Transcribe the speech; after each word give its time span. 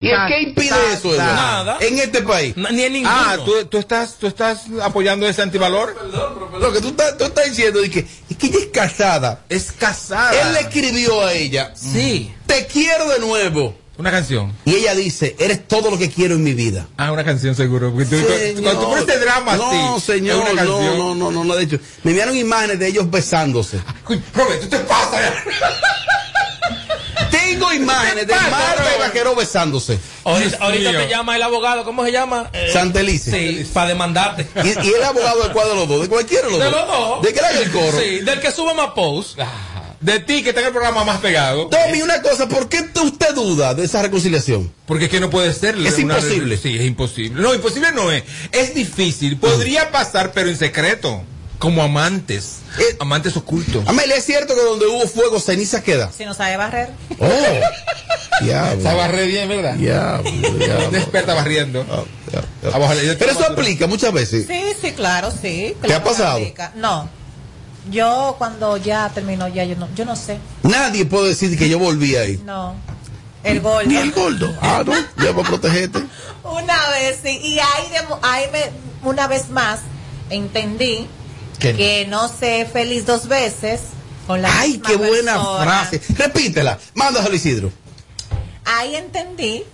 ¿Y 0.00 0.10
qué 0.28 0.42
impide 0.42 0.92
eso, 0.92 1.12
Eduardo? 1.12 1.34
Nada. 1.34 1.78
En 1.80 1.98
este 1.98 2.22
país. 2.22 2.54
Ni 2.56 2.82
en 2.82 2.92
ninguno. 2.92 3.12
Ah, 3.12 3.36
¿tú, 3.44 3.64
tú 3.64 3.78
estás, 3.78 4.14
tú 4.16 4.28
estás 4.28 4.66
apoyando 4.80 5.26
ese 5.26 5.42
antivalor. 5.42 5.96
Lo 6.60 6.72
que 6.72 6.80
tú 6.80 6.88
estás, 6.88 7.18
tú 7.18 7.24
estás 7.24 7.46
diciendo 7.46 7.82
es 7.82 7.90
que, 7.90 8.06
es 8.30 8.36
que 8.36 8.46
ella 8.46 8.58
es 8.60 8.66
casada. 8.66 9.44
Es 9.48 9.72
casada. 9.72 10.40
Él 10.40 10.52
le 10.52 10.60
escribió 10.60 11.24
a 11.26 11.32
ella, 11.32 11.72
Sí. 11.74 12.32
te 12.46 12.66
quiero 12.68 13.08
de 13.08 13.18
nuevo. 13.18 13.76
Una 13.96 14.12
canción. 14.12 14.52
Y 14.64 14.76
ella 14.76 14.94
dice, 14.94 15.34
eres 15.40 15.66
todo 15.66 15.90
lo 15.90 15.98
que 15.98 16.08
quiero 16.08 16.36
en 16.36 16.44
mi 16.44 16.54
vida. 16.54 16.86
Ah, 16.96 17.10
una 17.10 17.24
canción 17.24 17.56
seguro. 17.56 17.90
Porque 17.92 18.04
tú, 18.06 18.62
cuando 18.62 18.80
tú 18.80 18.86
pones 18.86 19.00
este 19.00 19.18
drama 19.18 19.56
no, 19.56 19.96
así, 19.96 20.12
señor, 20.12 20.46
es 20.46 20.52
una 20.52 20.62
no, 20.62 20.80
no, 20.96 21.14
no, 21.16 21.30
no, 21.32 21.42
no, 21.44 21.56
de 21.56 21.64
hecho. 21.64 21.80
Me 22.04 22.12
enviaron 22.12 22.36
imágenes 22.36 22.78
de 22.78 22.86
ellos 22.86 23.10
besándose. 23.10 23.80
Robert, 24.32 24.60
tú 24.60 24.68
te 24.68 24.78
pasas. 24.78 25.32
Tengo 27.58 27.72
imágenes 27.74 28.26
de 28.26 28.34
Marta 28.34 28.84
y? 28.96 29.00
Vaquero 29.00 29.34
besándose. 29.34 29.98
Ahorita, 30.24 30.58
te 30.92 31.08
llama 31.08 31.36
el 31.36 31.42
abogado, 31.42 31.84
¿cómo 31.84 32.04
se 32.04 32.12
llama? 32.12 32.50
Eh, 32.52 32.70
Santelice. 32.72 33.30
Sí, 33.30 33.70
para 33.72 33.88
demandarte. 33.88 34.46
Y, 34.64 34.68
y 34.86 34.92
el 34.94 35.02
abogado 35.04 35.42
del 35.42 35.52
cuadro 35.52 35.70
de 35.72 35.76
los 35.80 35.88
dos, 35.88 36.02
de 36.02 36.08
cualquiera 36.08 36.46
de 36.46 36.50
los 36.52 36.60
De 36.60 36.64
dos. 36.70 36.74
los 36.74 36.86
dos. 36.88 37.22
De 37.22 37.32
que 37.32 37.40
le 37.40 37.46
haga 37.46 37.60
el 37.60 37.70
coro. 37.70 37.98
Sí, 38.00 38.18
del 38.20 38.40
que 38.40 38.52
suba 38.52 38.74
más 38.74 38.88
post. 38.94 39.38
De 40.00 40.20
ti, 40.20 40.44
que 40.44 40.50
está 40.50 40.60
en 40.60 40.68
el 40.68 40.72
programa 40.72 41.02
más 41.02 41.18
pegado. 41.18 41.66
Tommy, 41.66 42.02
una 42.02 42.22
cosa, 42.22 42.48
¿por 42.48 42.68
qué 42.68 42.84
usted 43.02 43.34
duda 43.34 43.74
de 43.74 43.84
esa 43.84 44.00
reconciliación? 44.00 44.72
Porque 44.86 45.06
es 45.06 45.10
que 45.10 45.18
no 45.18 45.28
puede 45.28 45.52
ser. 45.52 45.74
Es 45.76 45.98
una- 45.98 46.14
imposible. 46.18 46.56
Sí, 46.56 46.76
es 46.76 46.84
imposible. 46.86 47.42
No, 47.42 47.52
imposible 47.52 47.90
no 47.92 48.12
es. 48.12 48.22
Es 48.52 48.74
difícil. 48.74 49.36
Podría 49.38 49.90
pasar, 49.90 50.30
pero 50.32 50.48
en 50.50 50.56
secreto. 50.56 51.22
Como 51.58 51.82
amantes. 51.82 52.58
Eh, 52.78 52.96
amantes 53.00 53.36
ocultos. 53.36 53.82
Amelia, 53.88 54.16
¿es 54.16 54.24
cierto 54.24 54.54
que 54.54 54.62
donde 54.62 54.86
hubo 54.86 55.06
fuego, 55.08 55.40
ceniza 55.40 55.82
queda? 55.82 56.10
Si 56.16 56.24
no 56.24 56.32
sabe 56.34 56.56
barrer. 56.56 56.90
Oh, 57.18 58.44
diablo. 58.44 58.76
Estaba 58.78 59.08
re 59.08 59.26
bien, 59.26 59.48
¿verdad? 59.48 59.74
Diablo, 59.74 60.30
diablo. 60.30 60.88
Una 60.88 60.98
experta 61.02 61.34
barriendo. 61.34 61.84
Ah, 61.90 62.02
ya, 62.32 62.42
ya. 62.70 62.76
Abajo 62.76 62.94
la- 62.94 63.18
Pero 63.18 63.32
eso 63.32 63.44
aplica 63.44 63.86
muchas 63.88 64.12
veces. 64.12 64.46
Sí, 64.46 64.62
sí, 64.80 64.92
claro, 64.92 65.30
sí. 65.32 65.74
¿Te 65.80 65.88
claro 65.88 66.02
ha 66.02 66.04
pasado? 66.04 66.36
aplica. 66.36 66.72
No. 66.76 67.08
Yo 67.90 68.34
cuando 68.38 68.76
ya 68.76 69.10
terminó, 69.14 69.48
ya 69.48 69.64
yo 69.64 69.74
no, 69.76 69.88
yo 69.94 70.04
no 70.04 70.14
sé. 70.14 70.38
Nadie 70.62 71.06
puede 71.06 71.28
decir 71.30 71.58
que 71.58 71.68
yo 71.68 71.78
volví 71.78 72.14
ahí. 72.16 72.40
No. 72.44 72.74
El 73.42 73.60
gordo. 73.60 73.88
Ni 73.88 73.96
el 73.96 74.12
gordo. 74.12 74.54
Ah, 74.60 74.82
no, 74.86 74.92
ya 75.24 75.32
para 75.34 75.48
protegerte. 75.48 76.00
Una 76.44 76.88
vez, 76.90 77.18
sí. 77.22 77.30
Y 77.42 77.58
ahí, 77.58 77.88
de- 77.90 78.16
ahí 78.22 78.44
me, 78.52 78.60
una 79.08 79.26
vez 79.26 79.48
más 79.48 79.80
entendí 80.30 81.06
¿Qué? 81.58 81.74
que 81.74 82.06
no 82.08 82.28
sé 82.28 82.66
feliz 82.72 83.04
dos 83.06 83.26
veces 83.28 83.80
con 84.26 84.42
la 84.42 84.60
Ay, 84.60 84.72
misma 84.72 84.88
qué 84.88 84.96
buena 84.96 85.34
persona. 85.34 85.64
frase. 85.64 86.00
Repítela. 86.16 86.78
Mándaselo, 86.94 87.34
Isidro. 87.34 87.72
Ahí 88.64 88.94
entendí 88.96 89.64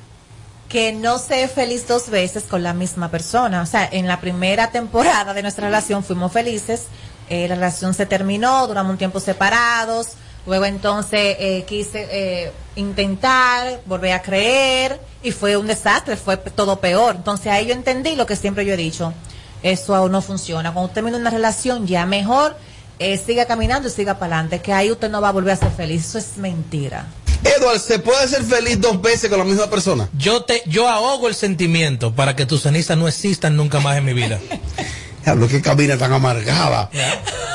que 0.68 0.92
no 0.92 1.18
sé 1.18 1.46
feliz 1.48 1.86
dos 1.86 2.08
veces 2.10 2.44
con 2.44 2.62
la 2.62 2.72
misma 2.72 3.10
persona. 3.10 3.62
O 3.62 3.66
sea, 3.66 3.88
en 3.90 4.06
la 4.06 4.20
primera 4.20 4.70
temporada 4.70 5.34
de 5.34 5.42
nuestra 5.42 5.66
relación 5.66 6.02
fuimos 6.05 6.32
felices. 6.32 6.82
eh, 7.28 7.48
la 7.48 7.55
relación 7.55 7.94
se 7.94 8.06
terminó, 8.06 8.66
duramos 8.66 8.92
un 8.92 8.98
tiempo 8.98 9.18
separados. 9.20 10.08
Luego 10.46 10.66
entonces 10.66 11.36
eh, 11.40 11.64
quise 11.66 12.06
eh, 12.10 12.52
intentar, 12.77 13.80
volver 13.86 14.12
a 14.12 14.20
creer 14.22 15.00
y 15.22 15.30
fue 15.32 15.56
un 15.56 15.66
desastre, 15.66 16.16
fue 16.16 16.36
todo 16.36 16.80
peor. 16.80 17.16
Entonces 17.16 17.46
ahí 17.48 17.66
yo 17.66 17.72
entendí 17.72 18.14
lo 18.14 18.27
que 18.27 18.36
siempre 18.36 18.64
yo 18.66 18.74
he 18.74 18.77
dicho. 18.77 19.14
Eso 19.65 19.95
aún 19.97 20.12
no 20.12 20.23
funciona. 20.23 20.73
Cuando 20.73 20.87
usted 20.89 20.95
termina 20.97 21.17
una 21.17 21.31
relación 21.31 21.87
ya 21.89 22.07
mejor, 22.07 22.57
eh, 22.98 23.19
siga 23.19 23.47
caminando 23.47 23.89
y 23.89 23.91
siga 23.91 24.19
para 24.19 24.37
adelante, 24.37 24.61
que 24.61 24.73
ahí 24.73 24.93
usted 24.93 25.11
no 25.11 25.20
va 25.20 25.31
a 25.31 25.33
volver 25.33 25.55
a 25.55 25.57
ser 25.57 25.70
feliz. 25.73 26.05
Eso 26.07 26.19
es 26.19 26.37
mentira. 26.37 27.07
Edward, 27.43 27.79
¿se 27.81 27.98
puede 27.98 28.29
ser 28.29 28.42
feliz 28.45 28.81
dos 28.81 29.01
veces 29.03 29.29
con 29.29 29.39
la 29.39 29.45
misma 29.45 29.69
persona? 29.69 30.09
Yo 30.17 30.45
te, 30.45 30.62
yo 30.67 30.89
ahogo 30.89 31.29
el 31.29 31.35
sentimiento 31.35 32.15
para 32.15 32.37
que 32.37 32.47
tus 32.47 32.62
cenizas 32.62 32.97
no 32.97 33.09
existan 33.09 33.57
nunca 33.57 33.81
más 33.81 33.97
en 33.97 34.05
mi 34.05 34.12
vida. 34.12 34.39
Diablo, 35.25 35.48
qué 35.48 35.62
cabina 35.62 35.97
tan 35.97 36.12
amargada. 36.12 36.91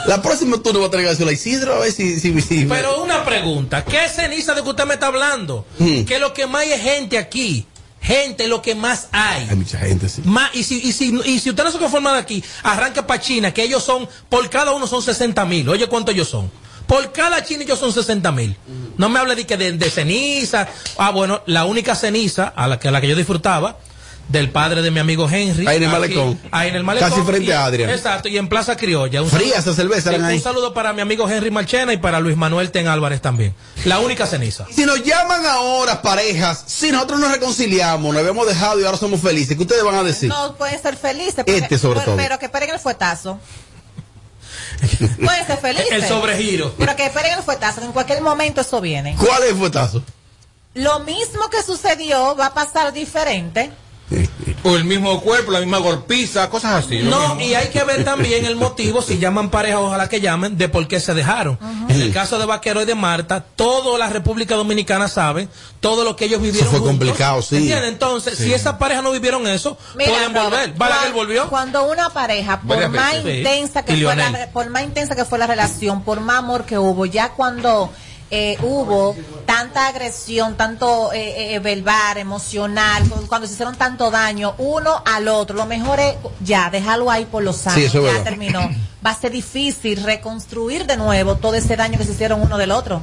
La 0.07 0.21
próxima 0.23 0.57
tú 0.57 0.73
no 0.73 0.79
vas 0.79 0.87
a 0.87 0.91
tener 0.91 1.05
que 1.05 1.11
decirle 1.11 1.31
a 1.31 1.35
Isidro 1.35 1.75
a 1.75 1.79
ver 1.79 1.91
si... 1.91 2.19
si, 2.19 2.41
si- 2.41 2.65
Pero 2.65 3.03
una 3.03 3.23
pregunta, 3.23 3.85
¿qué 3.85 4.07
ceniza 4.09 4.55
de 4.55 4.63
que 4.63 4.69
usted 4.69 4.85
me 4.85 4.95
está 4.95 5.07
hablando? 5.07 5.67
Mm. 5.77 6.03
Que 6.05 6.17
lo 6.17 6.33
que 6.33 6.47
más 6.47 6.63
hay 6.63 6.71
es 6.71 6.81
gente 6.81 7.19
aquí. 7.19 7.67
Gente, 8.01 8.47
lo 8.47 8.61
que 8.61 8.75
más 8.75 9.07
hay. 9.11 9.47
Hay 9.49 9.55
mucha 9.55 9.77
gente, 9.77 10.07
sí. 10.09 10.21
Más, 10.25 10.49
y, 10.53 10.63
si, 10.63 10.79
y, 10.79 10.91
si, 10.93 11.13
y 11.25 11.39
si 11.39 11.49
usted 11.49 11.63
no 11.63 11.71
se 11.71 11.77
conforma 11.77 12.13
de 12.13 12.19
aquí, 12.19 12.43
arranca 12.63 13.05
para 13.05 13.19
China, 13.19 13.53
que 13.53 13.63
ellos 13.63 13.83
son, 13.83 14.07
por 14.29 14.49
cada 14.49 14.71
uno 14.71 14.87
son 14.87 15.01
60 15.01 15.45
mil. 15.45 15.67
Oye, 15.69 15.87
¿cuántos 15.87 16.15
ellos 16.15 16.29
son? 16.29 16.49
Por 16.89 17.11
cada 17.11 17.43
chino 17.43 17.61
ellos 17.61 17.77
son 17.77 17.93
60 17.93 18.31
mil. 18.31 18.57
No 18.97 19.09
me 19.09 19.19
hable 19.19 19.35
de 19.35 19.45
que 19.45 19.57
de, 19.57 19.73
de 19.73 19.89
ceniza. 19.91 20.67
Ah, 20.97 21.11
bueno, 21.11 21.43
la 21.45 21.65
única 21.65 21.93
ceniza 21.93 22.47
a 22.47 22.67
la 22.67 22.79
que, 22.79 22.87
a 22.87 22.91
la 22.91 22.99
que 22.99 23.07
yo 23.07 23.15
disfrutaba, 23.15 23.77
del 24.29 24.51
padre 24.51 24.81
de 24.83 24.91
mi 24.91 24.99
amigo 24.99 25.27
Henry. 25.29 25.67
Ahí 25.67 25.77
en 25.77 25.83
el 25.83 25.89
aquí, 25.89 25.99
malecón. 25.99 26.39
Ahí 26.51 26.69
en 26.69 26.75
el 26.75 26.83
malecón. 26.83 27.09
Casi 27.09 27.21
frente 27.23 27.49
y- 27.49 27.51
a 27.51 27.65
Adrian. 27.65 27.89
Exacto, 27.89 28.29
y 28.29 28.37
en 28.37 28.47
Plaza 28.47 28.77
Criolla. 28.77 29.21
Un 29.23 29.29
Fría 29.29 29.55
saludo- 29.55 29.59
esa 29.59 29.73
cerveza, 29.73 30.11
un 30.11 30.23
ahí. 30.23 30.39
saludo 30.39 30.73
para 30.73 30.93
mi 30.93 31.01
amigo 31.01 31.27
Henry 31.27 31.49
Marchena 31.51 31.91
y 31.93 31.97
para 31.97 32.19
Luis 32.19 32.37
Manuel 32.37 32.71
Ten 32.71 32.87
Álvarez 32.87 33.21
también. 33.21 33.55
La 33.85 33.99
única 33.99 34.27
ceniza. 34.27 34.65
Si 34.71 34.85
nos 34.85 35.03
llaman 35.03 35.45
ahora 35.47 36.01
parejas, 36.01 36.63
si 36.67 36.91
nosotros 36.91 37.19
nos 37.19 37.31
reconciliamos, 37.31 38.13
nos 38.13 38.19
habíamos 38.21 38.47
dejado 38.47 38.79
y 38.79 38.85
ahora 38.85 38.97
somos 38.97 39.19
felices, 39.19 39.57
¿qué 39.57 39.63
ustedes 39.63 39.83
van 39.83 39.95
a 39.95 40.03
decir? 40.03 40.29
No 40.29 40.55
pueden 40.55 40.81
ser 40.81 40.95
felices. 40.95 41.43
Este 41.45 41.77
sobre 41.79 41.99
pero, 41.99 42.05
todo. 42.05 42.15
Pero 42.17 42.39
que 42.39 42.45
esperen 42.45 42.69
el 42.69 42.79
fuetazo. 42.79 43.39
pueden 45.25 45.45
ser 45.47 45.57
felices. 45.57 45.91
El 45.91 46.07
sobregiro. 46.07 46.73
Pero 46.77 46.95
que 46.95 47.05
esperen 47.05 47.33
el 47.37 47.43
fuetazo, 47.43 47.79
que 47.81 47.87
en 47.87 47.91
cualquier 47.93 48.21
momento 48.21 48.61
eso 48.61 48.79
viene. 48.79 49.15
¿Cuál 49.17 49.43
es 49.43 49.49
el 49.49 49.55
fuetazo? 49.57 50.03
Lo 50.75 50.99
mismo 50.99 51.49
que 51.49 51.63
sucedió 51.63 52.35
va 52.35 52.47
a 52.47 52.53
pasar 52.53 52.93
diferente. 52.93 53.71
O 54.63 54.75
el 54.75 54.85
mismo 54.85 55.21
cuerpo, 55.21 55.51
la 55.51 55.59
misma 55.59 55.77
golpiza, 55.77 56.49
cosas 56.49 56.83
así. 56.85 56.99
No, 57.03 57.39
y 57.39 57.53
hay 57.53 57.67
que 57.69 57.83
ver 57.83 58.03
también 58.03 58.43
el 58.45 58.55
motivo, 58.55 59.01
si 59.03 59.19
llaman 59.19 59.49
pareja, 59.51 59.79
ojalá 59.79 60.09
que 60.09 60.19
llamen, 60.19 60.57
de 60.57 60.67
por 60.67 60.87
qué 60.87 60.99
se 60.99 61.13
dejaron. 61.13 61.57
En 61.87 62.01
el 62.01 62.11
caso 62.11 62.39
de 62.39 62.45
Vaquero 62.45 62.81
y 62.81 62.85
de 62.85 62.95
Marta, 62.95 63.41
toda 63.55 63.97
la 63.99 64.09
República 64.09 64.55
Dominicana 64.55 65.07
sabe 65.07 65.47
todo 65.79 66.03
lo 66.03 66.15
que 66.15 66.25
ellos 66.25 66.41
vivieron. 66.41 66.69
fue 66.69 66.79
juntos. 66.79 66.97
complicado, 66.97 67.41
sí. 67.41 67.57
¿Entiendes? 67.57 67.89
Entonces, 67.89 68.37
si 68.37 68.51
esas 68.51 68.75
parejas 68.75 69.03
no 69.03 69.11
vivieron 69.11 69.45
eso, 69.47 69.77
Mira, 69.95 70.09
pueden 70.11 70.33
volver. 70.33 70.49
Robert, 70.51 70.77
Balaguer 70.77 71.01
cuan- 71.03 71.13
volvió. 71.13 71.49
Cuando 71.49 71.83
una 71.89 72.09
pareja, 72.09 72.59
por 72.61 72.69
Varias 72.69 72.91
más 72.91 73.13
veces. 73.23 73.31
Sí. 73.31 73.37
intensa 73.37 73.85
que 73.85 73.95
fue 73.95 74.15
la, 74.15 74.49
por 74.51 74.69
más 74.71 74.83
intensa 74.83 75.15
que 75.15 75.23
fue 75.25 75.37
la 75.37 75.47
relación, 75.47 76.03
por 76.03 76.19
más 76.19 76.37
amor 76.39 76.65
que 76.65 76.77
hubo, 76.79 77.05
ya 77.05 77.29
cuando 77.29 77.91
eh, 78.31 78.57
hubo 78.61 79.15
tanta 79.45 79.87
agresión, 79.87 80.55
tanto 80.55 81.11
eh, 81.13 81.55
eh, 81.55 81.59
verbal, 81.59 82.17
emocional, 82.17 83.07
cu- 83.09 83.25
cuando 83.27 83.47
se 83.47 83.53
hicieron 83.53 83.75
tanto 83.75 84.11
daño 84.11 84.53
uno 84.59 85.01
al 85.05 85.27
otro, 85.27 85.55
lo 85.55 85.65
mejor 85.65 85.99
es 85.99 86.15
ya 86.43 86.69
dejarlo 86.69 87.09
ahí 87.09 87.25
por 87.25 87.43
los 87.43 87.65
años, 87.67 87.91
Sí, 87.91 87.97
ya 87.97 88.01
verdad. 88.01 88.23
terminó. 88.23 88.59
Va 89.05 89.11
a 89.11 89.19
ser 89.19 89.31
difícil 89.31 90.03
reconstruir 90.03 90.85
de 90.85 90.97
nuevo 90.97 91.35
todo 91.37 91.55
ese 91.55 91.75
daño 91.75 91.97
que 91.97 92.03
se 92.05 92.11
hicieron 92.11 92.41
uno 92.41 92.57
del 92.57 92.71
otro. 92.71 93.01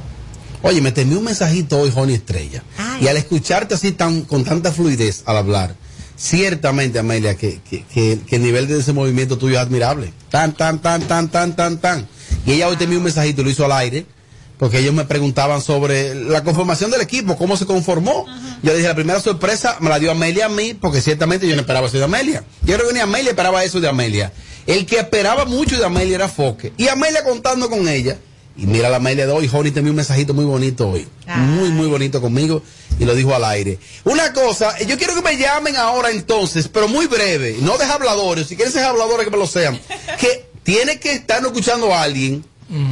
Oye, 0.63 0.81
me 0.81 0.91
temí 0.91 1.13
un 1.15 1.23
mensajito 1.23 1.79
hoy, 1.79 1.91
Joni 1.91 2.13
Estrella. 2.13 2.63
Ay. 2.77 3.03
Y 3.05 3.07
al 3.07 3.17
escucharte 3.17 3.75
así 3.75 3.91
tan, 3.91 4.21
con 4.21 4.43
tanta 4.43 4.71
fluidez 4.71 5.23
al 5.25 5.37
hablar, 5.37 5.75
ciertamente, 6.15 6.99
Amelia, 6.99 7.35
que, 7.35 7.61
que, 7.69 7.83
que- 7.85 8.19
que 8.27 8.35
el 8.37 8.43
nivel 8.43 8.67
de 8.67 8.79
ese 8.79 8.91
movimiento 8.93 9.37
tuyo 9.37 9.55
es 9.55 9.61
admirable. 9.61 10.11
Tan, 10.29 10.53
tan, 10.53 10.79
tan, 10.79 11.01
tan, 11.03 11.29
tan, 11.29 11.55
tan, 11.55 11.77
tan. 11.77 12.07
Y 12.45 12.53
ella 12.53 12.67
hoy 12.67 12.75
te 12.75 12.85
envió 12.85 12.97
un 12.99 13.03
mensajito, 13.05 13.43
lo 13.43 13.49
hizo 13.49 13.65
al 13.65 13.71
aire, 13.73 14.05
porque 14.57 14.79
ellos 14.79 14.93
me 14.93 15.05
preguntaban 15.05 15.61
sobre 15.61 16.15
la 16.15 16.43
conformación 16.43 16.89
del 16.89 17.01
equipo, 17.01 17.37
cómo 17.37 17.57
se 17.57 17.65
conformó. 17.65 18.25
Yo 18.63 18.71
le 18.71 18.77
dije, 18.77 18.87
la 18.87 18.95
primera 18.95 19.19
sorpresa 19.19 19.77
me 19.79 19.89
la 19.89 19.99
dio 19.99 20.11
Amelia 20.11 20.45
a 20.45 20.49
mí, 20.49 20.73
porque 20.73 21.01
ciertamente 21.01 21.47
yo 21.47 21.55
no 21.55 21.61
esperaba 21.61 21.87
eso 21.87 21.97
de 21.97 22.03
Amelia. 22.03 22.43
Yo 22.63 22.75
creo 22.75 22.87
que 22.87 22.93
ni 22.93 22.99
Amelia 22.99 23.31
esperaba 23.31 23.63
eso 23.63 23.79
de 23.79 23.87
Amelia. 23.87 24.33
El 24.65 24.85
que 24.85 24.97
esperaba 24.97 25.45
mucho 25.45 25.77
de 25.77 25.85
Amelia 25.85 26.15
era 26.15 26.27
Foque. 26.27 26.73
Y 26.77 26.87
Amelia 26.87 27.23
contando 27.23 27.69
con 27.69 27.87
ella. 27.87 28.17
Y 28.57 28.65
mira 28.65 28.89
la 28.89 28.97
Amelia 28.97 29.27
de 29.27 29.31
hoy, 29.31 29.47
Joni 29.47 29.69
te 29.69 29.79
envió 29.79 29.91
un 29.91 29.97
mensajito 29.97 30.33
muy 30.33 30.43
bonito 30.43 30.89
hoy. 30.89 31.07
Ay. 31.27 31.41
Muy, 31.41 31.69
muy 31.69 31.87
bonito 31.87 32.19
conmigo. 32.19 32.63
Y 32.99 33.05
lo 33.05 33.13
dijo 33.13 33.35
al 33.35 33.45
aire. 33.45 33.77
Una 34.03 34.33
cosa, 34.33 34.75
yo 34.79 34.97
quiero 34.97 35.13
que 35.13 35.21
me 35.21 35.37
llamen 35.37 35.75
ahora 35.75 36.09
entonces, 36.09 36.67
pero 36.67 36.87
muy 36.87 37.05
breve. 37.05 37.57
No 37.61 37.77
de 37.77 37.85
habladores, 37.85 38.47
si 38.47 38.55
quieren 38.55 38.73
ser 38.73 38.85
habladores 38.85 39.25
que 39.25 39.31
me 39.31 39.37
lo 39.37 39.45
sean. 39.45 39.79
Que 40.19 40.49
tiene 40.63 40.99
que 40.99 41.13
estar 41.13 41.45
escuchando 41.45 41.93
a 41.93 42.01
alguien 42.01 42.43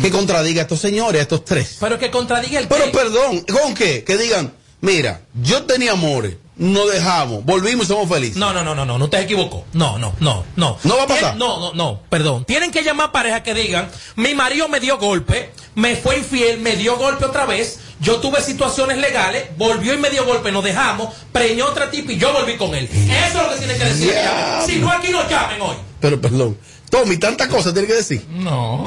que 0.02 0.10
contradiga 0.12 0.62
a 0.62 0.64
estos 0.64 0.80
señores, 0.80 1.20
a 1.20 1.24
estos 1.24 1.44
tres. 1.46 1.78
Pero 1.80 2.00
que 2.00 2.10
contradiga 2.12 2.60
el 2.60 2.68
Pero 2.68 2.86
qué. 2.86 2.92
perdón, 2.92 3.42
¿con 3.42 3.74
qué? 3.74 4.04
Que 4.04 4.18
digan, 4.18 4.54
mira, 4.82 5.22
yo 5.42 5.64
tenía 5.64 5.92
amores, 5.94 6.36
nos 6.58 6.90
dejamos, 6.92 7.44
volvimos 7.44 7.86
y 7.86 7.88
somos 7.90 8.08
felices. 8.10 8.38
No, 8.38 8.54
no, 8.54 8.64
no, 8.64 8.74
no, 8.74 8.86
no, 8.86 8.98
no 8.98 9.10
te 9.10 9.20
equivocó. 9.20 9.66
No, 9.74 9.98
no, 9.98 10.14
no, 10.20 10.46
no. 10.56 10.78
¿No 10.84 10.98
va 10.98 11.04
a 11.04 11.08
pasar? 11.08 11.36
No, 11.36 11.60
no, 11.60 11.74
no, 11.74 12.02
perdón. 12.10 12.46
Tienen 12.46 12.72
que 12.72 12.84
llamar 12.84 13.12
pareja 13.12 13.44
que 13.44 13.54
digan, 13.54 13.90
mi 14.16 14.34
marido 14.34 14.70
me 14.70 14.80
dio 14.80 14.98
golpe, 14.98 15.52
me 15.76 15.96
fue 15.98 16.18
infiel, 16.20 16.60
me 16.60 16.78
dio 16.78 16.98
golpe 16.98 17.26
otra 17.26 17.46
vez, 17.46 17.80
yo 18.00 18.18
tuve 18.18 18.42
situaciones 18.42 18.98
legales, 19.00 19.50
volvió 19.58 19.94
y 19.94 19.98
me 19.98 20.10
dio 20.10 20.26
golpe, 20.26 20.52
nos 20.52 20.64
dejamos, 20.64 21.14
preñó 21.34 21.66
otra 21.66 21.92
tipa 21.92 22.14
y 22.14 22.18
yo 22.18 22.32
volví 22.32 22.56
con 22.56 22.74
él. 22.74 22.86
Eso 22.94 23.38
es 23.42 23.44
lo 23.44 23.50
que 23.50 23.58
tienen 23.58 23.78
que 23.78 23.86
decir. 23.86 24.14
Ya. 24.14 24.64
Si 24.66 24.78
no, 24.78 24.90
aquí 24.90 25.10
no 25.10 25.28
llamen 25.30 25.62
hoy. 25.62 25.76
Pero 26.00 26.22
perdón, 26.22 26.58
Tommy, 26.90 27.18
tantas 27.18 27.48
cosas 27.50 27.74
tiene 27.74 27.88
que 27.88 27.96
decir. 27.96 28.26
No. 28.30 28.86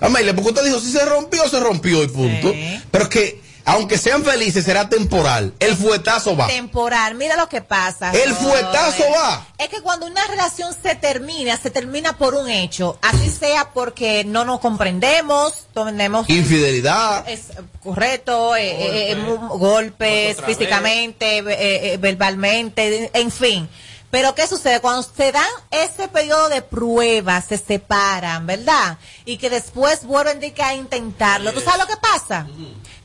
Amelia, 0.00 0.34
porque 0.34 0.50
usted 0.50 0.64
dijo, 0.64 0.80
si 0.80 0.90
se 0.92 1.04
rompió, 1.04 1.48
se 1.48 1.60
rompió 1.60 2.02
y 2.02 2.08
punto. 2.08 2.52
Sí. 2.52 2.82
Pero 2.90 3.04
es 3.04 3.10
que 3.10 3.50
aunque 3.66 3.98
sean 3.98 4.24
felices, 4.24 4.64
será 4.64 4.88
temporal. 4.88 5.52
El 5.60 5.76
fuetazo 5.76 6.34
va. 6.36 6.46
Temporal, 6.48 7.14
mira 7.14 7.36
lo 7.36 7.48
que 7.48 7.60
pasa. 7.60 8.10
El 8.10 8.32
fuetazo 8.34 9.04
va. 9.14 9.46
Es 9.58 9.68
que 9.68 9.80
cuando 9.82 10.06
una 10.06 10.26
relación 10.26 10.74
se 10.82 10.94
termina, 10.96 11.56
se 11.58 11.70
termina 11.70 12.16
por 12.16 12.34
un 12.34 12.48
hecho. 12.50 12.98
Así 13.02 13.28
sea 13.30 13.70
porque 13.72 14.24
no 14.24 14.44
nos 14.44 14.60
comprendemos, 14.60 15.66
tenemos 15.72 16.28
Infidelidad. 16.30 17.28
es 17.28 17.42
correcto, 17.82 18.56
eh, 18.56 18.70
eh, 18.70 19.10
eh, 19.12 19.16
mu- 19.16 19.36
golpes 19.58 20.38
físicamente, 20.44 21.38
eh, 21.38 21.92
eh, 21.92 21.96
verbalmente, 21.98 23.10
en 23.12 23.30
fin. 23.30 23.68
Pero 24.10 24.34
¿qué 24.34 24.46
sucede? 24.46 24.80
Cuando 24.80 25.02
se 25.02 25.30
dan 25.30 25.46
ese 25.70 26.08
periodo 26.08 26.48
de 26.48 26.62
pruebas, 26.62 27.44
se 27.48 27.58
separan, 27.58 28.46
¿verdad? 28.46 28.98
Y 29.24 29.36
que 29.36 29.50
después 29.50 30.04
vuelven 30.04 30.40
de 30.40 30.52
que 30.52 30.62
a 30.62 30.74
intentarlo. 30.74 31.52
¿Tú 31.52 31.60
sabes 31.60 31.78
lo 31.80 31.86
que 31.86 31.96
pasa? 31.96 32.46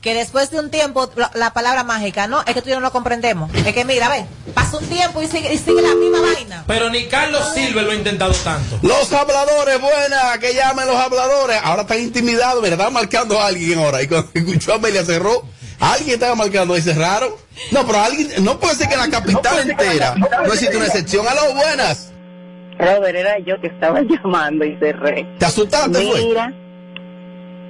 Que 0.02 0.14
después 0.16 0.50
de 0.50 0.60
un 0.60 0.72
tiempo, 0.72 1.10
la, 1.16 1.32
la 1.36 1.54
palabra 1.54 1.84
mágica, 1.84 2.28
¿no? 2.28 2.42
Es 2.42 2.54
que 2.54 2.62
tú 2.62 2.70
y 2.70 2.72
yo 2.72 2.76
no 2.76 2.82
lo 2.82 2.92
comprendemos. 2.92 3.54
Es 3.54 3.74
que 3.74 3.86
mira, 3.86 4.10
ve, 4.10 4.26
pasa 4.54 4.78
un 4.78 4.86
tiempo 4.88 5.22
y 5.22 5.28
sigue, 5.28 5.54
y 5.54 5.58
sigue 5.58 5.82
la 5.82 5.94
misma 5.96 6.22
vaina. 6.22 6.64
Pero 6.68 6.90
ni 6.90 7.08
Carlos 7.08 7.54
Silva 7.54 7.84
lo 7.84 7.92
ha 7.92 7.96
intentado 7.96 8.34
tanto. 8.34 8.80
Los 8.82 9.12
habladores, 9.14 9.80
buena, 9.80 10.38
que 10.40 10.56
llamen 10.56 10.88
los 10.88 10.96
habladores. 10.96 11.60
Ahora 11.64 11.84
están 11.84 12.00
intimidados, 12.00 12.62
me 12.62 12.70
estaba 12.70 12.90
marcando 12.90 13.40
a 13.40 13.48
alguien 13.48 13.80
ahora. 13.80 14.02
Y 14.02 14.08
cuando 14.08 14.30
escuchó 14.34 14.74
a 14.74 14.76
Amelia 14.76 15.06
cerró, 15.06 15.44
alguien 15.80 16.16
estaba 16.16 16.36
marcando 16.36 16.78
y 16.78 16.82
cerraron. 16.82 17.32
No, 17.72 17.86
pero 17.86 18.00
alguien, 18.00 18.44
no 18.44 18.60
puede 18.60 18.76
ser 18.76 18.88
que 18.88 18.94
en 18.96 19.00
la 19.00 19.10
capital 19.10 19.70
entera 19.70 20.16
no 20.16 20.54
existe 20.54 20.78
una 20.78 20.88
excepción. 20.88 21.26
Aló, 21.28 21.54
buenas. 21.54 22.12
Robert, 22.78 23.16
era 23.16 23.40
yo 23.40 23.60
que 23.62 23.68
estaba 23.68 24.02
llamando 24.24 24.66
y 24.66 24.78
cerré. 24.78 25.26
¿Te 25.38 25.46
asustaste, 25.46 26.02
fue? 26.02 26.22
Mira, 26.26 26.54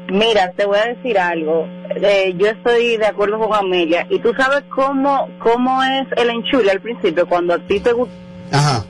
mira, 0.09 0.51
te 0.53 0.65
voy 0.65 0.79
a 0.79 0.85
decir 0.85 1.17
algo. 1.19 1.67
Eh, 1.95 2.33
yo 2.37 2.47
estoy 2.47 2.97
de 2.97 3.05
acuerdo 3.05 3.39
con 3.39 3.53
Amelia. 3.53 4.07
¿Y 4.09 4.19
tú 4.19 4.33
sabes 4.35 4.63
cómo, 4.69 5.29
cómo 5.39 5.83
es 5.83 6.07
el 6.17 6.29
enchule 6.29 6.71
al 6.71 6.81
principio? 6.81 7.27
Cuando 7.27 7.53
a 7.53 7.59
ti 7.59 7.79
te 7.79 7.91
gusta... 7.93 8.13
Ajá. 8.51 8.85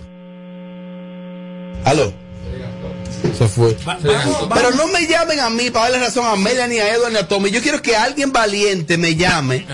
Aló. 1.85 2.11
Se 3.37 3.47
fue. 3.47 3.75
Va- 3.87 3.97
vamos- 4.01 4.47
Pero 4.53 4.71
no 4.71 4.87
me 4.87 5.05
llamen 5.07 5.39
a 5.39 5.49
mí 5.49 5.69
para 5.71 5.89
darle 5.89 6.05
razón 6.05 6.25
a 6.25 6.31
Amelia, 6.31 6.67
ni 6.67 6.79
a 6.79 6.93
Edward, 6.93 7.11
ni 7.11 7.17
a 7.17 7.27
Tommy. 7.27 7.49
Yo 7.51 7.61
quiero 7.61 7.81
que 7.81 7.95
alguien 7.95 8.31
valiente 8.31 8.97
me 8.97 9.15
llame. 9.15 9.65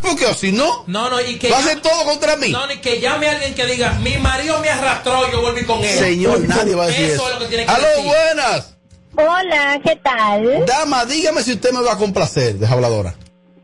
Porque 0.00 0.26
o 0.26 0.34
si 0.34 0.52
no, 0.52 0.84
No, 0.86 1.10
no, 1.10 1.20
y 1.20 1.38
que. 1.38 1.50
va 1.50 1.56
a 1.56 1.60
hacer 1.60 1.80
todo 1.80 2.04
contra 2.04 2.36
mí. 2.36 2.50
No, 2.50 2.66
ni 2.66 2.78
que 2.78 3.00
llame 3.00 3.26
a 3.28 3.32
alguien 3.32 3.54
que 3.54 3.66
diga, 3.66 3.92
mi 3.94 4.16
marido 4.18 4.58
me 4.60 4.68
arrastró 4.70 5.26
y 5.28 5.32
yo 5.32 5.40
volví 5.42 5.64
con 5.64 5.82
él. 5.82 5.98
Señor, 5.98 6.40
nadie 6.40 6.74
va 6.74 6.84
a 6.84 6.86
decir 6.86 7.04
Eso 7.06 7.14
eso. 7.14 7.28
es 7.28 7.34
lo 7.34 7.40
que 7.40 7.46
tiene 7.48 7.66
que 7.66 7.72
Aló, 7.72 7.86
decir. 7.88 8.04
buenas. 8.04 8.74
Hola, 9.16 9.80
¿qué 9.84 9.96
tal? 9.96 10.64
Dama, 10.66 11.04
dígame 11.04 11.42
si 11.42 11.52
usted 11.54 11.72
me 11.72 11.82
va 11.82 11.94
a 11.94 11.96
complacer, 11.98 12.54
de 12.54 12.66
habladora. 12.66 13.14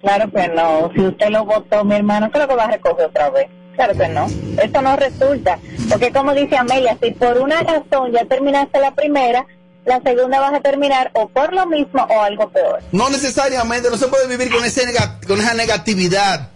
Claro 0.02 0.30
que 0.30 0.48
no. 0.48 0.90
Si 0.94 1.00
usted 1.00 1.28
lo 1.28 1.44
votó, 1.44 1.84
mi 1.84 1.94
hermano, 1.94 2.28
creo 2.32 2.48
que 2.48 2.54
va 2.56 2.64
a 2.64 2.70
recoger 2.72 3.06
otra 3.06 3.30
vez. 3.30 3.46
Claro 3.76 3.92
que 3.94 4.08
no. 4.08 4.26
Eso 4.62 4.82
no 4.82 4.96
resulta. 4.96 5.58
Porque 5.88 6.12
como 6.12 6.34
dice 6.34 6.56
Amelia, 6.56 6.96
si 7.02 7.10
por 7.12 7.38
una 7.38 7.60
razón 7.62 8.12
ya 8.12 8.24
terminaste 8.24 8.78
la 8.80 8.94
primera, 8.94 9.46
la 9.84 10.00
segunda 10.00 10.40
vas 10.40 10.54
a 10.54 10.60
terminar 10.60 11.10
o 11.14 11.28
por 11.28 11.52
lo 11.52 11.66
mismo 11.66 12.02
o 12.08 12.20
algo 12.22 12.48
peor. 12.50 12.80
No 12.92 13.10
necesariamente, 13.10 13.90
no 13.90 13.96
se 13.96 14.08
puede 14.08 14.28
vivir 14.28 14.50
con, 14.52 14.64
ese 14.64 14.82
con 15.26 15.38
esa 15.40 15.54
negatividad. 15.54 16.50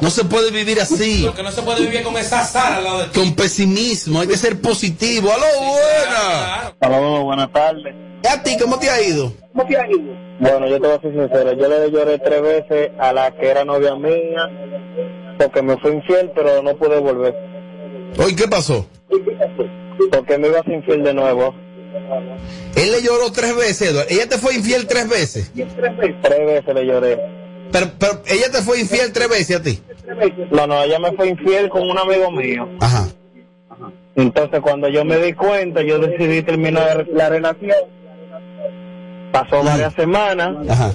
No 0.00 0.10
se 0.10 0.24
puede 0.24 0.50
vivir 0.50 0.80
así, 0.80 1.24
Porque 1.26 1.42
no 1.42 1.50
se 1.50 1.62
puede 1.62 1.80
vivir 1.80 2.02
con 2.02 2.16
esa 2.16 2.44
sal 2.44 2.74
al 2.74 2.84
lado 2.84 2.98
de 3.00 3.04
ti. 3.06 3.18
con 3.18 3.34
pesimismo. 3.34 4.20
Hay 4.20 4.28
que 4.28 4.36
ser 4.36 4.60
positivo. 4.60 5.30
Aló, 5.32 5.46
buena. 5.70 6.74
Saludos, 6.80 7.24
buenas 7.24 7.52
tardes. 7.52 7.94
¿Y 8.22 8.26
a 8.26 8.42
ti 8.42 8.56
cómo 8.60 8.78
te 8.78 8.90
ha 8.90 9.00
ido? 9.00 9.32
Bueno, 9.54 10.68
yo 10.68 10.80
te 10.80 10.86
voy 10.86 10.96
a 10.96 11.00
ser 11.00 11.12
sincero, 11.12 11.52
yo 11.52 11.68
le 11.68 11.90
lloré 11.90 12.18
tres 12.18 12.42
veces 12.42 12.90
a 13.00 13.12
la 13.12 13.30
que 13.32 13.48
era 13.48 13.64
novia 13.64 13.94
mía, 13.96 14.42
porque 15.38 15.62
me 15.62 15.76
fue 15.78 15.94
infiel, 15.94 16.30
pero 16.34 16.62
no 16.62 16.76
pude 16.76 16.98
volver, 16.98 17.34
Oye, 18.18 18.34
¿qué 18.36 18.48
pasó? 18.48 18.86
porque 20.12 20.38
me 20.38 20.48
iba 20.48 20.60
a 20.60 20.62
ser 20.64 20.74
infiel 20.74 21.02
de 21.04 21.14
nuevo. 21.14 21.54
Él 22.76 22.92
le 22.92 23.02
lloró 23.02 23.32
tres 23.32 23.56
veces, 23.56 23.90
Edward. 23.90 24.06
Ella 24.10 24.28
te 24.28 24.38
fue 24.38 24.54
infiel 24.54 24.86
tres 24.86 25.08
veces. 25.08 25.52
Tres 25.54 26.46
veces 26.46 26.74
le 26.74 26.86
lloré. 26.86 27.18
Pero, 27.72 27.86
pero 27.98 28.22
ella 28.26 28.50
te 28.50 28.58
fue 28.62 28.80
infiel 28.80 29.12
tres 29.12 29.28
veces 29.28 29.56
a 29.56 29.62
ti. 29.62 29.80
No, 30.50 30.66
no, 30.66 30.82
ella 30.82 30.98
me 30.98 31.12
fue 31.12 31.28
infiel 31.28 31.68
con 31.68 31.88
un 31.88 31.98
amigo 31.98 32.30
mío. 32.30 32.68
Ajá. 32.80 33.08
Entonces, 34.16 34.60
cuando 34.60 34.88
yo 34.88 35.04
me 35.04 35.18
di 35.18 35.32
cuenta, 35.32 35.82
yo 35.82 35.98
decidí 35.98 36.42
terminar 36.42 37.06
la 37.12 37.28
relación. 37.28 37.76
Pasó 39.32 39.62
varias 39.62 39.94
semanas, 39.94 40.56
Ajá. 40.68 40.92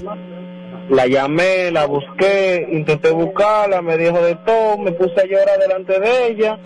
La 0.90 1.08
llamé, 1.08 1.72
la 1.72 1.86
busqué, 1.86 2.68
intenté 2.72 3.12
buscarla, 3.12 3.82
me 3.82 3.98
dijo 3.98 4.22
de 4.22 4.36
todo, 4.46 4.78
me 4.78 4.92
puse 4.92 5.20
a 5.22 5.26
llorar 5.26 5.60
delante 5.60 6.00
de 6.00 6.28
ella 6.28 6.60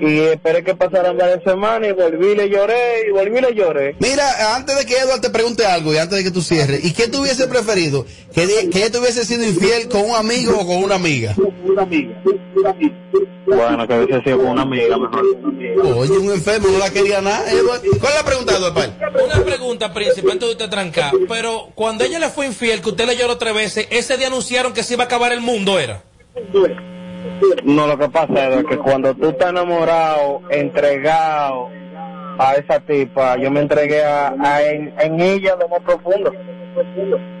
y 0.00 0.18
esperé 0.20 0.62
que 0.64 0.74
pasaran 0.74 1.16
varias 1.16 1.42
semanas 1.44 1.90
y 1.90 1.92
volví, 1.92 2.34
le 2.34 2.48
lloré 2.48 3.08
y 3.08 3.12
volví, 3.12 3.40
le 3.40 3.54
lloré. 3.54 3.96
Mira, 4.00 4.56
antes 4.56 4.76
de 4.78 4.84
que 4.86 4.96
Edward 4.98 5.20
te 5.20 5.30
pregunte 5.30 5.64
algo 5.66 5.92
y 5.94 5.98
antes 5.98 6.18
de 6.18 6.24
que 6.24 6.30
tú 6.30 6.42
cierres, 6.42 6.84
¿y 6.84 6.92
qué 6.92 7.08
tú 7.08 7.20
hubiese 7.22 7.46
preferido? 7.46 8.04
¿Que, 8.34 8.46
de- 8.46 8.70
que 8.70 8.78
ella 8.78 8.90
te 8.90 8.98
hubiese 8.98 9.24
sido 9.24 9.44
infiel 9.44 9.88
con 9.88 10.02
un 10.02 10.16
amigo 10.16 10.52
o 10.58 10.66
con 10.66 10.82
una 10.84 10.94
amiga? 10.96 11.34
Bueno, 13.46 13.86
que 13.88 13.94
hubiese 13.98 14.22
sido 14.22 14.38
con 14.38 14.46
una 14.48 14.62
amiga 14.62 14.96
mejor. 14.98 15.24
Oye, 15.96 16.18
un 16.18 16.30
enfermo 16.30 16.68
no 16.68 16.78
la 16.78 16.90
quería 16.90 17.20
nada, 17.20 17.50
Edward. 17.50 17.80
¿Cuál 17.98 18.12
es 18.12 18.18
la 18.18 18.24
pregunta, 18.24 18.56
Edward? 18.56 18.74
Pal? 18.74 18.98
Una 19.24 19.44
pregunta, 19.44 19.92
príncipe, 19.92 20.30
antes 20.30 20.46
de 20.48 20.52
usted 20.52 20.68
trancar. 20.70 21.12
Pero 21.28 21.68
cuando 21.74 22.04
ella 22.04 22.18
le 22.18 22.28
fue 22.28 22.46
infiel, 22.46 22.80
que 22.82 22.90
usted 22.90 23.06
le 23.06 23.16
lloró 23.16 23.38
tres 23.38 23.54
veces, 23.54 23.88
ese 23.90 24.16
día 24.18 24.26
anunciaron 24.28 24.72
que 24.72 24.82
se 24.82 24.94
iba 24.94 25.04
a 25.04 25.06
acabar 25.06 25.32
el 25.32 25.40
mundo, 25.40 25.78
¿era? 25.78 26.02
No, 27.64 27.86
lo 27.86 27.98
que 27.98 28.08
pasa 28.08 28.48
es 28.48 28.64
que 28.66 28.76
cuando 28.78 29.14
tú 29.14 29.30
estás 29.30 29.50
enamorado, 29.50 30.42
entregado 30.50 31.68
a 32.38 32.54
esa 32.54 32.80
tipa, 32.80 33.36
yo 33.38 33.50
me 33.50 33.60
entregué 33.60 34.02
a, 34.04 34.34
a- 34.40 34.62
en, 34.62 34.94
en 34.98 35.20
ella 35.20 35.56
lo 35.60 35.68
más 35.68 35.80
profundo. 35.80 36.32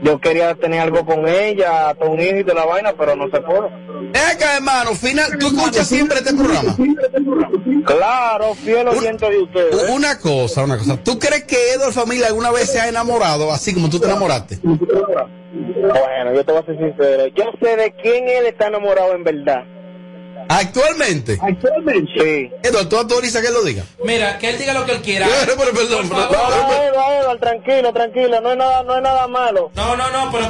Yo 0.02 0.18
quería 0.20 0.54
tener 0.54 0.80
algo 0.80 1.04
con 1.04 1.26
ella, 1.28 1.90
hasta 1.90 2.04
un 2.06 2.20
hijo 2.20 2.36
y 2.38 2.42
de 2.42 2.54
la 2.54 2.64
vaina, 2.64 2.92
pero 2.98 3.14
no 3.16 3.24
se 3.30 3.40
pudo. 3.40 3.70
Ven 4.12 4.22
acá, 4.34 4.56
hermano, 4.56 4.94
final, 4.94 5.36
tú 5.38 5.46
escuchas 5.48 5.86
siempre 5.86 6.18
este 6.18 6.34
programa. 6.34 6.76
Claro, 7.84 8.54
fiel 8.54 8.88
oyente 8.88 9.30
de 9.30 9.38
ustedes. 9.42 9.74
U- 9.90 9.94
Una 9.94 10.18
cosa, 10.18 10.64
una 10.64 10.78
cosa. 10.78 10.96
¿Tú 11.02 11.18
crees 11.18 11.44
que 11.44 11.72
Edward 11.74 11.92
Familia 11.92 12.26
alguna 12.28 12.50
vez 12.50 12.70
se 12.70 12.80
ha 12.80 12.88
enamorado 12.88 13.52
así 13.52 13.72
como 13.74 13.88
tú 13.88 13.98
te 14.00 14.06
enamoraste? 14.06 14.58
Bueno, 14.62 16.34
yo 16.34 16.44
te 16.44 16.52
voy 16.52 16.62
a 16.62 16.66
ser 16.66 16.76
sincero. 16.78 17.26
Yo 17.28 17.44
sé 17.60 17.76
de 17.76 17.92
quién 18.02 18.28
él 18.28 18.46
está 18.46 18.66
enamorado 18.68 19.14
en 19.14 19.24
verdad. 19.24 19.64
Actualmente. 20.52 21.38
Sí. 22.16 22.50
Edward, 22.64 22.88
tú 22.88 22.96
autorizas 22.96 23.40
que 23.40 23.48
él 23.48 23.54
lo 23.54 23.62
diga. 23.62 23.84
Mira, 24.04 24.36
que 24.38 24.50
él 24.50 24.58
diga 24.58 24.74
lo 24.74 24.84
que 24.84 24.92
él 24.92 25.00
quiera. 25.00 25.26
Pero, 25.40 25.52
pero, 25.58 25.70
perdón, 25.72 26.08
Por 26.08 26.18
pero- 26.28 26.40
favor. 26.40 26.56
No, 26.56 26.82
Edward, 26.82 27.22
Edward, 27.22 27.38
tranquilo, 27.40 27.92
tranquilo, 27.92 28.40
no 28.40 28.50
es 28.50 28.58
nada, 28.58 28.82
no 28.82 28.96
es 28.96 29.02
nada 29.02 29.28
malo. 29.28 29.70
No, 29.76 29.96
no, 29.96 30.10
no, 30.10 30.32
pero 30.32 30.46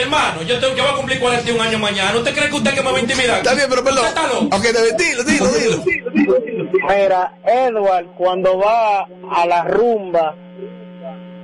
hermano, 0.00 0.42
yo, 0.42 0.58
te- 0.58 0.74
yo 0.74 0.82
voy 0.82 0.92
a 0.92 0.96
cumplir 0.96 1.20
41 1.20 1.62
años 1.62 1.80
mañana. 1.80 2.16
¿Usted 2.16 2.34
cree 2.34 2.48
que 2.48 2.56
usted 2.56 2.74
que 2.74 2.82
me 2.82 2.90
va 2.92 2.96
a 2.96 3.00
intimidar? 3.00 3.36
Está 3.38 3.54
bien, 3.54 3.66
pero 3.68 3.84
perdón. 3.84 4.06
Ok, 4.52 4.62
te- 4.62 5.04
dilo, 5.04 5.22
dilo, 5.24 5.48
dilo. 5.48 5.84
Mira, 6.88 7.34
Edward, 7.44 8.06
cuando 8.16 8.58
va 8.58 9.06
a 9.34 9.46
la 9.46 9.64
rumba 9.64 10.34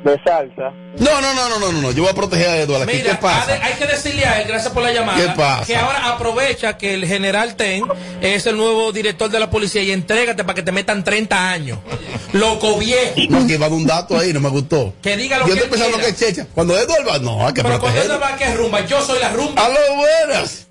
de 0.05 0.17
salsa, 0.23 0.71
No, 0.99 1.21
no, 1.21 1.35
no, 1.35 1.49
no, 1.49 1.59
no, 1.59 1.73
no, 1.73 1.81
no. 1.83 1.91
Yo 1.93 2.03
voy 2.03 2.13
a 2.13 2.15
proteger 2.15 2.49
a. 2.49 2.85
Mira, 2.87 3.11
¿Qué 3.11 3.15
pasa? 3.21 3.59
hay 3.63 3.75
que 3.75 3.87
decirle 3.87 4.25
a 4.25 4.41
él, 4.41 4.49
gracias 4.49 4.73
por 4.73 4.83
la 4.83 4.93
llamada, 4.93 5.19
¿Qué 5.19 5.29
pasa? 5.37 5.65
que 5.67 5.77
ahora 5.77 6.09
aprovecha 6.09 6.79
que 6.79 6.95
el 6.95 7.07
general 7.07 7.57
Ten 7.57 7.85
es 8.21 8.47
el 8.47 8.57
nuevo 8.57 8.93
director 8.93 9.29
de 9.31 9.41
la 9.41 9.51
policía 9.51 9.83
y 9.83 9.91
entrégate 9.91 10.45
para 10.45 10.55
que 10.55 10.63
te 10.63 10.73
metan 10.73 11.03
30 11.05 11.51
años. 11.51 11.79
Loco 12.33 12.79
viejo. 12.79 13.15
No, 13.29 13.47
que 13.47 13.59
va 13.59 13.67
a 13.67 13.69
un 13.71 13.87
dato 13.87 14.19
ahí, 14.19 14.33
no 14.33 14.41
me 14.41 14.49
gustó. 14.51 14.95
Que 15.03 15.17
diga 15.17 15.39
lo 15.39 15.49
Yo 15.49 15.55
que 15.55 15.61
estoy 15.61 15.65
él 15.65 15.71
pensando 15.71 15.99
que 15.99 16.09
es 16.13 16.19
checha. 16.19 16.47
Cuando 16.55 16.79
Edward 16.79 17.09
va, 17.09 17.19
no, 17.19 17.47
hay 17.47 17.55
que 17.55 17.63
Pero 17.63 17.81
cuando 17.81 18.01
él 18.01 18.07
protegerlo. 18.07 18.21
va 18.21 18.37
que 18.37 18.45
es 18.45 18.57
rumba, 18.57 18.87
yo 18.87 19.03
soy 19.03 19.19
la 19.21 19.31
rumba. 19.31 19.65
Aló, 19.65 19.79
buenas. 19.97 20.68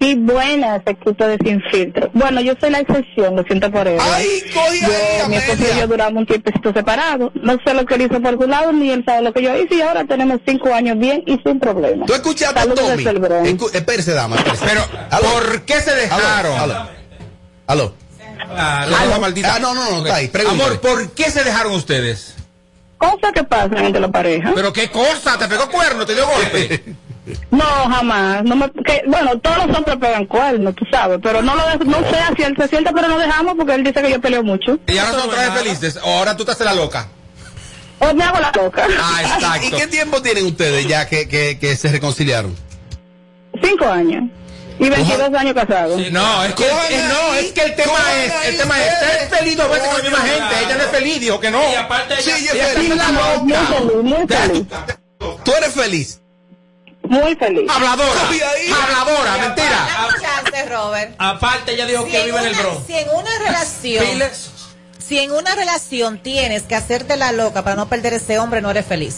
Sí, 0.00 0.14
buenas, 0.14 0.80
equipo 0.86 1.26
de 1.26 1.36
Sin 1.44 1.60
Filtro. 1.70 2.10
Bueno, 2.14 2.40
yo 2.40 2.54
soy 2.58 2.70
la 2.70 2.80
excepción, 2.80 3.36
lo 3.36 3.42
siento 3.42 3.70
por 3.70 3.86
eso. 3.86 4.02
Ay, 4.02 4.42
cogí 4.54 4.80
ahí, 4.84 5.28
mi 5.28 5.36
esposo 5.36 5.62
y 5.74 5.78
yo 5.78 5.86
duramos 5.86 6.20
un 6.20 6.26
tiempecito 6.26 6.72
separado. 6.72 7.30
No 7.34 7.58
sé 7.64 7.74
lo 7.74 7.84
que 7.84 7.96
él 7.96 8.02
hizo 8.02 8.18
por 8.20 8.40
su 8.40 8.48
lado, 8.48 8.72
ni 8.72 8.90
él 8.90 9.04
sabe 9.04 9.20
lo 9.22 9.32
que 9.34 9.42
yo 9.42 9.54
hice. 9.54 9.74
Y 9.74 9.82
ahora 9.82 10.04
tenemos 10.06 10.40
cinco 10.46 10.72
años 10.72 10.98
bien 10.98 11.22
y 11.26 11.38
sin 11.44 11.60
problema. 11.60 12.06
¿Tú 12.06 12.14
escuchaste 12.14 12.58
a 12.60 12.74
Tommy? 12.74 12.96
desde 12.96 13.10
el 13.10 13.18
Bronx. 13.18 13.50
Escu- 13.50 13.74
Espérese, 13.74 14.12
dama, 14.12 14.36
espérese. 14.36 14.64
Pero, 14.66 14.80
Aló. 15.10 15.28
¿por 15.34 15.62
qué 15.62 15.80
se 15.82 15.94
dejaron? 15.94 16.26
Aló, 16.26 16.56
aló. 16.56 16.88
Aló. 17.66 17.94
Claro. 18.48 18.96
Aló, 18.96 19.20
maldita. 19.20 19.56
Ah, 19.56 19.58
no, 19.58 19.74
no, 19.74 19.90
no, 19.90 19.98
está 19.98 20.14
ahí, 20.16 20.28
pregúntale. 20.28 20.64
Amor, 20.64 20.80
¿por 20.80 21.10
qué 21.10 21.30
se 21.30 21.44
dejaron 21.44 21.74
ustedes? 21.74 22.36
Cosas 22.96 23.32
que 23.34 23.44
pasan 23.44 23.84
entre 23.84 24.00
la 24.00 24.08
pareja. 24.08 24.52
¿Pero 24.54 24.72
qué 24.72 24.88
cosa? 24.90 25.36
¿Te 25.38 25.46
pegó 25.46 25.68
cuerno? 25.68 26.06
¿Te 26.06 26.14
dio 26.14 26.26
golpe? 26.26 26.84
No, 27.50 27.64
jamás. 27.64 28.42
No 28.44 28.56
me, 28.56 28.70
que, 28.70 29.02
bueno, 29.06 29.38
todos 29.38 29.66
los 29.66 29.76
hombres 29.76 29.96
pegan 30.00 30.26
cuernos, 30.26 30.74
tú 30.74 30.84
sabes. 30.90 31.18
Pero 31.22 31.42
no 31.42 31.54
lo 31.54 31.62
de- 31.78 31.84
no 31.84 31.98
sé 32.10 32.16
si 32.36 32.42
él 32.42 32.54
se 32.58 32.68
siente, 32.68 32.90
pero 32.94 33.08
no 33.08 33.18
dejamos 33.18 33.54
porque 33.56 33.74
él 33.74 33.84
dice 33.84 34.02
que 34.02 34.10
yo 34.10 34.20
peleo 34.20 34.42
mucho. 34.42 34.78
Y 34.86 34.98
ahora 34.98 35.12
no 35.18 35.24
otra 35.24 35.32
es 35.34 35.38
vez 35.40 35.48
nada. 35.48 35.62
felices. 35.62 35.98
O 36.02 36.08
ahora 36.18 36.36
tú 36.36 36.44
te 36.44 36.52
haces 36.52 36.64
la 36.66 36.74
loca. 36.74 37.08
O 37.98 38.14
me 38.14 38.24
hago 38.24 38.40
la 38.40 38.50
loca. 38.54 38.86
Ah, 38.98 39.20
¿Y 39.22 39.26
exacto. 39.26 39.76
qué 39.76 39.86
tiempo 39.86 40.22
tienen 40.22 40.46
ustedes 40.46 40.86
ya 40.88 41.06
que, 41.08 41.28
que, 41.28 41.58
que 41.58 41.76
se 41.76 41.88
reconciliaron? 41.88 42.56
Cinco 43.62 43.86
años. 43.86 44.24
Y 44.78 44.88
22 44.88 45.34
años 45.34 45.52
casados. 45.52 46.00
No, 46.10 46.42
es 46.44 46.54
que, 46.54 46.64
es- 46.64 47.04
no, 47.10 47.34
es 47.34 47.52
que 47.52 47.62
el 47.64 47.74
tema 47.76 47.98
es, 48.24 48.32
el 48.48 48.56
tema 48.56 48.82
es 48.82 48.98
ser 48.98 49.28
feliz 49.38 49.56
dos 49.58 49.68
veces 49.68 49.86
con 49.88 49.98
la 49.98 50.02
misma 50.02 50.18
gente. 50.20 50.54
Ella 50.64 50.76
no 50.78 50.82
es 50.84 50.90
feliz, 50.90 51.20
dijo 51.20 51.38
que 51.38 51.50
no. 51.50 51.60
Y 51.70 51.74
aparte 51.74 52.14
ella, 52.14 52.22
Sí, 52.36 52.46
yo 52.46 52.54
Ella 52.54 52.66
feliz, 52.68 52.94
muy 54.02 54.26
feliz. 54.26 54.66
Tú 55.44 55.52
eres 55.54 55.74
feliz. 55.74 56.20
Muy 57.10 57.34
feliz. 57.34 57.68
Habladora. 57.68 58.20
Habladora, 58.82 59.36
mentira. 59.38 60.08
Chance, 60.20 60.68
Robert. 60.68 61.14
aparte 61.18 61.72
ella 61.74 61.86
dijo 61.86 62.04
Si 62.04 62.10
que 62.12 62.18
en, 62.20 62.26
vive 62.26 62.38
en 62.38 62.44
el 62.46 62.52
una, 62.52 62.62
Bronx. 62.62 62.86
si 62.86 62.94
en 62.94 63.08
una 63.10 63.38
relación, 63.44 64.04
Piles. 64.06 64.50
si 64.98 65.18
en 65.18 65.32
una 65.32 65.54
relación 65.56 66.18
tienes 66.22 66.62
que 66.62 66.76
hacerte 66.76 67.16
la 67.16 67.32
loca 67.32 67.64
para 67.64 67.74
no 67.76 67.88
perder 67.88 68.14
ese 68.14 68.38
hombre, 68.38 68.62
no 68.62 68.70
eres 68.70 68.86
feliz. 68.86 69.16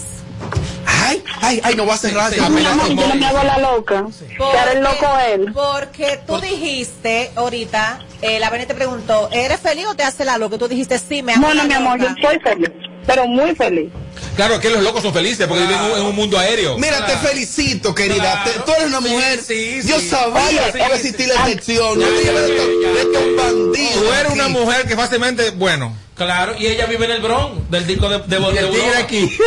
Ay, 0.87 1.22
ay, 1.42 1.61
ay, 1.62 1.75
no 1.76 1.84
va 1.87 1.94
a 1.94 1.99
cerrar. 1.99 2.32
Sí, 2.32 2.40
sí. 2.40 2.46
No, 2.50 2.88
yo 2.88 3.08
no 3.08 3.14
me 3.14 3.26
hago 3.26 3.42
la 3.42 3.58
loca. 3.58 4.06
Que 4.38 4.58
hará 4.58 4.72
el 4.72 4.80
loco 4.82 5.06
él. 5.28 5.52
Porque 5.52 6.18
tú 6.26 6.40
dijiste 6.40 7.30
ahorita, 7.37 7.99
eh, 8.22 8.40
la 8.40 8.49
Beni 8.49 8.64
te 8.66 8.75
preguntó, 8.75 9.28
¿eres 9.32 9.61
feliz 9.61 9.87
o 9.87 9.94
te 9.94 10.02
hace 10.02 10.25
la 10.25 10.38
loca? 10.38 10.56
Tú 10.56 10.66
dijiste, 10.66 10.99
sí, 10.99 11.22
me 11.22 11.32
hago 11.34 11.42
No, 11.42 11.49
no, 11.49 11.54
la 11.54 11.64
mi 11.64 11.75
amor, 11.75 11.99
yo 12.00 12.08
soy 12.22 12.38
feliz. 12.40 12.70
Pero 13.06 13.26
muy 13.26 13.54
feliz. 13.54 13.90
Claro, 14.36 14.58
que 14.60 14.70
los 14.70 14.82
locos 14.82 15.02
son 15.02 15.12
felices 15.12 15.46
porque 15.46 15.62
viven 15.64 15.78
en 15.96 16.02
un- 16.02 16.14
mundo 16.16 16.38
aéreo. 16.38 16.78
Mira, 16.78 17.04
te 17.06 17.16
felicito, 17.18 17.94
querida. 17.94 18.42
Claro. 18.44 18.50
Te- 18.50 18.60
tú 18.60 18.72
eres 18.72 18.86
una 18.86 19.00
mujer. 19.00 19.40
sí, 19.46 19.82
sí. 19.82 19.88
Yo 19.88 20.00
sabía 20.00 20.72
que 20.72 20.78
iba 20.78 20.86
a 20.88 20.94
existir 20.96 21.28
la 21.28 21.34
excepción. 21.34 21.98
de 21.98 22.06
estos- 22.06 23.36
bandidos. 23.36 23.94
Tú 23.94 24.12
eres 24.12 24.32
una 24.32 24.48
mujer 24.48 24.86
que 24.86 24.96
fácilmente, 24.96 25.50
bueno. 25.50 25.96
Claro, 26.14 26.54
y 26.58 26.66
ella 26.66 26.86
vive 26.86 27.04
en 27.06 27.10
el 27.12 27.22
Bronx, 27.22 27.70
del 27.70 27.86
disco 27.86 28.08
de, 28.08 28.18
de, 28.18 28.26
de 28.26 28.36
el 28.36 28.52
tigre 28.52 28.66
Europa. 28.68 28.98
aquí. 28.98 29.36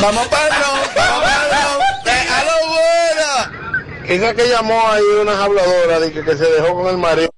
Vamos 0.00 0.26
para 0.28 0.46
el 0.46 0.52
Bronx, 0.62 0.94
vamos 0.94 1.24
para 1.24 1.42
el 1.42 1.48
Bronx. 1.48 2.06
Eh, 2.06 2.28
¡A 2.30 2.44
lo 2.44 2.52
buena! 2.68 4.04
Esa 4.06 4.34
que 4.34 4.48
llamó 4.48 4.90
ahí 4.90 5.02
una 5.20 5.42
habladora 5.44 6.00
de 6.00 6.12
que, 6.12 6.22
que 6.24 6.36
se 6.36 6.44
dejó 6.44 6.74
con 6.74 6.86
el 6.88 6.98
marido. 6.98 7.30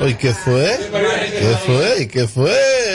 Oye, 0.00 0.16
¿qué 0.18 0.32
fue? 0.34 0.78
¿Qué 0.90 1.56
fue? 1.66 2.08
¿Qué 2.08 2.26
fue? 2.26 2.93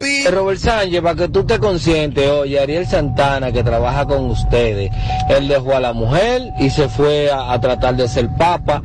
¡Oh, 0.00 0.04
pi! 0.04 0.26
Robert 0.28 0.58
Sánchez, 0.58 1.02
para 1.02 1.14
que 1.14 1.28
tú 1.28 1.44
te 1.44 1.58
conscientes, 1.58 2.26
oye, 2.28 2.58
Ariel 2.58 2.86
Santana, 2.86 3.52
que 3.52 3.62
trabaja 3.62 4.06
con 4.06 4.30
ustedes, 4.30 4.90
él 5.28 5.48
dejó 5.48 5.76
a 5.76 5.80
la 5.80 5.92
mujer 5.92 6.42
y 6.58 6.70
se 6.70 6.88
fue 6.88 7.30
a, 7.30 7.52
a 7.52 7.60
tratar 7.60 7.96
de 7.96 8.08
ser 8.08 8.28
papa, 8.38 8.82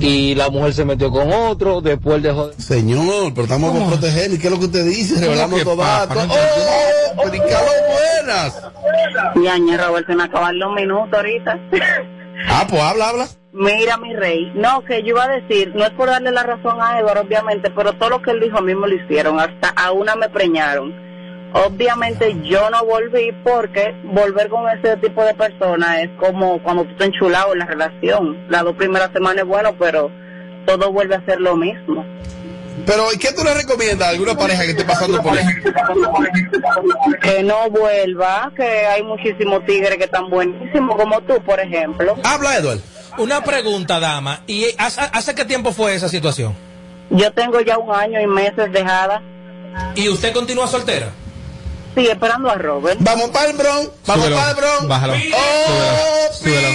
y 0.00 0.34
la 0.34 0.48
mujer 0.50 0.74
se 0.74 0.84
metió 0.84 1.10
con 1.10 1.32
otro, 1.32 1.80
después 1.80 2.22
dejó... 2.22 2.50
Señor, 2.56 3.32
pero 3.34 3.42
estamos 3.44 3.76
por 3.76 3.88
proteger. 3.88 4.32
¿Y 4.32 4.38
qué 4.38 4.46
es 4.46 4.52
lo 4.52 4.58
que 4.60 4.66
usted 4.66 4.84
dice? 4.84 5.20
Revelamos 5.20 5.62
todo. 5.64 5.76
No 5.76 5.82
¡Oh! 5.84 7.22
pero 7.24 7.34
¿y 7.34 7.40
qué 7.40 7.54
a 7.54 7.60
lo 7.60 7.72
buenas! 7.92 8.62
Yaña, 9.42 9.76
Robert, 9.86 10.06
se 10.06 10.14
me 10.14 10.22
acaban 10.24 10.58
los 10.58 10.72
minutos 10.74 11.12
ahorita. 11.12 11.58
Ah, 12.46 12.66
pues 12.68 12.82
habla, 12.82 13.08
habla. 13.08 13.26
Mira, 13.52 13.96
mi 13.96 14.14
rey, 14.14 14.52
no, 14.54 14.84
que 14.84 15.02
yo 15.02 15.08
iba 15.08 15.24
a 15.24 15.40
decir, 15.40 15.74
no 15.74 15.84
es 15.84 15.90
por 15.90 16.08
darle 16.08 16.30
la 16.30 16.42
razón 16.42 16.80
a 16.80 17.00
Eduardo, 17.00 17.22
obviamente, 17.22 17.70
pero 17.70 17.94
todo 17.94 18.10
lo 18.10 18.22
que 18.22 18.30
él 18.30 18.40
dijo 18.40 18.58
a 18.58 18.62
mí 18.62 18.74
me 18.74 18.86
lo 18.86 18.94
hicieron, 18.94 19.40
hasta 19.40 19.70
a 19.70 19.90
una 19.90 20.14
me 20.14 20.28
preñaron. 20.28 20.94
Obviamente 21.54 22.36
yo 22.42 22.68
no 22.68 22.84
volví 22.84 23.32
porque 23.42 23.94
volver 24.04 24.50
con 24.50 24.68
ese 24.68 24.98
tipo 24.98 25.24
de 25.24 25.34
personas 25.34 26.00
es 26.00 26.10
como 26.20 26.62
cuando 26.62 26.84
tú 26.84 26.90
estás 26.90 27.06
enchulado 27.08 27.54
en 27.54 27.60
la 27.60 27.66
relación. 27.66 28.46
Las 28.50 28.64
dos 28.64 28.76
primeras 28.76 29.10
semanas 29.12 29.42
es 29.42 29.48
bueno, 29.48 29.74
pero 29.78 30.10
todo 30.66 30.92
vuelve 30.92 31.14
a 31.14 31.24
ser 31.24 31.40
lo 31.40 31.56
mismo. 31.56 32.04
Pero, 32.86 33.12
¿y 33.12 33.18
qué 33.18 33.32
tú 33.32 33.44
le 33.44 33.54
recomiendas 33.54 34.08
a 34.08 34.10
alguna 34.12 34.36
pareja 34.36 34.62
que 34.64 34.70
esté 34.70 34.84
pasando 34.84 35.22
por 35.22 35.36
eso? 35.36 35.48
Que 37.22 37.42
no 37.42 37.68
vuelva, 37.70 38.50
que 38.56 38.62
hay 38.86 39.02
muchísimos 39.02 39.64
tigres 39.66 39.96
que 39.98 40.04
están 40.04 40.30
buenísimos, 40.30 40.96
como 40.96 41.20
tú, 41.22 41.42
por 41.44 41.60
ejemplo. 41.60 42.16
Habla, 42.24 42.56
Eduardo. 42.56 42.82
Una 43.18 43.42
pregunta, 43.42 43.98
dama. 44.00 44.42
¿Y 44.46 44.66
hace, 44.78 45.00
hace 45.12 45.34
qué 45.34 45.44
tiempo 45.44 45.72
fue 45.72 45.94
esa 45.94 46.08
situación? 46.08 46.54
Yo 47.10 47.32
tengo 47.32 47.60
ya 47.60 47.78
un 47.78 47.94
año 47.94 48.20
y 48.20 48.26
meses 48.26 48.70
dejada, 48.72 49.22
¿Y 49.94 50.08
usted 50.08 50.32
continúa 50.32 50.66
soltera? 50.66 51.10
sí, 51.94 52.06
esperando 52.06 52.50
a 52.50 52.54
Robert. 52.56 52.98
Vamos 53.00 53.30
para 53.30 53.50
el 53.50 53.56
Bronx. 53.56 53.90
Vamos 54.06 54.28
para 54.28 54.50
el 54.50 54.56
Bronx. 54.56 54.88
bájalo. 54.88 55.14
¡Oh, 55.14 56.32
Súbelo! 56.32 56.68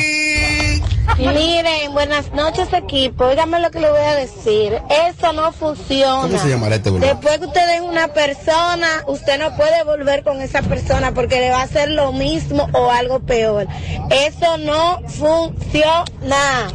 Miren, 1.31 1.93
buenas 1.93 2.33
noches 2.33 2.73
equipo. 2.73 3.25
Óigame 3.25 3.59
lo 3.59 3.71
que 3.71 3.79
le 3.79 3.89
voy 3.89 4.01
a 4.01 4.15
decir. 4.15 4.81
Eso 5.07 5.31
no 5.31 5.51
funciona. 5.53 6.23
¿Cómo 6.23 6.37
se 6.37 6.49
llamará 6.49 6.75
este 6.75 6.89
boludo? 6.89 7.07
Después 7.07 7.37
que 7.39 7.45
usted 7.45 7.67
deje 7.67 7.81
una 7.81 8.09
persona, 8.09 8.87
usted 9.07 9.39
no 9.39 9.55
puede 9.55 9.83
volver 9.83 10.23
con 10.23 10.41
esa 10.41 10.61
persona 10.61 11.13
porque 11.13 11.39
le 11.39 11.49
va 11.49 11.61
a 11.61 11.63
hacer 11.63 11.89
lo 11.89 12.11
mismo 12.11 12.67
o 12.73 12.91
algo 12.91 13.21
peor. 13.21 13.67
Eso 14.09 14.57
no 14.57 15.01
funciona. 15.07 16.67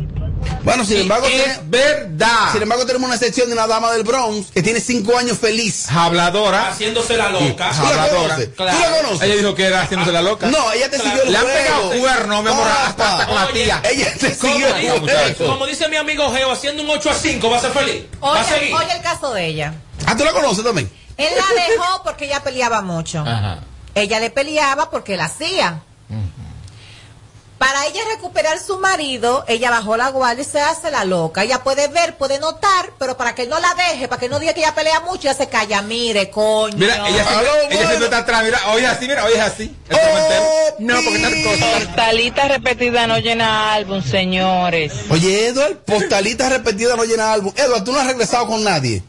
Bueno, 0.62 0.84
sin 0.84 0.98
embargo, 0.98 1.26
tiene- 1.26 1.44
Es 1.44 1.70
verdad. 1.70 2.52
sin 2.52 2.62
embargo, 2.62 2.84
tenemos 2.84 3.06
una 3.06 3.14
excepción 3.16 3.46
de 3.48 3.54
una 3.54 3.66
dama 3.66 3.92
del 3.92 4.02
Bronx 4.02 4.50
que 4.50 4.62
tiene 4.62 4.80
cinco 4.80 5.16
años 5.16 5.38
feliz. 5.38 5.86
Habladora. 5.90 6.68
Haciéndose 6.70 7.16
la 7.16 7.30
loca. 7.30 7.70
¿Tú 7.70 7.82
la 7.82 7.88
Habladora. 7.88 8.10
conoces? 8.34 8.48
¿Tú 8.50 8.54
Claro. 8.56 8.78
la 8.78 8.96
conoces? 9.02 9.22
Ella 9.22 9.36
dijo 9.36 9.54
que 9.54 9.64
era 9.64 9.82
haciéndose 9.82 10.12
la 10.12 10.22
loca. 10.22 10.46
No, 10.48 10.72
ella 10.72 10.90
te 10.90 10.96
Claro. 10.98 11.10
siguió 11.10 11.22
el 11.24 11.32
Le 11.32 11.38
han 11.38 11.46
pegado 11.46 11.90
cuernos, 12.00 12.42
mi 12.42 12.50
amor, 12.50 12.68
hasta, 12.86 13.12
hasta 13.12 13.26
con 13.26 13.34
la 13.36 13.48
tía. 13.52 13.82
Ella 13.90 14.14
te 14.18 14.34
siguió 14.34 14.66
el 14.76 15.00
juego. 15.00 15.46
como 15.52 15.66
dice 15.66 15.88
mi 15.88 15.96
amigo 15.96 16.30
Geo, 16.32 16.52
haciendo 16.52 16.82
un 16.82 16.90
8 16.90 17.10
a 17.10 17.14
5, 17.14 17.48
¿va 17.50 17.56
a 17.56 17.60
ser 17.60 17.70
feliz? 17.72 18.04
¿Va 18.22 18.40
a 18.40 18.44
seguir? 18.44 18.74
Oye, 18.74 18.84
oye 18.84 18.96
el 18.96 19.02
caso 19.02 19.32
de 19.32 19.46
ella. 19.46 19.74
Ah, 20.06 20.16
¿tú 20.16 20.24
la 20.24 20.32
conoces 20.32 20.64
también? 20.64 20.90
Él 21.16 21.28
la 21.36 21.62
dejó 21.62 22.02
porque 22.04 22.26
ella 22.26 22.42
peleaba 22.42 22.80
mucho. 22.82 23.20
Ajá. 23.20 23.60
Ella 23.94 24.20
le 24.20 24.30
peleaba 24.30 24.90
porque 24.90 25.14
él 25.14 25.20
hacía. 25.20 25.80
Para 27.58 27.86
ella 27.86 28.00
recuperar 28.14 28.56
su 28.60 28.78
marido, 28.78 29.44
ella 29.48 29.70
bajó 29.70 29.96
la 29.96 30.10
guardia 30.10 30.42
y 30.42 30.44
se 30.46 30.60
hace 30.60 30.92
la 30.92 31.04
loca. 31.04 31.42
Ella 31.42 31.64
puede 31.64 31.88
ver, 31.88 32.16
puede 32.16 32.38
notar, 32.38 32.90
pero 33.00 33.16
para 33.16 33.34
que 33.34 33.48
no 33.48 33.58
la 33.58 33.74
deje, 33.74 34.06
para 34.06 34.20
que 34.20 34.28
no 34.28 34.38
diga 34.38 34.54
que 34.54 34.60
ella 34.60 34.76
pelea 34.76 35.00
mucho, 35.00 35.22
ella 35.22 35.34
se 35.34 35.48
calla. 35.48 35.82
Mire, 35.82 36.30
coño. 36.30 36.76
Mira, 36.76 36.94
ella 37.08 37.24
siempre, 37.24 37.34
Aló, 37.34 37.50
ella 37.56 37.66
bueno. 37.68 37.78
siempre 37.88 38.04
está 38.04 38.18
atrás. 38.18 38.44
Mira, 38.44 38.60
hoy 38.72 38.82
es 38.82 38.88
así, 38.88 39.08
mira, 39.08 39.24
hoy 39.24 39.32
es 39.32 39.40
así. 39.40 39.76
Oh, 39.92 40.74
No, 40.78 40.94
porque 41.02 41.16
está 41.16 41.50
cosa. 41.50 41.78
Postalita 41.84 42.48
repetida 42.48 43.06
no 43.08 43.18
llena 43.18 43.72
álbum, 43.72 44.02
señores. 44.04 44.92
Oye, 45.10 45.48
Edward, 45.48 45.78
postalita 45.78 46.48
repetida 46.48 46.94
no 46.94 47.04
llena 47.04 47.32
álbum. 47.32 47.52
Edward, 47.56 47.82
tú 47.82 47.90
no 47.92 47.98
has 47.98 48.06
regresado 48.06 48.46
con 48.46 48.62
nadie. 48.62 49.02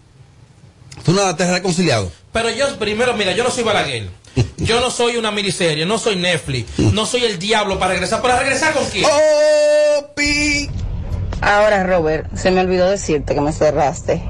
Tú 1.05 1.11
no 1.13 1.35
te 1.35 1.43
has 1.43 1.51
reconciliado. 1.51 2.11
Pero 2.31 2.49
yo, 2.49 2.77
primero, 2.77 3.13
mira, 3.13 3.31
yo 3.31 3.43
no 3.43 3.51
soy 3.51 3.63
Balaguer. 3.63 4.09
Yo 4.57 4.79
no 4.81 4.91
soy 4.91 5.17
una 5.17 5.31
miniserie, 5.31 5.85
no 5.85 5.97
soy 5.97 6.15
Netflix, 6.15 6.77
no 6.79 7.05
soy 7.05 7.23
el 7.25 7.39
diablo 7.39 7.79
para 7.79 7.93
regresar. 7.93 8.21
¿Para 8.21 8.39
regresar 8.39 8.73
con 8.73 8.85
quién? 8.85 9.05
Oh, 9.09 10.05
pi. 10.15 10.69
Ahora, 11.41 11.83
Robert, 11.83 12.27
se 12.35 12.51
me 12.51 12.61
olvidó 12.61 12.89
decirte 12.89 13.33
que 13.33 13.41
me 13.41 13.51
cerraste. 13.53 14.21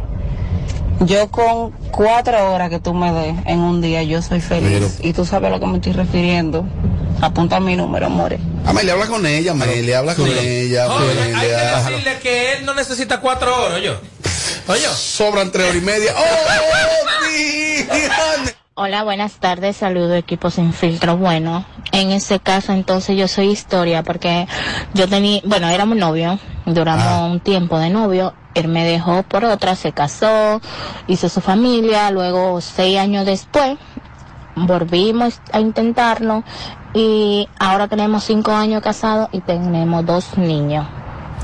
Yo 1.01 1.29
con 1.31 1.71
cuatro 1.91 2.53
horas 2.53 2.69
que 2.69 2.79
tú 2.79 2.93
me 2.93 3.11
des 3.13 3.35
en 3.45 3.59
un 3.59 3.81
día, 3.81 4.03
yo 4.03 4.21
soy 4.21 4.41
feliz. 4.41 4.69
Pero- 4.99 5.09
Y 5.09 5.13
tú 5.13 5.25
sabes 5.25 5.47
a 5.47 5.51
lo 5.51 5.59
que 5.59 5.65
me 5.65 5.77
estoy 5.77 5.93
refiriendo. 5.93 6.65
Apunta 7.21 7.59
mi 7.59 7.75
número, 7.75 8.05
amores. 8.05 8.39
Amelia, 8.65 8.93
habla 8.93 9.07
con 9.07 9.25
ella, 9.25 9.51
Amelia, 9.51 9.99
habla 9.99 10.15
con 10.15 10.27
ella, 10.27 10.87
Oye, 10.93 11.33
hay 11.35 11.47
que 11.49 11.55
decirle 11.91 12.19
que 12.21 12.53
él 12.53 12.65
no 12.65 12.73
necesita 12.73 13.19
cuatro 13.19 13.65
horas, 13.65 13.81
yo. 13.81 13.99
Oye, 14.67 14.85
Sobran 14.95 15.51
tres 15.51 15.65
horas 15.69 15.77
y 15.77 15.85
media. 15.85 16.13
Oh. 16.17 16.23
Hola, 18.81 19.03
buenas 19.03 19.33
tardes, 19.33 19.75
saludo 19.75 20.15
equipo 20.15 20.49
sin 20.49 20.71
filtro. 20.71 21.17
Bueno, 21.17 21.65
en 21.91 22.11
ese 22.11 22.39
caso 22.39 22.71
entonces 22.71 23.17
yo 23.17 23.27
soy 23.27 23.49
historia 23.49 24.03
porque 24.03 24.47
yo 24.93 25.05
tenía, 25.09 25.41
bueno, 25.43 25.67
éramos 25.67 25.97
novios, 25.97 26.39
duramos 26.65 27.03
Ah. 27.05 27.25
un 27.25 27.41
tiempo 27.41 27.77
de 27.77 27.89
novio, 27.89 28.33
él 28.55 28.69
me 28.69 28.85
dejó 28.85 29.23
por 29.23 29.43
otra, 29.43 29.75
se 29.75 29.91
casó, 29.91 30.61
hizo 31.07 31.27
su 31.27 31.41
familia, 31.41 32.09
luego 32.09 32.61
seis 32.61 32.97
años 32.99 33.25
después 33.25 33.77
volvimos 34.55 35.41
a 35.51 35.59
intentarlo 35.59 36.45
y 36.93 37.49
ahora 37.59 37.89
tenemos 37.89 38.23
cinco 38.23 38.53
años 38.53 38.81
casados 38.81 39.27
y 39.33 39.41
tenemos 39.41 40.05
dos 40.05 40.37
niños. 40.37 40.87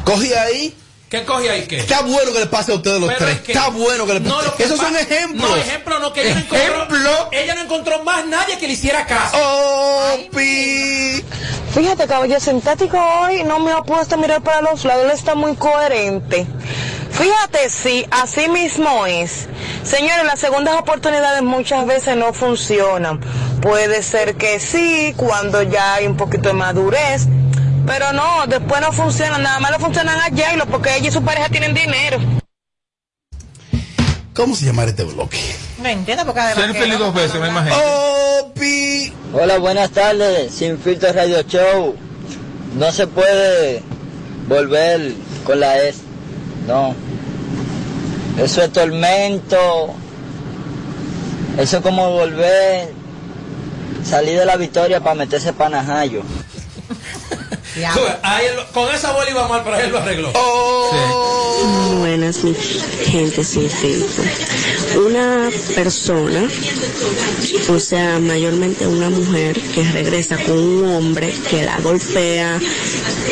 Cogí 0.06 0.32
ahí. 0.32 0.74
¿Qué 1.20 1.26
coge 1.26 1.50
ahí 1.50 1.66
qué? 1.68 1.78
Está 1.78 2.02
bueno 2.02 2.32
que 2.34 2.40
le 2.40 2.46
pase 2.48 2.72
a 2.72 2.76
ustedes 2.76 3.00
los 3.00 3.08
Pero 3.10 3.26
tres. 3.26 3.36
es 3.38 3.42
que- 3.42 3.52
Está 3.54 3.70
bueno 3.70 4.06
que 4.06 4.14
le 4.16 4.20
No, 4.22 4.36
pase. 4.36 4.46
lo 4.48 4.56
que 4.56 4.64
Esos 4.64 4.78
son 4.80 4.96
ejemplos. 4.96 5.50
No, 5.50 5.56
ejemplo 5.56 6.00
no, 6.00 6.14
que 6.14 6.22
ella 6.22 6.34
no 6.36 6.40
encontró, 6.84 7.30
ella 7.32 7.56
no 7.56 7.62
encontró 7.62 8.04
más 8.04 8.26
nadie 8.26 8.58
que 8.58 8.68
le 8.68 8.74
hiciera 8.74 9.06
caso. 9.06 9.38
Oh, 9.40 10.18
pi. 10.36 11.24
Fíjate, 11.74 12.08
caballero 12.08 12.40
sintético 12.40 12.98
hoy 12.98 13.44
no 13.44 13.60
me 13.60 13.72
ha 13.72 13.82
puesto 13.84 14.16
a 14.16 14.18
mirar 14.18 14.42
para 14.42 14.62
los 14.62 14.86
lados, 14.86 15.04
él 15.06 15.12
está 15.12 15.36
muy 15.36 15.56
coherente. 15.56 16.46
Fíjate, 17.12 17.70
sí, 17.70 18.06
así 18.12 18.50
mismo 18.50 19.06
es. 19.06 19.48
Señores, 19.84 20.26
las 20.26 20.40
segundas 20.40 20.76
oportunidades 20.76 21.42
muchas 21.44 21.86
veces 21.86 22.16
no 22.18 22.34
funcionan. 22.34 23.20
Puede 23.62 24.04
ser 24.04 24.36
que 24.36 24.60
sí, 24.60 25.14
cuando 25.16 25.62
ya 25.64 25.96
hay 25.96 26.08
un 26.08 26.18
poquito 26.18 26.50
de 26.50 26.54
madurez, 26.56 27.28
pero 27.86 28.14
no, 28.14 28.46
después 28.48 28.82
no 28.82 28.92
funcionan, 28.92 29.42
nada 29.44 29.60
más 29.60 29.72
lo 29.72 29.80
funcionan 29.80 30.20
a 30.20 30.24
J-Lo 30.30 30.66
porque 30.68 30.96
ella 30.98 31.10
y 31.10 31.12
su 31.12 31.24
pareja 31.24 31.50
tienen 31.50 31.74
dinero. 31.74 32.20
¿Cómo 34.34 34.56
se 34.56 34.66
llamará 34.66 34.90
este 34.90 35.04
bloque? 35.06 35.40
No 35.82 35.88
entiendo 35.88 36.26
porque 36.26 36.42
además. 36.42 36.66
Ser 36.66 36.76
feliz 36.76 37.00
no- 37.00 37.06
dos 37.06 37.14
veces, 37.14 37.40
no 37.40 37.52
más 37.52 37.68
gente. 37.70 37.84
Opi. 38.42 39.14
Hola, 39.34 39.58
buenas 39.60 39.92
tardes. 39.92 40.54
Sin 40.54 40.78
filtro 40.78 41.14
radio 41.14 41.42
show. 41.44 41.96
No 42.78 42.92
se 42.92 43.08
puede 43.08 43.82
volver 44.50 45.14
con 45.46 45.60
la 45.62 45.78
S. 45.78 46.00
No. 46.68 46.94
Eso 48.38 48.62
es 48.64 48.74
tormento. 48.74 49.94
Eso 51.58 51.78
es 51.78 51.84
como 51.84 52.12
volver, 52.12 52.92
salir 54.04 54.38
de 54.38 54.46
la 54.46 54.58
victoria 54.58 55.00
para 55.00 55.16
meterse 55.16 55.54
panajayo. 55.54 56.22
Él- 57.76 58.66
con 58.74 58.94
esa 58.94 59.12
bola 59.12 59.30
iba 59.30 59.48
mal, 59.48 59.62
pero 59.64 59.80
él 59.80 59.92
lo 59.92 59.98
arregló. 60.00 60.32
Buenas, 62.00 62.44
mi 62.44 62.54
gente 63.06 63.44
sin 63.44 63.70
filtro. 63.70 64.24
Una 65.06 65.50
persona, 65.74 66.48
o 67.70 67.80
sea, 67.80 68.20
mayormente 68.20 68.88
una 68.88 69.10
mujer 69.10 69.60
que 69.60 69.84
regresa 69.92 70.38
con 70.38 70.58
un 70.58 70.86
hombre 70.94 71.34
que 71.50 71.64
la 71.64 71.78
golpea, 71.80 72.60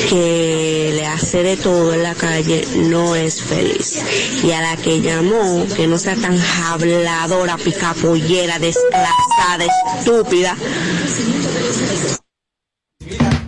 que 0.10 0.92
le 0.94 1.06
hace 1.06 1.44
de 1.44 1.56
todo 1.58 1.94
en 1.94 2.04
la 2.04 2.16
calle, 2.16 2.68
no 2.76 3.16
es 3.16 3.42
feliz. 3.42 4.02
Y 4.44 4.52
a 4.52 4.62
la 4.62 4.76
que 4.78 5.00
llamó, 5.02 5.66
que 5.76 5.88
no 5.88 5.98
sea 5.98 6.16
tan 6.16 6.38
habladora, 6.66 7.58
picapollera, 7.58 8.60
desplazada, 8.60 9.66
estúpida, 10.00 10.58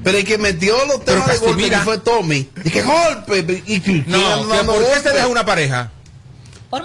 Pero 0.05 0.17
el 0.19 0.23
que 0.25 0.37
metió 0.37 0.77
los 0.85 1.03
temas 1.03 1.27
de 1.27 1.37
golpe 1.39 1.69
que 1.69 1.77
fue 1.79 1.97
Tommy. 1.97 2.49
Y 2.63 2.69
que 2.69 2.81
golpe. 2.83 3.63
Y, 3.65 3.79
que- 3.81 4.03
No, 4.07 4.47
que 4.49 4.57
¿por 4.63 4.85
qué 4.85 4.99
se 5.01 5.09
deja 5.11 5.27
una 5.27 5.43
pareja? 5.45 5.91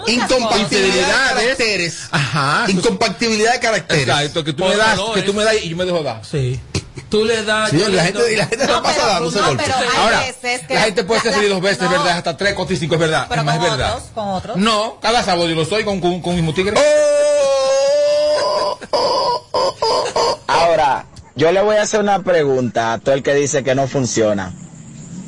Incompatibilidad 0.07 1.35
de 1.35 1.43
caracteres. 1.43 1.99
Ajá. 2.11 2.65
Incompatibilidad 2.69 3.53
de 3.55 3.61
caracteres. 3.61 4.09
Exacto, 4.09 4.43
que 4.45 4.53
tú 4.53 4.63
Por 4.63 4.71
me 4.73 4.77
das, 4.77 4.97
valores. 4.97 5.15
que 5.15 5.23
tú 5.31 5.35
me 5.35 5.45
das 5.45 5.55
y 5.63 5.69
yo 5.69 5.77
me 5.77 5.85
dejo 5.85 6.03
dar. 6.03 6.25
Sí. 6.25 6.59
Tú 7.09 7.25
le 7.25 7.45
das. 7.45 7.71
Señor, 7.71 7.91
yo 7.91 7.97
la 7.97 8.03
le 8.05 8.13
gente, 8.13 8.33
y 8.33 8.37
la 8.37 8.47
gente 8.47 8.67
No, 8.67 8.75
no 8.77 8.83
pasa 8.83 9.07
dándose 9.07 9.39
no, 9.41 9.47
golpes. 9.49 9.67
Ahora, 9.99 10.21
veces 10.21 10.67
que 10.67 10.75
la 10.75 10.81
gente 10.83 11.05
puede 11.05 11.21
ser 11.23 11.35
feliz 11.35 11.51
dos 11.51 11.61
veces, 11.61 11.83
no, 11.83 11.91
¿verdad? 11.91 12.17
Hasta 12.19 12.37
tres, 12.37 12.55
cuatro 12.55 12.75
y 12.75 12.79
cinco, 12.79 12.95
es 12.95 13.01
verdad. 13.01 13.27
Pero 13.29 13.41
es 13.41 13.45
más, 13.47 13.57
con 13.57 13.65
es 13.65 13.71
verdad. 13.73 13.95
otros, 13.97 14.11
con 14.15 14.29
otros. 14.29 14.57
No, 14.57 14.99
cada 15.03 15.23
sábado 15.25 15.49
yo 15.49 15.55
lo 15.57 15.65
soy 15.65 15.85
con, 15.85 16.01
con, 16.01 16.21
con 16.23 16.35
mi 16.35 16.41
mismo 16.43 16.55
tigre. 16.55 16.75
Ahora, 20.47 21.07
yo 21.37 21.53
le 21.53 21.61
voy 21.63 21.77
a 21.77 21.83
hacer 21.83 22.01
una 22.01 22.23
pregunta 22.23 22.93
a 22.93 22.99
todo 22.99 23.15
el 23.15 23.23
que 23.23 23.35
dice 23.35 23.63
que 23.65 23.75
no 23.75 23.87
funciona. 23.87 24.53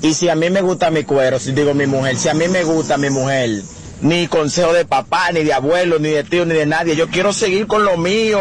Y 0.03 0.15
si 0.15 0.29
a 0.29 0.35
mí 0.35 0.51
me 0.51 0.63
gusta 0.63 0.91
mi 0.91 1.05
cuero, 1.05 1.39
si 1.39 1.53
digo 1.53 1.75
mi 1.75 1.87
mujer, 1.87 2.17
si 2.17 2.29
a 2.29 2.35
mí 2.35 2.49
me 2.49 2.65
gusta 2.65 2.97
mi 2.97 3.09
mujer, 3.09 3.63
ni 4.01 4.27
consejo 4.27 4.73
de 4.73 4.85
papá, 4.85 5.31
ni 5.33 5.45
de 5.45 5.53
abuelo, 5.53 5.99
ni 6.01 6.09
de 6.11 6.25
tío, 6.25 6.45
ni 6.45 6.55
de 6.55 6.67
nadie, 6.67 6.97
yo 6.97 7.09
quiero 7.09 7.33
seguir 7.33 7.67
con 7.69 7.85
lo 7.85 7.97
mío. 7.97 8.41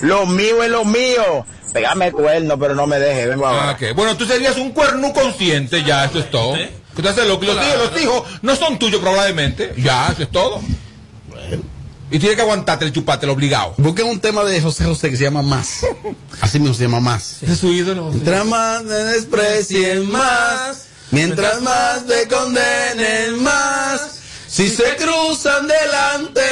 Lo 0.00 0.24
mío 0.26 0.62
es 0.62 0.70
lo 0.70 0.84
mío. 0.86 1.44
Pégame 1.74 2.06
el 2.06 2.12
cuerno, 2.12 2.58
pero 2.58 2.74
no 2.74 2.86
me 2.86 2.98
deje, 2.98 3.26
vengo 3.28 3.46
Ah, 3.46 3.50
ahora. 3.50 3.70
ok. 3.72 3.94
Bueno, 3.96 4.16
tú 4.16 4.24
serías 4.26 4.56
un 4.56 4.72
cuerno 4.72 5.12
consciente, 5.12 5.82
ya, 5.84 6.04
eso 6.06 6.18
es 6.18 6.30
todo. 6.30 6.56
¿Eh? 6.56 6.70
Entonces, 6.96 7.26
lo, 7.26 7.34
los, 7.40 7.42
hijos, 7.44 7.90
los 7.92 8.02
hijos 8.02 8.22
no 8.42 8.56
son 8.56 8.78
tuyos 8.78 9.00
probablemente, 9.00 9.72
ya, 9.78 10.08
eso 10.12 10.22
es 10.22 10.30
todo. 10.30 10.60
Y 12.12 12.18
tienes 12.18 12.36
que 12.36 12.42
aguantarte 12.42 12.84
el 12.84 12.92
chupate, 12.92 13.24
el 13.24 13.30
obligado. 13.30 13.72
Busquen 13.78 14.06
un 14.06 14.20
tema 14.20 14.44
de 14.44 14.60
José 14.60 14.84
José 14.84 15.08
que 15.08 15.16
se 15.16 15.24
llama 15.24 15.40
Más. 15.40 15.80
Así 16.42 16.60
mismo 16.60 16.74
se 16.74 16.82
llama 16.82 17.00
Más. 17.00 17.42
Ese 17.42 17.52
es 17.54 17.58
su 17.58 17.72
ídolo. 17.72 18.10
Mientras 18.10 18.44
más 18.44 18.82
me 18.84 18.94
desprecien 18.94 20.10
más, 20.10 20.84
mientras 21.10 21.62
más 21.62 22.06
te 22.06 22.28
condenen 22.28 23.42
más, 23.42 24.18
si 24.46 24.68
se 24.68 24.94
cruzan 24.96 25.66
delante, 25.66 26.42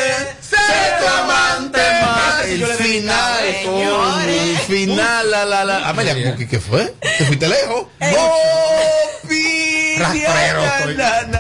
sé 0.40 0.57
tu 0.99 1.07
amante 1.07 1.81
más. 2.07 2.47
El 2.47 2.64
final, 2.67 3.45
con 3.67 4.29
el 4.31 4.57
final, 4.61 5.31
la 5.31 5.45
la 5.45 5.64
la. 5.67 5.88
Amelia, 5.90 6.37
¿qué, 6.37 6.49
qué 6.49 6.59
fue? 6.59 6.95
¿Te 7.19 7.25
fuiste 7.26 7.47
lejos? 7.47 7.85
Opinión, 9.23 10.00
Rastrero 10.00 10.64
estoy. 10.64 10.97
na, 10.97 11.23
na. 11.25 11.39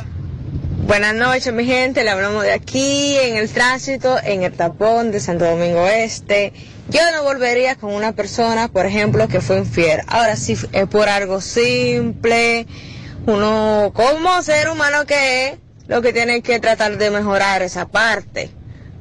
Buenas 0.90 1.14
noches, 1.14 1.52
mi 1.52 1.64
gente. 1.66 2.02
Le 2.02 2.10
hablamos 2.10 2.42
de 2.42 2.50
aquí, 2.50 3.16
en 3.16 3.36
el 3.36 3.48
tránsito, 3.48 4.18
en 4.24 4.42
el 4.42 4.52
tapón 4.52 5.12
de 5.12 5.20
Santo 5.20 5.44
Domingo 5.44 5.86
Este. 5.86 6.52
Yo 6.88 7.00
no 7.12 7.22
volvería 7.22 7.76
con 7.76 7.94
una 7.94 8.10
persona, 8.10 8.66
por 8.66 8.86
ejemplo, 8.86 9.28
que 9.28 9.40
fue 9.40 9.58
infiel. 9.58 10.00
Ahora 10.08 10.34
sí, 10.34 10.56
es 10.72 10.86
por 10.88 11.08
algo 11.08 11.40
simple. 11.40 12.66
Uno, 13.24 13.92
como 13.94 14.42
ser 14.42 14.68
humano 14.68 15.06
que 15.06 15.46
es, 15.46 15.58
lo 15.86 16.02
que 16.02 16.12
tiene 16.12 16.42
que 16.42 16.58
tratar 16.58 16.98
de 16.98 17.12
mejorar 17.12 17.62
esa 17.62 17.86
parte. 17.86 18.50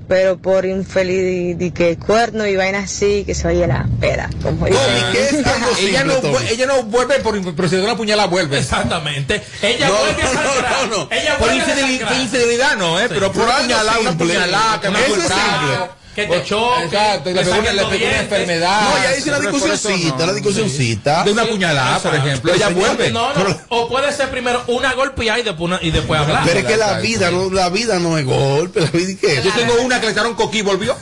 Pero 0.10 0.40
por 0.40 0.66
infeliz, 0.66 1.56
de 1.56 1.72
que 1.72 1.96
cuerno 1.98 2.48
y 2.48 2.56
vaina 2.56 2.80
así, 2.80 3.24
que 3.26 3.36
se 3.36 3.48
oye 3.48 3.68
la 3.68 3.88
pera. 4.00 4.28
Como 4.42 4.66
dicen. 4.66 4.82
Tommy, 4.82 5.12
¿qué 5.12 5.26
es 5.28 5.46
algo 5.46 5.68
Ella 5.80 6.04
no, 6.04 6.40
ella 6.50 6.66
no 6.66 6.84
vuelve 6.84 7.20
por, 7.20 7.56
pero 7.56 7.70
si 7.70 7.76
una 7.76 7.96
puñalada 7.96 8.28
vuelve. 8.28 8.58
Exactamente. 8.58 9.42
Ella 9.62 9.88
No, 9.88 9.94
vuelve 9.98 10.22
a 10.24 10.34
no, 10.34 10.42
no, 10.44 10.62
no, 10.62 10.98
no. 10.98 11.10
Ella 11.12 11.38
Por 11.38 11.54
infidelidad, 11.54 12.76
no, 12.76 13.00
¿eh? 13.00 13.06
Pero 13.08 13.32
por 13.32 13.46
Por 13.46 13.54
una 13.54 13.58
puñalada, 13.60 14.00
una 14.00 14.18
puñalada, 14.18 14.82
que 14.82 14.90
me 14.90 15.00
Eso 15.00 15.08
fue 15.14 15.18
es 15.26 15.32
simple. 15.32 15.99
Que 16.28 16.28
te 16.40 16.44
choque. 16.44 16.84
Exacto, 16.86 17.30
y 17.30 17.34
le 17.34 17.42
pegó 17.44 17.60
una, 17.60 17.74
le 17.74 17.86
pegó 17.86 18.06
enfermedad. 18.08 18.82
No, 18.82 19.04
ya 19.04 19.18
hice 19.18 19.30
una 19.30 19.38
Pero 19.40 19.52
por 19.52 19.60
eso 19.60 19.72
discusioncita, 19.90 20.18
no. 20.18 20.24
una 20.24 20.34
discusioncita. 20.34 21.24
De 21.24 21.32
una 21.32 21.44
Sí, 21.44 21.50
puñalada, 21.50 22.00
por 22.00 22.16
ejemplo. 22.16 22.54
Ella 22.54 22.70
vuelve. 22.70 23.12
No, 23.12 23.34
no. 23.34 23.58
O 23.70 23.88
puede 23.90 24.12
ser 24.14 24.30
primero 24.30 24.64
una 24.68 24.94
golpeada 24.94 25.40
y 25.40 25.44
después, 25.44 25.66
una- 25.66 25.80
y 25.82 25.92
después 25.92 26.20
hablar. 26.20 26.44
Pero 26.46 26.60
es 26.60 26.66
que 26.66 26.78
la 26.78 27.00
vida, 27.00 27.32
no, 27.32 27.50
la 27.50 27.70
vida 27.70 28.00
no 28.00 28.18
es 28.18 28.26
golpe, 28.26 28.82
la 28.82 28.88
vida 28.92 29.10
es 29.12 29.18
que 29.20 29.42
Yo 29.44 29.52
tengo 29.54 29.74
una 29.82 30.00
que 30.00 30.08
le 30.08 30.12
echaron 30.14 30.34
coquí 30.36 30.60
y 30.60 30.62
volvió. 30.62 30.96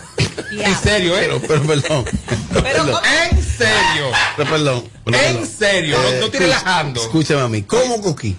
En 0.51 0.75
serio, 0.81 1.17
¿eh? 1.17 1.21
Pero, 1.27 1.41
pero 1.47 1.63
perdón. 1.63 2.05
Pero. 2.53 3.01
En 3.31 3.43
serio. 3.43 4.11
Pero 4.37 4.49
perdón. 4.49 4.83
pero 5.03 5.17
En 5.19 5.47
serio. 5.47 5.97
No, 5.97 6.03
no 6.03 6.07
estoy 6.09 6.25
escucha- 6.25 6.39
relajando. 6.43 7.01
Escúchame 7.01 7.41
a 7.41 7.47
mí. 7.47 7.63
¿Cómo 7.63 8.01
Coquí? 8.01 8.35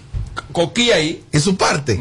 Coquí 0.51 0.91
ahí. 0.91 1.23
En 1.31 1.41
su 1.41 1.55
parte. 1.57 1.99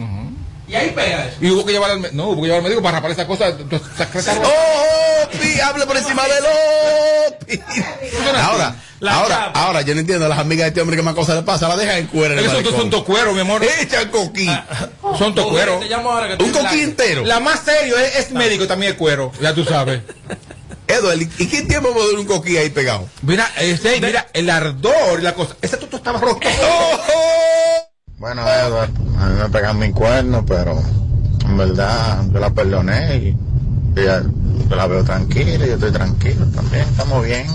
Y 0.68 0.74
ahí 0.74 0.90
pega 0.90 1.24
eso. 1.26 1.36
Y 1.40 1.50
hubo 1.50 1.64
que 1.64 1.72
llevar 1.72 1.90
al 1.92 2.00
médico. 2.00 2.16
No, 2.16 2.28
hubo 2.30 2.42
que 2.42 2.48
llevar 2.48 2.58
al 2.58 2.62
médico 2.64 2.82
para 2.82 2.98
rapar 2.98 3.10
esa 3.12 3.26
cosa. 3.26 3.46
Secretario- 3.96 4.42
¡Oh, 4.44 5.28
Pi! 5.30 5.60
Hable 5.60 5.86
por 5.86 5.96
encima 5.96 6.22
del 6.24 6.44
Opi. 7.28 7.60
Ahora, 8.36 8.76
La 9.00 9.14
ahora, 9.14 9.34
chapa. 9.46 9.60
ahora, 9.64 9.82
yo 9.82 9.94
no 9.94 10.00
entiendo 10.00 10.26
a 10.26 10.28
las 10.28 10.38
amigas 10.38 10.64
de 10.64 10.68
este 10.68 10.80
hombre 10.82 10.96
que 10.96 11.02
más 11.02 11.14
cosas 11.14 11.36
le 11.36 11.42
pasa. 11.42 11.68
La 11.68 11.76
dejan 11.76 11.96
en 11.98 12.06
cuero 12.08 12.34
en 12.34 12.40
el 12.40 12.46
Esos 12.46 12.62
son, 12.64 12.76
son 12.76 12.90
tocueros, 12.90 13.34
mi 13.34 13.40
amor. 13.40 13.62
Echan 13.64 14.08
Coquí. 14.10 14.48
Son 15.18 15.34
tocueros. 15.34 15.80
Te 15.80 15.86
llamo 15.88 16.10
ahora 16.12 16.36
que 16.36 16.42
Un 16.44 16.52
tú- 16.52 16.58
Coquí 16.58 16.80
entero. 16.80 17.24
La 17.24 17.40
más 17.40 17.60
serio 17.64 17.96
es, 17.98 18.16
es 18.16 18.30
médico 18.32 18.66
también 18.66 18.92
es 18.92 18.98
cuero. 18.98 19.32
Ya 19.40 19.54
tú 19.54 19.64
sabes. 19.64 20.02
Eduardo, 20.86 21.20
¿y 21.20 21.46
qué 21.46 21.62
tiempo 21.62 21.92
puede 21.92 22.06
durar 22.06 22.20
un 22.20 22.26
Coquí 22.26 22.56
ahí 22.56 22.70
pegado? 22.70 23.06
Mira, 23.22 23.50
ese, 23.58 24.00
mira, 24.00 24.26
el 24.32 24.48
ardor 24.48 25.18
y 25.20 25.22
la 25.22 25.34
cosa. 25.34 25.54
Ese 25.60 25.76
tuto 25.76 25.98
estaba 25.98 26.18
roto. 26.18 26.40
Bueno, 28.18 28.42
Edward, 28.48 28.90
a 29.20 29.26
mí 29.28 29.42
me 29.42 29.48
pegan 29.48 29.78
mi 29.78 29.92
cuerno, 29.92 30.44
pero 30.46 30.80
en 31.44 31.56
verdad 31.56 32.22
yo 32.32 32.38
la 32.40 32.50
perdoné 32.50 33.16
y 33.16 33.36
y 34.00 34.04
ya- 34.04 34.22
yo 34.68 34.76
la 34.76 34.86
veo 34.86 35.02
tranquila 35.02 35.64
y 35.64 35.68
yo 35.68 35.74
estoy 35.74 35.90
tranquilo 35.92 36.44
también, 36.54 36.82
estamos 36.88 37.24
bien. 37.24 37.46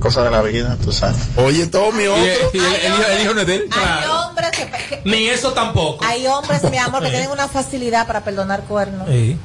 Cosa 0.00 0.24
de 0.24 0.30
la 0.30 0.42
vida, 0.42 0.76
tú 0.82 0.92
sabes. 0.92 1.16
Oye, 1.36 1.66
Tommy, 1.68 2.04
Y, 2.04 2.06
otro. 2.06 2.22
el, 2.24 2.38
y 2.52 2.58
el- 2.58 2.64
el 2.74 2.92
hijo, 2.92 3.02
el 3.12 3.22
hijo 3.22 3.34
no 3.34 3.40
es 3.40 3.46
de 3.46 3.54
él. 3.54 3.68
Hay 3.72 4.04
hombres 4.10 4.50
que, 4.50 4.66
que- 4.66 5.02
Ni 5.04 5.28
eso 5.28 5.52
tampoco. 5.52 6.04
hay 6.04 6.26
hombres, 6.26 6.62
mi 6.70 6.76
amor, 6.76 7.02
que 7.02 7.10
tienen 7.10 7.30
una 7.30 7.48
facilidad 7.48 8.06
para 8.06 8.22
perdonar 8.24 8.62
cuernos. 8.64 9.08
Sí. 9.08 9.38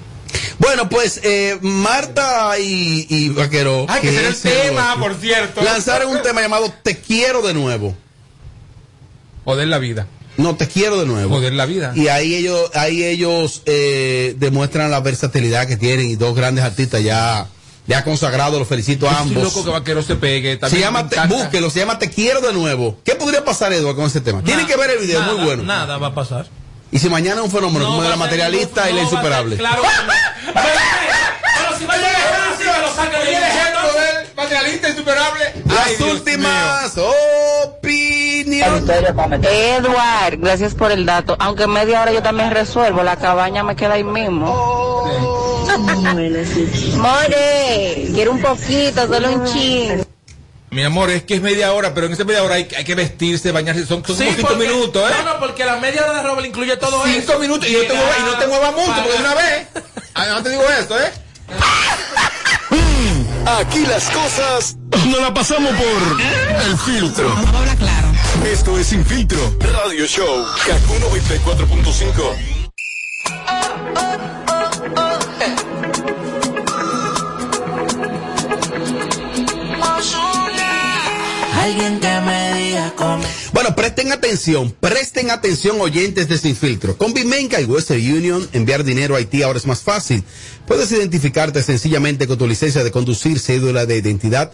Bueno, 0.60 0.90
pues 0.90 1.22
eh, 1.24 1.58
Marta 1.62 2.58
y, 2.60 3.06
y 3.10 3.30
Vaquero. 3.30 3.86
Ay, 3.88 4.02
que 4.02 4.10
ese 4.10 4.20
era 4.20 4.28
el 4.28 4.34
es 4.34 4.42
tema, 4.42 4.96
por 5.00 5.16
cierto. 5.16 5.62
Lanzaron 5.62 6.12
un 6.16 6.22
tema 6.22 6.42
llamado 6.42 6.72
Te 6.84 6.98
quiero 6.98 7.42
de 7.42 7.54
nuevo. 7.54 7.96
Joder 9.46 9.68
la 9.70 9.78
vida. 9.80 10.06
No, 10.38 10.56
te 10.56 10.68
quiero 10.68 11.00
de 11.00 11.06
nuevo. 11.06 11.36
Joder 11.36 11.54
la 11.54 11.66
vida. 11.66 11.92
Y 11.96 12.08
ahí 12.08 12.36
ellos, 12.36 12.72
ahí 12.74 13.04
ellos 13.04 13.62
eh, 13.66 14.36
demuestran 14.40 14.90
la 14.90 15.00
versatilidad 15.02 15.68
que 15.68 15.78
tienen 15.78 16.10
y 16.10 16.16
dos 16.16 16.36
grandes 16.36 16.64
artistas 16.64 17.04
ya, 17.04 17.48
ya 17.86 18.04
consagrados, 18.04 18.58
los 18.58 18.68
felicito 18.68 19.10
a 19.10 19.20
ambos. 19.20 19.44
loco 19.44 19.64
que 19.64 19.70
Vaquero 19.72 20.02
se 20.02 20.16
pegue. 20.16 20.60
Se 20.70 20.80
llama, 20.80 21.08
te, 21.10 21.20
búsquelo, 21.28 21.70
se 21.70 21.80
llama 21.80 22.00
Te 22.00 22.10
quiero 22.10 22.42
de 22.42 22.54
nuevo. 22.54 22.98
¿Qué 23.04 23.16
podría 23.16 23.44
pasar, 23.44 23.74
Eduardo, 23.74 23.98
con 23.98 24.06
ese 24.08 24.22
tema? 24.22 24.42
Tienen 24.44 24.66
que 24.66 24.78
ver 24.78 24.92
el 24.92 25.00
video, 25.00 25.20
nada, 25.20 25.34
muy 25.34 25.46
bueno. 25.46 25.64
Nada 25.64 25.98
va 25.98 26.08
a 26.08 26.16
pasar. 26.16 26.48
Y 26.92 27.00
si 27.00 27.10
mañana 27.10 27.40
es 27.42 27.46
un 27.46 27.52
fenómeno 27.52 27.86
como 27.86 27.98
va 28.00 28.04
de 28.04 28.10
la 28.10 28.16
materialista 28.18 28.90
y 28.90 28.94
la 28.94 29.02
no 29.02 29.08
a 29.08 29.10
ser- 29.10 29.14
insuperable. 29.20 29.58
Claro. 29.58 29.82
no. 29.84 30.54
Pero, 30.54 31.78
si 31.80 31.86
va 31.86 31.96
lo 32.80 34.36
materialista 34.36 34.90
insuperable. 34.90 35.54
Las 35.66 35.88
Ay, 35.88 35.96
últimas 36.10 36.98
opiniones. 36.98 38.84
Edward, 39.44 40.38
gracias 40.38 40.74
por 40.76 40.92
el 40.92 41.06
dato. 41.06 41.36
Aunque 41.40 41.64
en 41.64 41.72
media 41.72 42.02
hora 42.02 42.12
yo 42.12 42.22
también 42.22 42.52
resuelvo, 42.52 43.04
la 43.04 43.16
cabaña 43.18 43.64
me 43.64 43.76
queda 43.76 43.94
ahí 43.96 44.04
mismo. 44.04 45.02
More, 46.98 48.08
quiero 48.14 48.32
un 48.32 48.42
poquito, 48.42 49.08
solo 49.08 49.32
un 49.32 49.46
chin. 49.46 50.06
Mi 50.70 50.84
amor, 50.84 51.10
es 51.10 51.24
que 51.24 51.34
es 51.36 51.42
media 51.42 51.74
hora, 51.74 51.94
pero 51.94 52.08
en 52.08 52.14
esa 52.14 52.24
media 52.24 52.44
hora 52.44 52.56
hay, 52.56 52.66
hay 52.78 52.84
que 52.86 52.96
vestirse, 52.96 53.52
bañarse. 53.52 53.86
Son, 53.86 54.06
son 54.06 54.16
Sí, 54.16 54.24
como 54.26 54.38
cinco 54.38 54.48
porque- 54.54 54.68
minutos, 54.68 55.12
¿eh? 55.12 55.14
No, 55.26 55.34
no, 55.34 55.40
porque 55.40 55.66
la 55.66 55.76
media 55.78 56.04
hora 56.06 56.14
de 56.14 56.24
Robert 56.24 56.48
incluye 56.48 56.78
todo 56.78 57.06
eso. 57.06 57.20
Cinco 57.28 57.40
minutos 57.40 57.68
y 57.70 57.74
no 57.74 57.80
te 57.82 57.94
muevas, 57.94 58.18
y 58.20 58.24
no 58.24 58.38
te 58.38 58.48
muevas 58.48 58.72
mucho, 58.74 58.94
porque 58.96 59.12
de 59.12 59.18
una 59.20 59.34
vez. 59.36 59.68
Ah, 60.14 60.26
No 60.30 60.44
te 60.44 60.50
digo 60.50 60.64
esto, 60.80 60.98
¿eh? 61.00 61.12
Aquí 63.46 63.86
las 63.86 64.10
cosas 64.10 64.78
no 65.08 65.20
la 65.20 65.34
pasamos 65.34 65.72
por 65.72 66.22
el 66.66 66.78
filtro. 66.78 67.32
Habla 67.32 67.76
claro. 67.76 68.08
Esto 68.46 68.78
es 68.78 68.88
Sin 68.88 69.06
Filtro 69.06 69.40
Radio 69.60 70.06
Show. 70.06 70.46
Kaku 70.66 70.94
94.5. 71.46 72.62
Alguien 81.62 82.00
que 82.00 82.22
me 82.22 82.60
diga 82.60 82.92
cómo. 82.96 83.24
Bueno, 83.54 83.76
presten 83.76 84.12
atención, 84.12 84.76
presten 84.80 85.30
atención 85.30 85.80
oyentes 85.80 86.28
de 86.28 86.40
Sin 86.40 86.56
Filtro. 86.56 86.98
Con 86.98 87.14
Bimenca 87.14 87.62
y 87.62 87.66
Western 87.66 88.00
Union, 88.00 88.50
enviar 88.52 88.84
dinero 88.84 89.14
a 89.14 89.20
Haití 89.20 89.44
ahora 89.44 89.60
es 89.60 89.68
más 89.68 89.82
fácil. 89.82 90.24
Puedes 90.66 90.92
identificarte 90.92 91.62
sencillamente 91.62 92.26
con 92.26 92.40
tu 92.40 92.48
licencia 92.48 92.84
de 92.84 92.90
conducir, 92.90 93.38
cédula 93.38 93.86
de 93.86 93.98
identidad, 93.98 94.52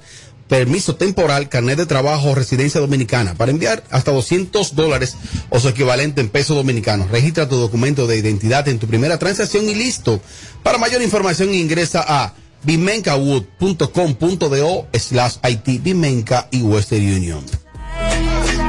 permiso 0.49 0.97
temporal, 0.97 1.47
carnet 1.47 1.77
de 1.77 1.85
trabajo 1.85 2.35
residencia 2.35 2.81
dominicana 2.81 3.35
para 3.35 3.51
enviar 3.51 3.85
hasta 3.89 4.11
200 4.11 4.75
dólares 4.75 5.15
o 5.49 5.61
su 5.61 5.69
equivalente 5.69 6.19
en 6.19 6.27
pesos 6.27 6.57
dominicanos. 6.57 7.09
Registra 7.09 7.47
tu 7.47 7.55
documento 7.55 8.05
de 8.05 8.17
identidad 8.17 8.67
en 8.67 8.79
tu 8.79 8.87
primera 8.87 9.17
transacción 9.17 9.69
y 9.69 9.75
listo. 9.75 10.19
Para 10.61 10.77
mayor 10.77 11.01
información 11.01 11.53
ingresa 11.53 12.03
a 12.05 12.33
bimencawood.com.do 12.63 14.87
slash 14.93 15.35
IT 15.43 15.81
Bimenca 15.83 16.47
y 16.51 16.61
Western 16.61 17.01
Union. 17.03 17.43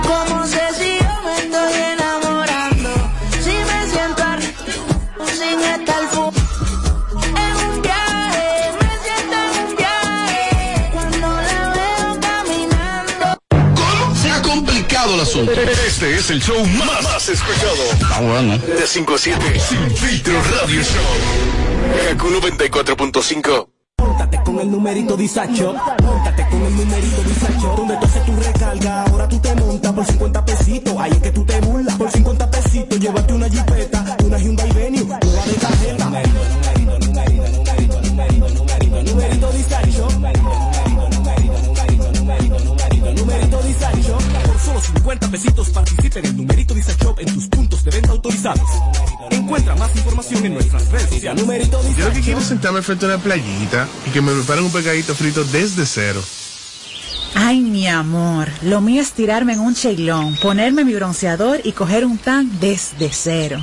¿Cómo 0.02 0.46
sé 0.46 0.60
si 0.78 0.98
yo 0.98 1.22
me 1.24 1.36
estoy 1.38 1.72
enamorando? 1.92 2.90
Si 3.42 3.50
me 3.50 3.86
siento 3.90 4.22
arriba 4.22 4.52
sin 5.36 5.60
estar 5.60 6.08
fu- 6.10 6.32
En 7.36 7.56
un 7.70 7.82
viaje, 7.82 8.72
me 8.80 8.90
siento 9.04 9.36
en 9.36 9.52
un 9.66 9.70
viaje. 9.76 10.90
Cuando 10.92 11.28
la 11.28 11.62
veo 11.74 12.08
caminando. 12.20 13.26
Se 14.22 14.28
ha 14.30 14.40
complicado 14.42 15.14
el 15.14 15.20
asunto. 15.20 15.52
Este 15.52 16.14
es 16.16 16.30
el 16.30 16.40
show 16.42 16.64
más, 16.66 17.02
más 17.02 17.28
escuchado. 17.28 17.82
Ah, 18.12 18.20
bueno. 18.20 18.58
De 18.58 18.86
5 18.86 19.14
a 19.14 19.18
7. 19.18 19.60
Sin 19.60 19.90
Filtro 19.96 20.34
Radio 20.60 20.82
Show. 20.82 21.02
Kaku 22.10 22.28
94.5. 22.30 23.68
Móntate 23.98 24.42
con 24.44 24.58
el 24.60 24.70
numerito 24.70 25.16
disacho, 25.16 25.74
móntate 26.02 26.48
con 26.48 26.62
el 26.62 26.76
numerito 26.76 27.22
disacho, 27.22 27.74
donde 27.76 27.96
tú 27.96 28.06
haces 28.06 28.24
tu 28.24 28.36
recarga, 28.36 29.02
ahora 29.04 29.28
tú 29.28 29.38
te 29.38 29.54
montas 29.56 29.92
por 29.92 30.04
50 30.06 30.44
pesitos, 30.44 30.94
ahí 30.98 31.12
es 31.12 31.18
que 31.18 31.30
tú 31.30 31.44
te 31.44 31.60
burlas, 31.60 31.96
por 31.96 32.10
50 32.10 32.50
pesitos, 32.50 33.00
llévate 33.00 33.32
una 33.34 33.48
jipeta, 33.48 34.16
una 34.24 34.38
Hyundai 34.38 34.72
Venue, 34.72 35.04
nueva 35.04 35.18
de 35.18 35.54
tarjeta. 35.54 36.04
Numerito, 36.04 36.38
numerito, 36.54 36.98
numerito, 37.06 37.50
numerito, 37.50 38.00
numerito, 38.00 38.48
numerito, 38.48 38.48
numerito. 38.48 39.12
Numerito, 39.12 39.52
50 45.08 45.30
pesitos 45.30 45.70
participa 45.70 46.18
en 46.18 46.36
numerito 46.36 46.74
disacho 46.74 47.16
en 47.18 47.32
tus 47.32 47.48
puntos 47.48 47.82
de 47.82 47.92
venta 47.92 48.10
autorizados. 48.10 48.68
Encuentra 49.30 49.74
más 49.74 49.96
información 49.96 50.44
en 50.44 50.52
nuestras 50.52 50.86
redes 50.90 51.08
sociales. 51.08 51.42
Numerito 51.42 51.80
Yo 51.96 52.08
lo 52.08 52.12
que 52.12 52.20
quiero 52.20 52.40
es 52.40 52.44
sentarme 52.44 52.82
frente 52.82 53.06
a 53.06 53.08
una 53.08 53.16
playita 53.18 53.88
y 54.06 54.10
que 54.10 54.20
me 54.20 54.34
preparen 54.34 54.64
un 54.64 54.70
pegadito 54.70 55.14
frito 55.14 55.44
desde 55.44 55.86
cero. 55.86 56.20
Ay, 57.34 57.60
mi 57.60 57.88
amor, 57.88 58.48
lo 58.60 58.82
mío 58.82 59.00
es 59.00 59.12
tirarme 59.12 59.54
en 59.54 59.60
un 59.60 59.74
cheilón, 59.74 60.36
ponerme 60.42 60.84
mi 60.84 60.92
bronceador 60.92 61.62
y 61.64 61.72
coger 61.72 62.04
un 62.04 62.18
tan 62.18 62.60
desde 62.60 63.08
cero. 63.10 63.62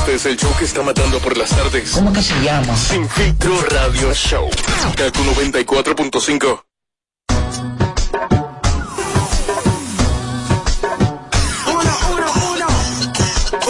Este 0.00 0.14
es 0.14 0.24
el 0.24 0.36
show 0.38 0.50
que 0.58 0.64
está 0.64 0.82
matando 0.82 1.18
por 1.18 1.36
las 1.36 1.50
tardes. 1.50 1.90
¿Cómo 1.90 2.10
que 2.10 2.22
se 2.22 2.32
llama? 2.42 2.74
Sin 2.74 3.06
Filtro 3.06 3.54
Radio 3.68 4.14
Show. 4.14 4.48
Kaku 4.96 5.22
94.5. 5.22 6.62
Uno, 11.66 11.98
uno, 12.12 12.26
uno. 12.50 12.66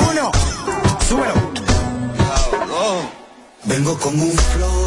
Uno. 0.08 0.30
Súbelo. 1.08 1.34
Vengo 3.64 3.98
con 3.98 4.20
un 4.20 4.30
flow, 4.30 4.86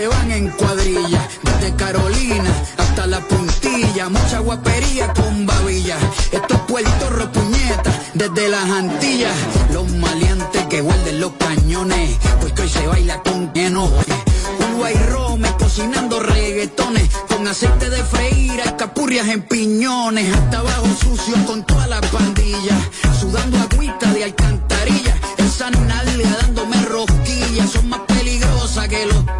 se 0.00 0.08
van 0.08 0.32
en 0.32 0.48
cuadrilla, 0.52 1.28
desde 1.42 1.76
Carolina 1.76 2.50
hasta 2.78 3.06
la 3.06 3.20
puntilla, 3.20 4.08
mucha 4.08 4.38
guapería 4.38 5.12
con 5.12 5.44
babilla. 5.44 5.98
Esto 6.32 6.54
es 6.54 6.60
Puerto 6.60 7.10
Ropuñeta, 7.10 7.92
desde 8.14 8.48
las 8.48 8.64
Antillas, 8.64 9.34
los 9.74 9.86
maleantes 9.92 10.64
que 10.70 10.80
guarden 10.80 11.20
los 11.20 11.32
cañones, 11.32 12.16
porque 12.40 12.62
hoy 12.62 12.68
se 12.70 12.86
baila 12.86 13.22
con 13.22 13.50
enojo. 13.54 14.02
Uva 14.74 14.90
y 14.90 14.96
rome 15.12 15.54
cocinando 15.58 16.18
reggaetones, 16.20 17.10
con 17.28 17.46
aceite 17.46 17.90
de 17.90 18.02
freír, 18.02 18.58
escapurrias 18.60 19.28
en 19.28 19.42
piñones, 19.42 20.34
hasta 20.34 20.60
abajo 20.60 20.88
sucio 20.98 21.34
con 21.44 21.62
toda 21.66 21.86
la 21.86 22.00
pandilla, 22.00 22.76
sudando 23.20 23.58
agüita 23.58 24.10
de 24.14 24.24
alcantarilla, 24.24 25.14
esa 25.36 25.70
nalga 25.70 26.30
dándome 26.40 26.80
rosquillas, 26.86 27.68
son 27.68 27.90
más 27.90 28.00
peligrosas 28.08 28.88
que 28.88 29.04
los 29.04 29.39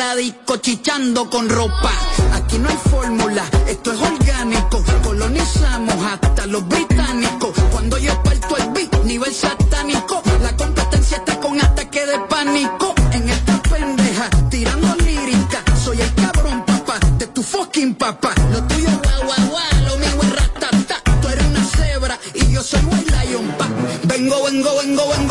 tener 0.00 0.08
a 0.08 0.14
tu 0.14 0.20
aladico 0.20 0.56
chichando 0.56 1.28
con 1.28 1.48
ropa, 1.48 1.92
aquí 2.34 2.58
no 2.58 2.68
hay 2.68 2.78
fórmula, 2.90 3.44
esto 3.66 3.92
es 3.92 4.00
orgánico, 4.00 4.82
colonizamos 5.02 5.94
hasta 6.04 6.46
los 6.46 6.66
británicos, 6.66 7.50
cuando 7.70 7.98
yo 7.98 8.12
parto 8.22 8.56
el 8.56 8.70
beat, 8.70 9.04
nivel 9.04 9.32
satánico, 9.32 10.22
la 10.42 10.56
competencia 10.56 11.18
está 11.18 11.38
con 11.40 11.60
ataque 11.60 12.06
de 12.06 12.18
pánico, 12.28 12.94
en 13.12 13.28
esta 13.28 13.62
pendeja, 13.62 14.30
tirando 14.50 14.94
lírica, 14.96 15.62
soy 15.82 16.00
el 16.00 16.14
cabrón 16.14 16.64
papá, 16.64 16.98
de 17.18 17.26
tu 17.28 17.42
fucking 17.42 17.94
papá, 17.94 18.34
lo 18.52 18.62
tuyo 18.64 18.88
es 18.88 18.98
guau 19.02 19.24
guau 19.26 19.48
guau, 19.50 19.84
lo 19.86 19.96
mío 19.98 20.22
es 20.22 20.32
ratata, 20.34 21.02
tú 21.20 21.28
eres 21.28 21.46
una 21.46 21.64
cebra 21.64 22.18
y 22.34 22.52
yo 22.52 22.62
soy 22.62 22.80
un 22.80 23.04
lion 23.06 23.48
pa, 23.58 23.66
vengo, 24.04 24.44
vengo, 24.44 24.70
vengo, 24.82 25.08
vengo. 25.08 25.29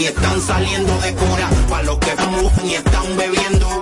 Y 0.00 0.04
están 0.04 0.40
saliendo 0.40 0.98
de 1.00 1.14
cora, 1.14 1.50
pa' 1.68 1.82
los 1.82 1.98
que 1.98 2.12
fuman 2.12 2.66
y 2.66 2.74
están 2.74 3.16
bebiendo, 3.18 3.79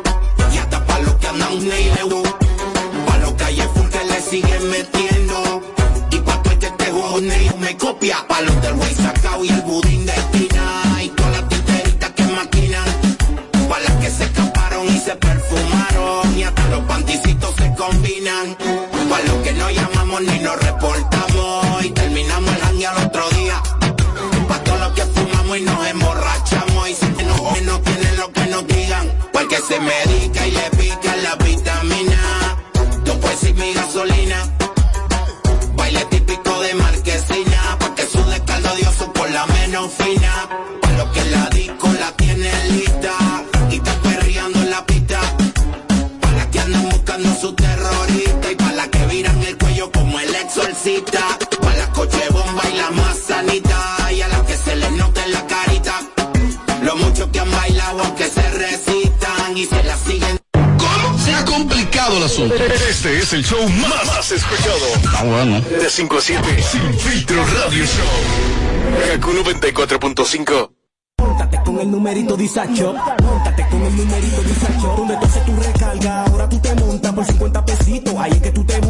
el 63.38 63.44
show 63.44 63.68
más, 63.68 64.06
más 64.06 64.32
escuchado. 64.32 64.86
Ah, 65.16 65.22
bueno. 65.24 65.60
De 65.60 65.88
5 65.88 66.18
a 66.18 66.20
7. 66.20 66.62
Sin 66.62 66.94
filtro 66.94 67.36
radio 67.36 67.84
show. 67.84 69.10
Kaku 69.12 69.30
94.5. 69.32 70.70
Móntate 71.18 71.60
con 71.64 71.78
el 71.78 71.90
numerito 71.90 72.36
disacho, 72.36 72.94
móntate 73.22 73.66
con 73.70 73.82
el 73.82 73.96
numerito 73.96 74.42
disacho, 74.42 74.94
donde 74.96 75.16
tú 75.16 75.26
haces 75.26 75.44
tu 75.44 75.56
recarga, 75.56 76.24
ahora 76.24 76.48
tú 76.48 76.58
te 76.58 76.74
montas 76.74 77.12
por 77.12 77.24
50 77.24 77.64
pesitos, 77.64 78.14
ahí 78.18 78.32
es 78.32 78.42
que 78.42 78.50
tú 78.50 78.64
te 78.64 78.80
burlas, 78.80 78.87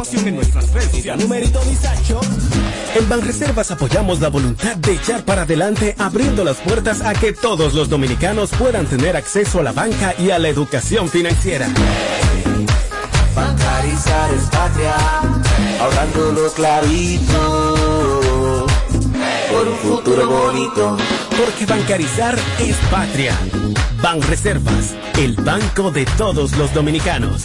información 0.00 0.28
en 0.28 0.36
nuestras 0.36 0.72
redes 0.72 0.90
sociales. 0.90 1.24
Numerito 1.24 1.60
disacho. 1.64 2.20
En 2.94 3.08
Banreservas 3.08 3.70
apoyamos 3.70 4.20
la 4.20 4.28
voluntad 4.28 4.76
de 4.76 4.94
echar 4.94 5.24
para 5.24 5.42
adelante, 5.42 5.94
abriendo 5.98 6.44
las 6.44 6.56
puertas 6.58 7.02
a 7.02 7.12
que 7.12 7.32
todos 7.32 7.74
los 7.74 7.88
dominicanos 7.88 8.50
puedan 8.50 8.86
tener 8.86 9.16
acceso 9.16 9.60
a 9.60 9.62
la 9.62 9.72
banca 9.72 10.14
y 10.18 10.30
a 10.30 10.38
la 10.38 10.48
educación 10.48 11.08
financiera. 11.08 11.68
Bancarizar 13.34 14.34
es 14.34 14.42
patria, 14.44 14.94
ahorrándolo 15.80 16.52
clarito, 16.52 18.66
por 19.50 19.68
un 19.68 19.76
futuro 19.76 20.28
bonito. 20.28 20.96
Porque 21.36 21.66
bancarizar 21.66 22.38
es 22.58 22.76
patria. 22.90 23.36
Banreservas, 24.02 24.94
el 25.18 25.36
banco 25.36 25.90
de 25.90 26.06
todos 26.16 26.56
los 26.56 26.72
dominicanos. 26.74 27.44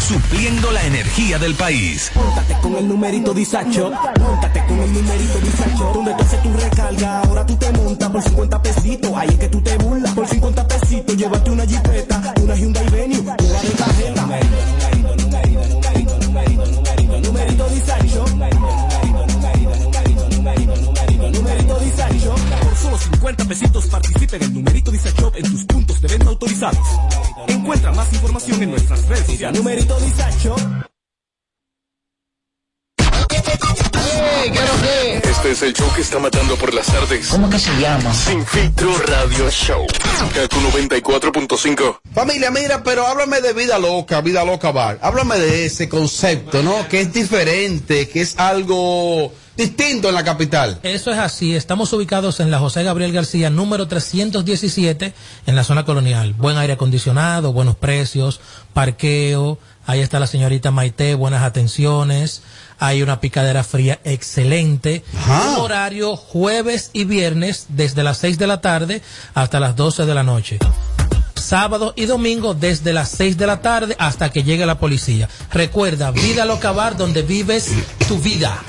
Supliendo 0.00 0.70
la 0.70 0.84
energía 0.84 1.38
del 1.38 1.54
país. 1.54 2.10
Móntate 2.14 2.56
con 2.60 2.76
el 2.76 2.88
numerito 2.88 3.34
disacho, 3.34 3.90
móntate 4.20 4.64
con 4.66 4.78
el 4.78 4.92
numerito 4.92 5.38
disacho, 5.38 5.90
donde 5.94 6.14
tú 6.14 6.22
haces 6.22 6.42
tu 6.42 6.52
recarga, 6.52 7.20
ahora 7.22 7.46
tú 7.46 7.56
te 7.56 7.72
montas 7.72 8.10
por 8.10 8.22
50 8.22 8.62
pesitos, 8.62 9.12
ahí 9.16 9.28
es 9.28 9.36
que 9.36 9.48
tú 9.48 9.60
te 9.60 9.76
burlas, 9.78 10.14
por 10.14 10.28
50 10.28 10.68
pesitos, 10.68 11.16
llévate 11.16 11.50
una 11.50 11.66
jipeta, 11.66 12.34
una 12.40 12.54
Hyundai 12.54 12.88
Venue, 12.90 13.18
una 13.20 13.36
de 13.36 13.70
tarjeta. 13.70 14.22
Numerito, 14.22 15.16
numerito, 15.16 16.18
numerito, 16.18 16.18
numerito, 16.18 16.66
numerito, 16.66 17.20
numerito, 17.20 17.68
disacho, 17.68 18.24
numerito, 18.28 18.58
numerito, 19.26 19.76
numerito, 20.30 20.76
numerito, 20.76 21.30
numerito, 21.30 21.78
disacho. 21.80 22.34
Por 22.62 22.76
solo 22.76 22.98
50 22.98 23.44
pesitos 23.44 23.86
participa 23.86 24.36
en 24.36 24.42
el 24.42 24.54
numerito 24.54 24.90
disacho 24.90 25.32
en 25.34 25.50
tus 25.50 25.64
autorizados. 26.22 26.86
Encuentra 27.48 27.92
más 27.92 28.12
información 28.12 28.62
en 28.62 28.70
nuestras 28.70 29.06
redes 29.08 29.26
sociales. 29.26 29.58
Numerito 29.58 29.98
disacho. 30.00 30.56
Este 35.22 35.50
es 35.50 35.62
el 35.62 35.72
show 35.74 35.92
que 35.94 36.00
está 36.00 36.18
matando 36.18 36.56
por 36.56 36.72
las 36.72 36.86
tardes. 36.86 37.28
¿Cómo 37.28 37.50
que 37.50 37.58
se 37.58 37.70
llama? 37.80 38.12
Sin 38.14 38.44
filtro 38.46 38.96
radio 38.98 39.50
show. 39.50 39.86
Kaku 40.34 40.56
94.5. 40.56 41.98
Familia, 42.14 42.50
mira, 42.50 42.82
pero 42.82 43.06
háblame 43.06 43.40
de 43.40 43.52
vida 43.52 43.78
loca, 43.78 44.20
vida 44.20 44.44
loca 44.44 44.72
bar. 44.72 44.98
Háblame 45.02 45.38
de 45.38 45.66
ese 45.66 45.88
concepto, 45.88 46.62
¿no? 46.62 46.88
Que 46.88 47.00
es 47.00 47.12
diferente, 47.12 48.08
que 48.08 48.22
es 48.22 48.38
algo 48.38 49.32
distinto 49.56 50.08
en 50.08 50.14
la 50.14 50.24
capital. 50.24 50.78
Eso 50.82 51.10
es 51.10 51.18
así. 51.18 51.54
Estamos 51.54 51.92
ubicados 51.92 52.40
en 52.40 52.50
la 52.50 52.58
José 52.58 52.82
Gabriel 52.82 53.12
García, 53.12 53.50
número 53.50 53.88
317, 53.88 55.14
en 55.46 55.56
la 55.56 55.64
zona 55.64 55.84
colonial. 55.84 56.34
Buen 56.34 56.58
aire 56.58 56.74
acondicionado, 56.74 57.52
buenos 57.52 57.76
precios, 57.76 58.40
parqueo. 58.72 59.58
Ahí 59.86 60.00
está 60.00 60.18
la 60.18 60.26
señorita 60.26 60.70
Maite, 60.70 61.14
buenas 61.14 61.42
atenciones. 61.42 62.42
Hay 62.78 63.02
una 63.02 63.20
picadera 63.20 63.64
fría 63.64 64.00
excelente. 64.04 65.04
Un 65.26 65.60
horario 65.60 66.16
jueves 66.16 66.90
y 66.92 67.04
viernes 67.04 67.66
desde 67.68 68.02
las 68.02 68.18
6 68.18 68.38
de 68.38 68.46
la 68.46 68.60
tarde 68.60 69.02
hasta 69.34 69.60
las 69.60 69.76
12 69.76 70.04
de 70.04 70.14
la 70.14 70.22
noche. 70.24 70.58
Sábado 71.36 71.92
y 71.96 72.06
domingo 72.06 72.54
desde 72.54 72.92
las 72.92 73.10
6 73.10 73.38
de 73.38 73.46
la 73.46 73.62
tarde 73.62 73.94
hasta 73.98 74.30
que 74.30 74.42
llegue 74.42 74.66
la 74.66 74.80
policía. 74.80 75.28
Recuerda, 75.52 76.10
Vida 76.10 76.44
Loca 76.44 76.72
Bar 76.72 76.96
donde 76.96 77.22
vives 77.22 77.70
tu 78.08 78.18
vida. 78.18 78.60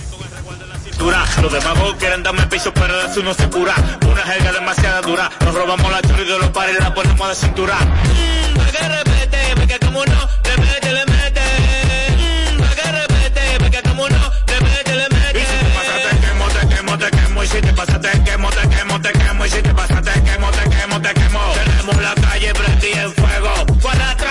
Cintura. 0.97 1.25
Los 1.41 1.53
demagos 1.53 1.95
quieren 1.95 2.23
darme 2.23 2.45
piso, 2.47 2.73
pero 2.73 2.97
de 2.97 3.07
eso 3.07 3.21
no 3.21 3.33
se 3.33 3.47
cura. 3.49 3.75
Una 4.09 4.23
jerga 4.23 4.51
demasiado 4.51 5.01
dura. 5.03 5.29
Nos 5.45 5.53
robamos 5.53 5.91
la 5.91 6.01
chorra 6.01 6.21
y 6.21 6.25
de 6.25 6.39
los 6.39 6.49
pares 6.49 6.79
la 6.79 6.93
ponemos 6.93 7.29
de 7.29 7.35
cintura. 7.35 7.75
Mmm, 7.75 8.57
pa' 8.57 8.71
que 8.71 8.89
repete, 8.89 9.37
porque 9.55 9.79
como 9.79 10.05
no, 10.05 10.29
le 10.43 10.57
mete, 10.57 10.91
le 10.91 11.05
mete. 11.05 11.41
Mmm, 12.17 12.61
pa' 12.61 12.75
que 12.75 12.91
repete, 12.91 13.41
porque 13.59 13.81
como 13.83 14.09
no, 14.09 14.31
le 14.47 14.61
mete, 14.61 14.95
le 14.95 15.07
mete. 15.09 15.39
Y 15.39 15.45
si 15.45 15.57
te 15.57 15.69
pasa, 15.75 16.01
te 16.01 16.11
quemo, 16.25 16.47
te 16.49 16.75
quemo, 16.75 16.97
te 16.97 17.11
quemo. 17.11 17.43
Y 17.43 17.47
si 17.47 17.61
te 17.61 17.73
pasa, 17.73 18.01
te 18.01 18.23
quemo, 18.23 18.49
te 18.49 18.69
quemo, 18.69 19.01
te 19.01 19.11
quemo. 19.11 19.45
Y 19.45 19.49
si 19.49 19.61
te 19.61 19.73
pasa, 19.73 20.01
te 20.01 20.23
quemo, 20.23 20.51
te 20.51 20.69
quemo, 20.69 21.01
te 21.01 21.13
quemo. 21.13 21.39
Tenemos 21.53 22.01
la 22.01 22.13
calle 22.15 22.53
prendida 22.53 23.03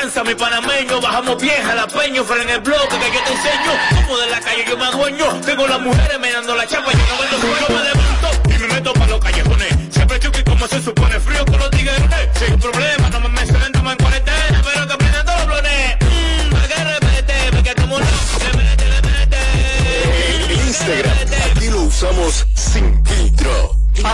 Para 0.06 0.22
tranza, 0.22 0.30
mi 0.30 0.34
panameño. 0.36 1.00
Bajamos 1.00 1.42
bien, 1.42 1.60
jalapeño, 1.64 2.22
frena 2.22 2.52
el 2.52 2.60
bloque 2.60 2.96
que 2.96 3.12
yo 3.12 3.20
te 3.24 3.32
enseño. 3.32 3.72
Como 3.96 4.18
de 4.18 4.30
la 4.30 4.40
calle 4.40 4.64
yo 4.68 4.76
me 4.76 4.84
adueño. 4.84 5.40
Tengo 5.40 5.66
las 5.66 5.80
mujeres 5.80 6.20
me 6.20 6.30
dando 6.30 6.54
la 6.54 6.66
chapa. 6.66 6.92
Yo 6.92 6.98
no 6.98 7.20
vendo 7.20 7.40
suelo, 7.40 7.66
me 7.68 7.88
levanto 7.88 8.30
y 8.48 8.58
me 8.58 8.74
meto 8.74 8.92
pa' 8.92 9.06
los 9.08 9.20
callejones. 9.20 9.74
Siempre 9.90 10.20
chuki 10.20 10.44
como 10.44 10.68
se 10.68 10.80
supone. 10.80 11.18
Frío 11.18 11.44
con 11.46 11.58
los 11.58 11.70
tigres. 11.70 12.00
Sin 12.38 12.56
problema, 12.58 13.05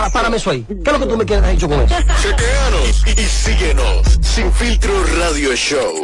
Para, 0.03 0.11
párame 0.11 0.37
eso 0.37 0.49
ahí. 0.49 0.65
¿Qué 0.67 0.73
es 0.73 0.91
lo 0.91 0.99
que 0.99 1.05
tú 1.05 1.17
me 1.17 1.25
quieres 1.25 1.49
hecho 1.49 1.69
con 1.69 1.79
eso? 1.79 1.95
Chequeanos 2.21 3.03
y 3.07 3.23
síguenos. 3.23 4.19
Sin 4.21 4.51
filtro 4.51 4.91
radio 5.17 5.55
show. 5.55 6.03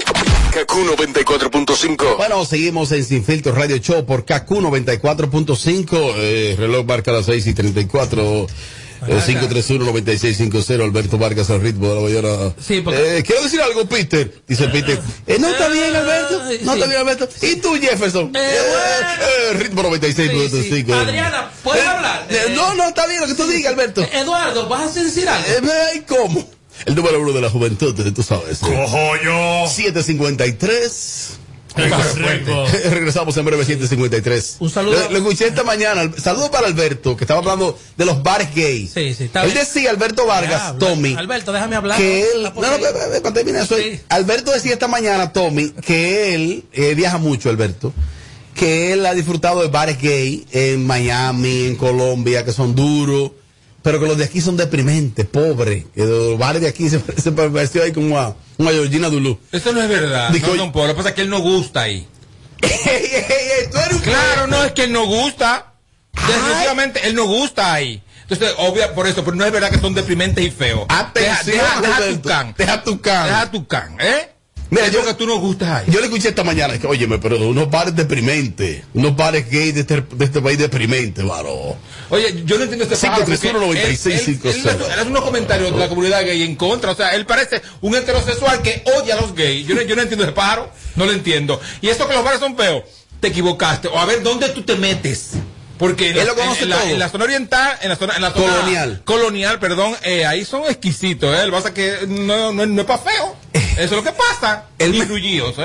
Kaku 0.53 0.77
94.5. 0.97 2.15
Bueno, 2.15 2.45
seguimos 2.45 2.93
en 2.93 3.03
Sin 3.03 3.25
Filtro 3.25 3.53
Radio 3.53 3.77
Show 3.77 4.05
por 4.05 4.23
KQ 4.23 4.49
94.5. 4.49 6.13
Eh, 6.15 6.55
reloj 6.57 6.85
marca 6.85 7.11
las 7.11 7.25
6 7.25 7.47
y 7.47 7.53
34. 7.53 8.47
Eh, 9.07 9.19
531-9650, 9.25 10.83
Alberto 10.83 11.17
Vargas 11.17 11.49
al 11.49 11.61
ritmo 11.61 11.87
de 11.89 11.95
la 11.95 12.01
mañana. 12.01 12.53
Sí, 12.65 12.81
porque- 12.81 13.17
Eh, 13.19 13.23
quiero 13.23 13.43
decir 13.43 13.61
algo, 13.61 13.85
Peter. 13.87 14.33
Dice 14.47 14.67
Peter. 14.67 14.99
Eh, 15.27 15.37
no 15.39 15.47
está 15.47 15.67
bien, 15.69 15.95
Alberto. 15.95 16.41
No 16.63 16.73
está 16.73 16.85
bien, 16.87 16.99
Alberto. 16.99 17.29
¿Y 17.41 17.55
tú, 17.57 17.75
Jefferson? 17.79 18.31
Eh, 18.35 18.57
eh, 18.57 19.53
ritmo 19.53 19.83
96.5. 19.83 20.93
Adriana, 20.93 21.51
¿puedes 21.63 21.85
hablar? 21.85 22.27
Eh, 22.29 22.53
no, 22.55 22.73
no, 22.75 22.89
está 22.89 23.07
bien 23.07 23.21
lo 23.21 23.27
que 23.27 23.35
tú 23.35 23.47
digas, 23.47 23.71
Alberto. 23.73 24.01
Eduardo, 24.11 24.67
¿vas 24.67 24.95
a 24.97 25.03
decir 25.03 25.27
algo? 25.29 25.47
Eh, 25.47 25.61
¿y 25.95 25.99
¿Cómo? 26.01 26.47
El 26.85 26.95
número 26.95 27.19
uno 27.21 27.33
de 27.33 27.41
la 27.41 27.49
juventud, 27.49 27.93
tú 28.13 28.23
sabes. 28.23 28.59
Cojo 28.59 29.15
yo. 29.23 29.67
753. 29.69 31.31
Regresamos 32.89 33.35
en 33.37 33.45
breve 33.45 33.63
753. 33.65 34.57
Un 34.59 34.69
saludo. 34.69 34.99
Lo, 34.99 35.11
lo 35.11 35.17
escuché 35.19 35.47
esta 35.47 35.63
mañana. 35.63 36.09
Saludo 36.17 36.49
para 36.51 36.67
Alberto, 36.67 37.15
que 37.15 37.23
estaba 37.23 37.39
hablando 37.39 37.77
de 37.97 38.05
los 38.05 38.21
bares 38.23 38.53
gays. 38.55 38.91
Sí, 38.93 39.13
sí, 39.13 39.29
Él 39.33 39.53
decía, 39.53 39.89
Alberto 39.91 40.25
Vargas, 40.25 40.73
Ya. 40.73 40.77
Tommy, 40.79 41.13
Alberto, 41.15 41.51
déjame 41.51 41.75
hablar. 41.75 41.97
que 41.97 42.21
él. 42.23 42.43
No, 42.43 42.49
no, 42.49 43.21
para 43.21 43.33
terminar 43.33 43.63
eso. 43.63 43.75
Alberto 44.09 44.51
decía 44.51 44.73
esta 44.73 44.87
mañana, 44.87 45.31
Tommy, 45.33 45.69
que 45.69 46.33
él 46.35 46.65
eh, 46.73 46.93
viaja 46.95 47.17
mucho, 47.17 47.49
Alberto. 47.49 47.93
Que 48.55 48.91
él 48.93 49.05
ha 49.05 49.13
disfrutado 49.13 49.61
de 49.61 49.69
bares 49.69 49.99
gay 50.01 50.45
en 50.51 50.85
Miami, 50.85 51.67
en 51.67 51.75
Colombia, 51.75 52.43
que 52.43 52.51
son 52.51 52.75
duros, 52.75 53.31
pero 53.81 53.99
que 53.99 54.07
los 54.07 54.17
de 54.17 54.25
aquí 54.25 54.41
son 54.41 54.57
deprimentes, 54.57 55.25
pobres. 55.25 55.85
Que 55.95 56.03
los 56.05 56.37
bares 56.37 56.61
de 56.61 56.67
aquí 56.67 56.89
se, 56.89 57.01
se 57.21 57.31
pareció 57.31 57.83
ahí 57.83 57.91
como 57.91 58.19
a 58.19 58.35
una 58.57 58.71
Georgina 58.71 59.09
Dulú. 59.09 59.39
Eso 59.51 59.71
no 59.73 59.81
es 59.81 59.89
verdad. 59.89 60.29
Dijo- 60.31 60.55
no, 60.55 60.71
don. 60.71 60.71
Lo 60.73 60.87
que 60.87 60.93
pasa 60.95 61.09
es 61.09 61.15
que 61.15 61.21
él 61.21 61.29
no 61.29 61.39
gusta 61.39 61.81
ahí. 61.81 62.07
Claro, 64.03 64.47
no 64.47 64.63
es 64.63 64.71
que 64.73 64.83
él 64.83 64.91
no 64.91 65.05
gusta. 65.05 65.73
Definitivamente 66.13 67.07
él 67.07 67.15
no 67.15 67.25
gusta 67.25 67.73
ahí. 67.73 68.01
Entonces, 68.21 68.53
obvia 68.59 68.93
por 68.93 69.07
eso, 69.07 69.23
pero 69.23 69.35
no 69.35 69.45
es 69.45 69.51
verdad 69.51 69.71
que 69.71 69.79
son 69.79 69.93
deprimentes 69.95 70.43
y 70.45 70.51
feos. 70.51 70.85
Deja, 70.87 70.99
Atención, 70.99 71.57
deja, 71.81 71.81
deja 72.01 72.11
tu 72.13 72.21
can. 72.21 72.55
Deja 72.57 72.83
tu 72.83 73.01
can. 73.01 73.25
Deja 73.25 73.51
tu 73.51 73.67
can, 73.67 73.97
¿eh? 73.99 74.29
Mira, 74.71 74.87
yo- 74.89 74.99
porque 74.99 75.15
tú 75.15 75.25
no 75.25 75.39
gustas 75.39 75.69
ahí. 75.69 75.85
Yo 75.91 75.99
le 75.99 76.05
escuché 76.05 76.29
esta 76.29 76.43
mañana 76.43 76.77
que, 76.77 76.85
óyeme, 76.85 77.17
pero 77.17 77.37
unos 77.47 77.69
bares 77.71 77.95
deprimentes, 77.95 78.83
unos 78.93 79.15
bares 79.15 79.49
gay 79.49 79.71
de 79.71 79.81
este, 79.81 80.01
de 80.01 80.25
este 80.25 80.41
país 80.41 80.57
deprimente, 80.59 81.23
varón. 81.23 81.73
Oye, 82.09 82.43
yo 82.45 82.57
no 82.57 82.63
entiendo 82.63 82.83
este 82.85 82.95
pájaro. 82.95 83.25
porque 83.25 83.37
531-9650. 83.49 84.49
él- 84.49 84.55
él- 84.55 84.85
él- 84.85 84.91
él 84.93 84.99
hace 84.99 85.09
unos 85.09 85.23
comentarios 85.23 85.71
de 85.73 85.77
la 85.79 85.89
comunidad 85.89 86.23
gay 86.23 86.43
en 86.43 86.55
contra. 86.55 86.91
O 86.91 86.95
sea, 86.95 87.15
él 87.15 87.25
parece 87.25 87.61
un 87.81 87.95
heterosexual 87.95 88.61
que 88.61 88.83
odia 88.97 89.15
a 89.15 89.21
los 89.21 89.33
gays. 89.33 89.65
Yo 89.65 89.73
no, 89.75 89.81
yo 89.81 89.95
no 89.95 90.01
entiendo 90.03 90.23
ese 90.23 90.33
pájaro. 90.33 90.71
No 90.95 91.05
lo 91.05 91.13
entiendo. 91.13 91.59
Y 91.81 91.89
esto 91.89 92.07
que 92.07 92.13
los 92.13 92.23
bares 92.23 92.39
son 92.39 92.55
feos, 92.55 92.83
te 93.19 93.29
equivocaste. 93.29 93.87
O 93.87 93.97
a 93.97 94.05
ver, 94.05 94.21
¿dónde 94.21 94.49
tú 94.49 94.61
te 94.63 94.75
metes? 94.75 95.31
Porque 95.79 96.09
en, 96.09 96.17
Él 96.17 96.25
la, 96.27 96.33
lo 96.33 96.35
conoce 96.35 96.63
en 96.63 96.69
la- 96.69 96.75
todo. 96.77 96.89
en 96.89 96.99
la 96.99 97.09
zona 97.09 97.23
oriental, 97.23 97.77
en 97.81 97.89
la 97.89 97.95
zona, 97.95 98.15
en 98.17 98.21
la 98.21 98.31
zona 98.31 98.45
Colonial. 98.53 99.01
colonial, 99.05 99.59
perdón, 99.59 99.95
eh, 100.03 100.25
ahí 100.25 100.45
son 100.45 100.63
exquisitos. 100.65 101.33
¿eh? 101.33 101.39
Lo 101.39 101.45
que 101.45 101.51
pasa 101.51 101.67
es 101.69 101.73
que 101.73 102.07
no, 102.07 102.51
no, 102.53 102.65
no 102.65 102.81
es 102.81 102.87
para 102.87 103.01
feo. 103.01 103.35
Eso 103.53 103.83
es 103.83 103.91
lo 103.91 104.03
que 104.03 104.11
pasa. 104.11 104.65
Él, 104.77 104.93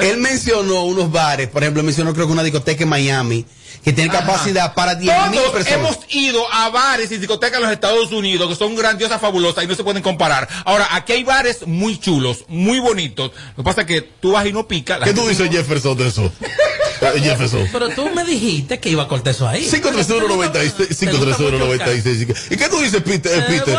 él 0.01 0.17
mencionó 0.19 0.85
unos 0.85 1.11
bares, 1.11 1.49
por 1.49 1.63
ejemplo, 1.65 1.83
mencionó 1.83 2.15
creo 2.15 2.27
que 2.27 2.33
una 2.33 2.45
discoteca 2.45 2.85
en 2.85 2.89
Miami, 2.89 3.45
que 3.83 3.93
tiene 3.93 4.09
Ajá. 4.17 4.25
capacidad 4.25 4.73
para 4.73 4.95
10 4.95 5.31
mil 5.31 5.41
personas. 5.53 5.67
hemos 5.67 5.99
ido 6.11 6.43
a 6.53 6.69
bares 6.71 7.11
y 7.11 7.19
discotecas 7.19 7.57
en 7.59 7.65
los 7.65 7.73
Estados 7.73 8.13
Unidos 8.13 8.49
que 8.49 8.55
son 8.55 8.77
grandiosas, 8.77 9.21
fabulosas 9.21 9.65
y 9.65 9.67
no 9.67 9.75
se 9.75 9.83
pueden 9.83 10.01
comparar. 10.03 10.49
Ahora, 10.65 10.87
aquí 10.93 11.13
hay 11.13 11.25
bares 11.25 11.67
muy 11.67 11.99
chulos, 11.99 12.45
muy 12.47 12.79
bonitos. 12.79 13.33
Lo 13.57 13.57
que 13.57 13.63
pasa 13.65 13.81
es 13.81 13.87
que 13.89 14.03
tú 14.03 14.31
vas 14.33 14.47
y 14.47 14.53
no 14.53 14.69
pica. 14.69 15.01
¿Qué 15.01 15.13
tú 15.13 15.27
dices, 15.27 15.51
Jefferson, 15.51 15.97
de 15.99 16.07
eso? 16.07 16.33
Eh, 17.13 17.21
Jefferson. 17.21 17.69
Pero 17.73 17.89
tú 17.91 18.09
me 18.11 18.25
dijiste 18.25 18.79
que 18.81 18.89
iba 18.91 19.03
a 19.05 19.09
cortar 19.09 19.35
eso 19.35 19.47
ahí. 19.49 19.69
531-96. 19.69 20.89
531-96. 20.89 22.37
¿Y 22.51 22.57
qué 22.57 22.69
tú 22.69 22.81
dices, 22.81 23.03
Peter? 23.03 23.39
eh, 23.39 23.45
Peter, 23.49 23.79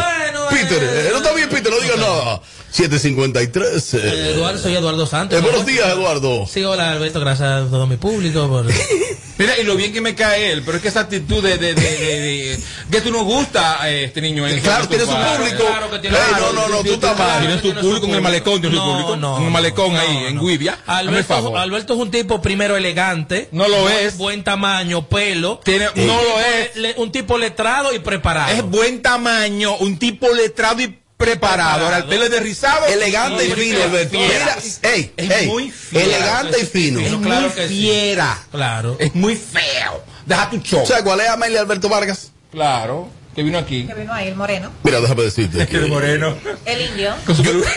Peter 0.49 0.83
eh, 0.83 1.09
no 1.11 1.17
está 1.17 1.33
bien, 1.33 1.49
Peter, 1.49 1.71
no 1.71 1.79
digas 1.79 1.97
nada. 1.97 2.41
753. 2.75 3.93
eh. 3.93 3.99
Eh, 4.03 4.31
Eduardo, 4.35 4.59
soy 4.59 4.75
Eduardo 4.75 5.05
Santos. 5.07 5.39
Eh, 5.39 5.41
buenos 5.41 5.65
días, 5.65 5.87
Eduardo. 5.87 6.45
Sí, 6.45 6.61
hola 6.65 6.91
Alberto, 6.91 7.21
gracias 7.21 7.47
a 7.49 7.69
todo 7.69 7.87
mi 7.87 7.95
público. 7.95 8.49
Por... 8.49 8.65
Mira, 9.37 9.57
y 9.57 9.63
lo 9.63 9.75
bien 9.77 9.93
que 9.93 10.01
me 10.01 10.13
cae 10.13 10.51
él, 10.51 10.61
pero 10.65 10.77
es 10.77 10.81
que 10.81 10.89
esa 10.89 11.01
actitud 11.01 11.41
de, 11.41 11.57
de, 11.57 11.73
de, 11.73 11.81
de- 11.97 12.19
de- 12.19 12.59
que 12.91 13.01
tú 13.01 13.11
no 13.11 13.23
gusta 13.23 13.81
a 13.81 13.89
este 13.89 14.19
niño. 14.21 14.45
en- 14.47 14.59
Claro, 14.59 14.87
tiene 14.89 15.05
su 15.05 15.11
público. 15.11 15.65
claro 15.65 15.89
que 15.89 15.99
tiene- 15.99 16.17
no, 16.39 16.51
no, 16.53 16.67
no, 16.67 16.83
tú 16.83 16.93
estás 16.93 17.17
mal. 17.17 17.39
Tiene 17.39 17.61
su 17.61 17.73
público 17.81 18.07
en 18.07 18.13
el 18.15 18.21
malecón, 18.21 18.59
tiene 18.61 18.75
su 18.75 18.81
No, 18.81 18.91
público 18.91 19.15
no, 19.17 19.37
en 19.37 19.43
el 19.45 19.51
malecón 19.51 19.93
no, 19.93 19.99
ahí, 19.99 20.17
en 20.27 20.39
Guivia. 20.39 20.77
Alberto. 20.85 21.57
Alberto 21.57 21.93
es 21.93 21.99
un 21.99 22.11
tipo 22.11 22.41
primero 22.41 22.75
elegante. 22.75 23.47
No 23.53 23.67
lo 23.69 23.89
es. 23.89 24.17
Buen 24.17 24.43
tamaño, 24.43 25.07
pelo. 25.07 25.61
Tiene- 25.63 25.87
no 25.95 26.21
lo 26.21 26.39
es. 26.41 26.75
le- 26.75 26.93
un 26.97 27.09
tipo 27.11 27.37
letrado 27.37 27.93
y 27.93 27.99
preparado. 27.99 28.51
Es 28.53 28.63
buen 28.63 29.01
tamaño, 29.01 29.75
un 29.77 29.97
tipo 29.97 30.27
letrado 30.33 30.81
y 30.81 30.87
preparado. 30.87 31.04
Ahora 31.17 31.97
el 31.99 32.03
pelo 32.05 32.25
es 32.25 32.31
de 32.31 32.39
rizado. 32.41 32.85
Elegante 32.87 33.45
y 33.45 33.51
fino, 33.51 33.83
Alberto. 33.83 34.17
Mira, 34.19 34.57
ey, 34.83 35.13
es 35.15 35.31
ey, 35.31 35.47
muy 35.47 35.71
fiera. 35.71 36.05
elegante 36.05 36.59
y 36.61 36.65
fino. 36.65 36.99
Es 36.99 37.11
muy 37.13 37.49
sí. 37.55 37.67
fiera. 37.67 38.37
Claro. 38.51 38.97
Es 38.99 39.15
muy 39.15 39.35
feo. 39.35 40.03
Deja 40.25 40.49
tu 40.49 40.57
show. 40.57 40.83
O 40.83 40.85
sea, 40.85 41.03
¿cuál 41.03 41.21
es 41.21 41.29
Amelia 41.29 41.61
Alberto 41.61 41.87
Vargas? 41.87 42.31
Claro. 42.51 43.09
Que 43.33 43.43
vino 43.43 43.57
aquí. 43.57 43.85
Que 43.85 43.93
vino 43.93 44.13
ahí 44.13 44.27
el 44.27 44.35
moreno. 44.35 44.71
Mira, 44.83 44.99
déjame 45.01 45.23
decirte. 45.23 45.65
que- 45.69 45.79
moreno. 45.81 46.35
El 46.65 46.81
indio. 46.81 47.15
Pelo. 47.27 47.63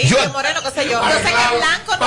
Indio 0.00 0.30
moreno, 0.32 0.60
qué 0.62 0.80
sé 0.80 0.88
yo. 0.88 1.00
Yo 1.02 1.08
sé 1.18 1.22
que 1.24 1.28
es 1.28 1.58
blanco, 1.58 1.96
no. 1.98 2.06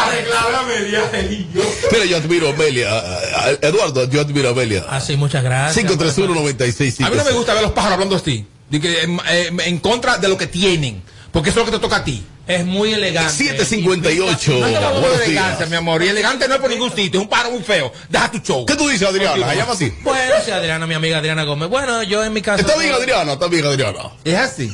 Mira, 1.91 2.05
yo 2.05 2.17
admiro 2.17 2.47
a 2.47 2.51
Amelia. 2.53 2.89
a- 2.89 3.47
a- 3.47 3.49
Eduardo, 3.61 4.09
yo 4.09 4.21
admiro 4.21 4.47
a 4.47 4.51
Amelia. 4.53 4.85
Así, 4.89 5.17
muchas 5.17 5.43
gracias. 5.43 5.85
531-96. 5.85 7.05
A 7.05 7.09
mí 7.09 7.17
no 7.17 7.23
me 7.25 7.31
gusta 7.31 7.53
ver 7.53 7.63
los 7.63 7.73
pájaros 7.73 7.95
hablando 7.95 8.15
así. 8.15 8.47
De 8.71 8.79
que, 8.79 9.01
em, 9.01 9.19
em, 9.29 9.59
en 9.59 9.77
contra 9.79 10.17
de 10.17 10.27
lo 10.27 10.37
que 10.37 10.47
tienen. 10.47 11.03
Porque 11.31 11.51
eso 11.51 11.59
es 11.59 11.65
lo 11.65 11.71
que 11.71 11.77
te 11.77 11.81
toca 11.81 11.97
a 11.97 12.03
ti. 12.03 12.23
Es 12.47 12.65
muy 12.65 12.93
elegante. 12.93 13.31
758. 13.31 14.51
No 14.51 14.99
Buenos 14.99 15.21
elegancia, 15.21 15.65
mi 15.67 15.75
amor. 15.75 16.03
Y 16.03 16.07
elegante 16.07 16.47
no 16.47 16.55
es 16.55 16.61
por 16.61 16.69
ningún 16.69 16.89
sitio. 16.89 17.19
Es 17.19 17.23
un 17.23 17.29
pájaro 17.29 17.51
muy 17.51 17.61
feo. 17.61 17.93
Deja 18.09 18.31
tu 18.31 18.39
show. 18.39 18.65
¿Qué 18.65 18.75
tú 18.75 18.89
dices, 18.89 19.07
Adriana? 19.07 19.49
¿Se 19.49 19.55
llama 19.55 19.73
así? 19.73 19.93
Bueno, 20.01 20.35
sí, 20.43 20.51
Adriana, 20.51 20.87
mi 20.87 20.95
amiga 20.95 21.19
Adriana 21.19 21.43
Gómez. 21.43 21.69
Bueno, 21.69 22.03
yo 22.03 22.23
en 22.23 22.33
mi 22.33 22.41
caso. 22.41 22.61
Está 22.61 22.77
bien, 22.77 22.93
Adriana, 22.93 23.33
está 23.33 23.47
bien, 23.47 23.65
Adriana. 23.65 23.99
Es 24.25 24.35
así. 24.35 24.69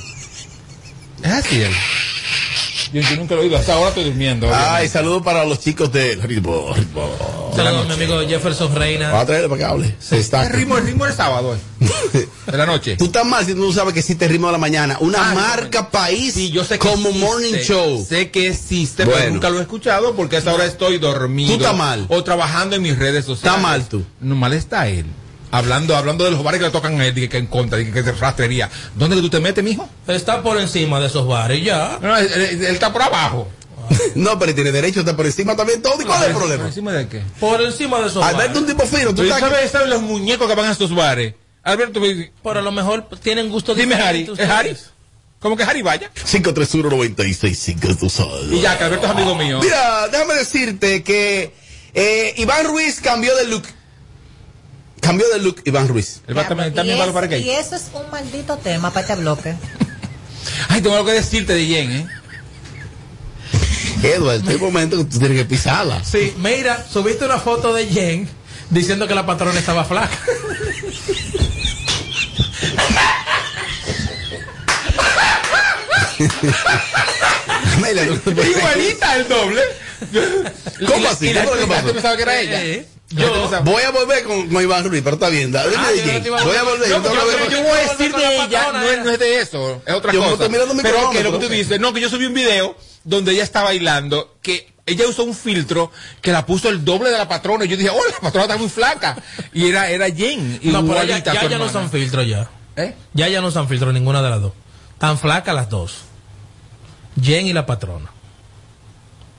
Es 1.24 1.32
así 1.32 1.62
él. 1.62 1.74
Yo, 2.94 3.02
yo 3.02 3.16
nunca 3.18 3.36
lo 3.36 3.42
he 3.42 3.46
oído. 3.46 3.58
Hasta 3.58 3.74
ahora 3.74 3.90
estoy 3.90 4.06
durmiendo. 4.06 4.50
Ay, 4.54 4.88
saludos 4.88 5.22
para 5.24 5.44
los 5.46 5.60
chicos 5.60 5.92
del 5.92 6.22
ritmo. 6.22 6.74
ritmo. 6.76 7.10
Saludos 7.56 7.86
a 7.86 7.88
mi 7.88 7.94
amigo 7.94 8.20
Jefferson 8.28 8.74
Reina. 8.76 9.12
Va 9.12 9.22
a 9.22 9.26
traerle 9.26 9.50
para 9.50 9.60
que 9.60 9.66
hable. 9.66 9.96
Se 10.00 10.18
está. 10.20 10.46
El 10.46 10.54
ritmo, 10.54 10.78
el 10.78 10.86
ritmo 10.86 11.06
del 11.06 11.14
sábado. 11.14 11.56
eh. 11.56 12.28
De 12.52 12.58
la 12.58 12.66
noche. 12.66 12.96
Tú 12.96 13.06
estás 13.06 13.26
mal 13.26 13.46
si 13.46 13.54
tú 13.54 13.60
no 13.66 13.74
sabes 13.74 13.94
que 13.94 14.00
existe 14.00 14.28
ritmo 14.28 14.48
de 14.48 14.54
la 14.54 14.58
mañana. 14.58 14.98
Una 15.02 15.32
Ah, 15.32 15.34
marca 15.34 15.90
país 15.90 16.34
Sí, 16.34 16.50
yo 16.52 16.64
sé 16.64 16.80
que 16.80 16.88
como 16.88 17.10
existe. 17.10 17.26
morning 17.26 17.54
show. 17.64 18.06
Sé 18.08 18.32
que 18.32 18.48
existe, 18.48 19.06
pero 19.06 19.32
nunca 19.32 19.50
lo 19.50 19.60
he 19.60 19.62
escuchado 19.64 20.16
porque 20.16 20.38
a 20.38 20.40
esa 20.40 20.54
hora 20.54 20.66
estoy 20.66 20.98
dormido. 20.98 21.50
Tú 21.58 21.62
estás 21.64 21.76
mal. 21.76 22.06
O 22.10 22.24
trabajando 22.24 22.76
en 22.78 22.82
mis 22.84 22.98
redes 22.98 23.26
sociales. 23.26 23.58
Está 23.58 23.58
mal 23.58 23.88
tú. 23.90 24.04
No, 24.22 24.36
mal 24.36 24.54
está 24.54 24.88
él. 24.88 25.06
Hablando, 25.52 25.96
hablando 25.96 26.26
de 26.26 26.32
los 26.32 26.44
bares 26.44 26.60
que 26.60 26.66
le 26.66 26.72
tocan 26.72 27.00
a 27.00 27.06
él, 27.08 27.14
dije 27.16 27.30
que 27.30 27.38
en 27.38 27.48
contra, 27.48 27.78
dije 27.78 27.92
que 27.92 28.00
es 28.02 28.20
rastrería. 28.20 28.70
¿Dónde 28.96 29.16
que 29.16 29.22
tú 29.22 29.30
te 29.30 29.40
metes, 29.40 29.64
mijo? 29.64 29.88
Está 30.08 30.42
por 30.44 30.60
encima 30.60 31.00
de 31.00 31.08
esos 31.08 31.26
bares, 31.28 31.64
ya. 31.64 32.00
No, 32.02 32.18
él, 32.18 32.30
él- 32.34 32.66
él 32.66 32.74
está 32.74 32.92
por 32.92 33.02
abajo. 33.02 33.48
No, 34.16 34.38
pero 34.38 34.54
tiene 34.54 34.72
derecho 34.74 35.00
a 35.00 35.04
estar 35.04 35.16
por 35.16 35.26
encima 35.26 35.56
también 35.56 35.82
todo. 35.82 36.02
¿Y 36.02 36.06
cuál 36.06 36.20
es 36.22 36.28
el 36.28 36.34
¿Por 36.34 36.42
problema? 36.42 36.66
encima 36.68 36.92
de 36.92 37.08
qué? 37.08 37.22
Por 37.40 37.62
encima 37.62 38.00
de 38.02 38.08
esos 38.08 38.22
Alberto, 38.22 38.60
un 38.60 38.66
bares. 38.66 38.78
tipo 38.84 38.98
fino. 38.98 39.16
Tú 39.16 39.22
estás 39.24 39.40
¿sabes, 39.40 39.72
¿Sabes 39.72 39.88
los 39.90 40.02
muñecos 40.02 40.46
que 40.48 40.56
van 40.56 40.66
a 40.66 40.72
estos 40.74 40.94
bares? 40.94 41.36
Alberto, 41.64 42.00
me- 42.02 42.32
Pero 42.44 42.60
a 42.60 42.62
lo 42.64 42.72
mejor 42.74 43.08
tienen 43.24 43.50
gusto 43.50 43.74
dime 43.76 43.96
Harry. 43.96 44.30
¿Es 44.38 44.50
Harry? 44.50 44.76
¿Cómo 45.40 45.56
que 45.56 45.64
Harry 45.64 45.82
vaya? 45.84 46.12
531-96, 46.16 47.98
tú 48.00 48.10
sabes. 48.10 48.52
Y 48.52 48.62
ya, 48.62 48.78
que 48.78 48.84
Alberto 48.84 49.06
es 49.06 49.12
amigo 49.12 49.36
mío. 49.36 49.60
Mira, 49.62 50.08
déjame 50.10 50.34
decirte 50.36 51.04
que 51.04 51.54
eh, 51.94 52.34
Iván 52.38 52.66
Ruiz 52.66 53.00
cambió 53.02 53.36
de 53.36 53.46
look. 53.46 53.64
Cambió 55.08 55.26
de 55.30 55.40
look 55.40 55.62
Iván 55.64 55.88
Ruiz. 55.88 56.20
Él 56.28 56.38
va 56.38 56.46
también, 56.46 56.74
Y, 56.74 56.76
también 56.76 57.00
va 57.00 57.04
a 57.04 57.06
los 57.08 57.16
es- 57.16 57.22
bares 57.22 57.42
y 57.46 57.50
eso 57.50 57.78
es 57.78 57.86
un 57.94 58.12
maldito 58.12 58.58
tema 58.58 58.90
para 58.92 59.08
este 59.08 59.16
bloque. 59.16 59.56
Ay, 60.68 60.82
tengo 60.82 60.98
algo 60.98 61.08
que 61.08 61.14
decirte 61.14 61.54
de 61.54 61.66
Jen, 61.66 61.92
¿eh? 61.92 62.08
Edward, 64.04 64.42
hay 64.50 64.58
momentos 64.58 65.00
que 65.00 65.06
tú 65.06 65.18
tienes 65.20 65.38
que 65.38 65.46
pisarla. 65.46 66.04
Sí, 66.04 66.34
mira, 66.40 66.86
subiste 66.92 67.24
una 67.24 67.40
foto 67.40 67.74
de 67.74 67.88
Jen 67.88 68.28
diciendo 68.70 69.08
que 69.08 69.16
la 69.16 69.26
patrona 69.26 69.58
estaba 69.58 69.86
flaca. 69.86 70.12
Igualita 77.88 79.16
el 79.16 79.28
doble. 79.28 79.62
¿Cómo 80.88 81.10
así? 81.10 81.30
Y 81.30 81.34
la 81.34 81.42
¿Qué 81.42 81.48
fue 81.48 81.60
lo 81.62 81.68
que 81.68 81.94
pensaba 81.94 82.16
que 82.16 82.22
era 82.24 82.40
ella. 82.40 82.84
Pensaba- 83.16 83.60
Voy 83.62 83.84
a 83.84 83.92
volver 83.92 84.24
con, 84.24 84.50
con 84.50 84.62
Iván 84.62 84.84
Ruiz, 84.84 85.02
pero 85.02 85.16
está 85.16 85.30
bien. 85.30 85.56
Ah, 85.56 85.64
yo 85.64 86.32
no 86.38 86.44
Voy 86.46 86.56
a 86.56 86.64
volver. 86.64 86.90
No, 86.90 87.04
yo 87.04 87.14
yo, 87.14 87.50
yo 87.50 87.64
voy 87.64 87.72
a 87.72 87.82
decir 87.92 88.12
de 88.14 88.22
la 88.22 88.46
ella, 88.46 88.72
no 88.74 88.84
es, 88.84 89.06
no 89.06 89.12
es 89.12 89.20
de 89.20 89.40
eso, 89.42 89.82
es 89.86 89.94
otra 89.94 90.12
Yo 90.12 90.20
cosa. 90.20 90.34
estoy 90.34 90.50
mirando 90.50 90.74
mi 90.74 90.82
Pero 90.82 91.10
que 91.12 91.24
lo 91.24 91.32
que 91.40 91.46
tú 91.46 91.50
dices, 91.52 91.80
no, 91.80 91.94
que 91.94 92.02
yo 92.02 92.10
subí 92.10 92.26
un 92.26 92.34
video 92.34 92.76
donde 93.06 93.32
ella 93.32 93.44
está 93.44 93.64
bailando, 93.64 94.36
que 94.42 94.74
ella 94.86 95.08
usó 95.08 95.24
un 95.24 95.34
filtro 95.36 95.92
que 96.22 96.32
la 96.34 96.46
puso 96.46 96.68
el 96.70 96.84
doble 96.84 97.10
de 97.10 97.18
la 97.18 97.28
patrona. 97.30 97.64
Y 97.66 97.70
yo 97.70 97.78
dije, 97.78 97.90
oh, 97.90 97.98
la 98.12 98.20
patrona 98.20 98.46
está 98.46 98.58
muy 98.58 98.70
flaca. 98.70 99.18
Y 99.54 99.70
era, 99.70 99.90
era 99.90 100.10
Jen. 100.10 100.60
No, 100.64 100.86
pero 100.86 101.04
ya, 101.04 101.20
ya, 101.24 101.48
ya 101.48 101.58
no 101.58 101.70
son 101.70 101.90
filtros 101.90 102.28
ya. 102.28 102.50
¿Eh? 102.76 102.94
Ya 103.14 103.28
ya 103.30 103.42
no 103.42 103.52
son 103.52 103.68
filtros 103.70 103.94
ninguna 103.94 104.22
de 104.22 104.30
las 104.30 104.42
dos. 104.42 104.54
Tan 104.98 105.18
flacas 105.18 105.56
las 105.56 105.70
dos. 105.70 106.00
Jen 107.22 107.48
y 107.48 107.54
la 107.54 107.66
patrona. 107.66 108.12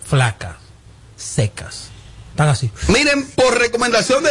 Flacas. 0.05 0.57
Secas. 1.17 1.88
Están 2.39 2.51
así. 2.51 2.71
Miren, 2.87 3.27
por 3.35 3.59
recomendación 3.59 4.23
de 4.23 4.31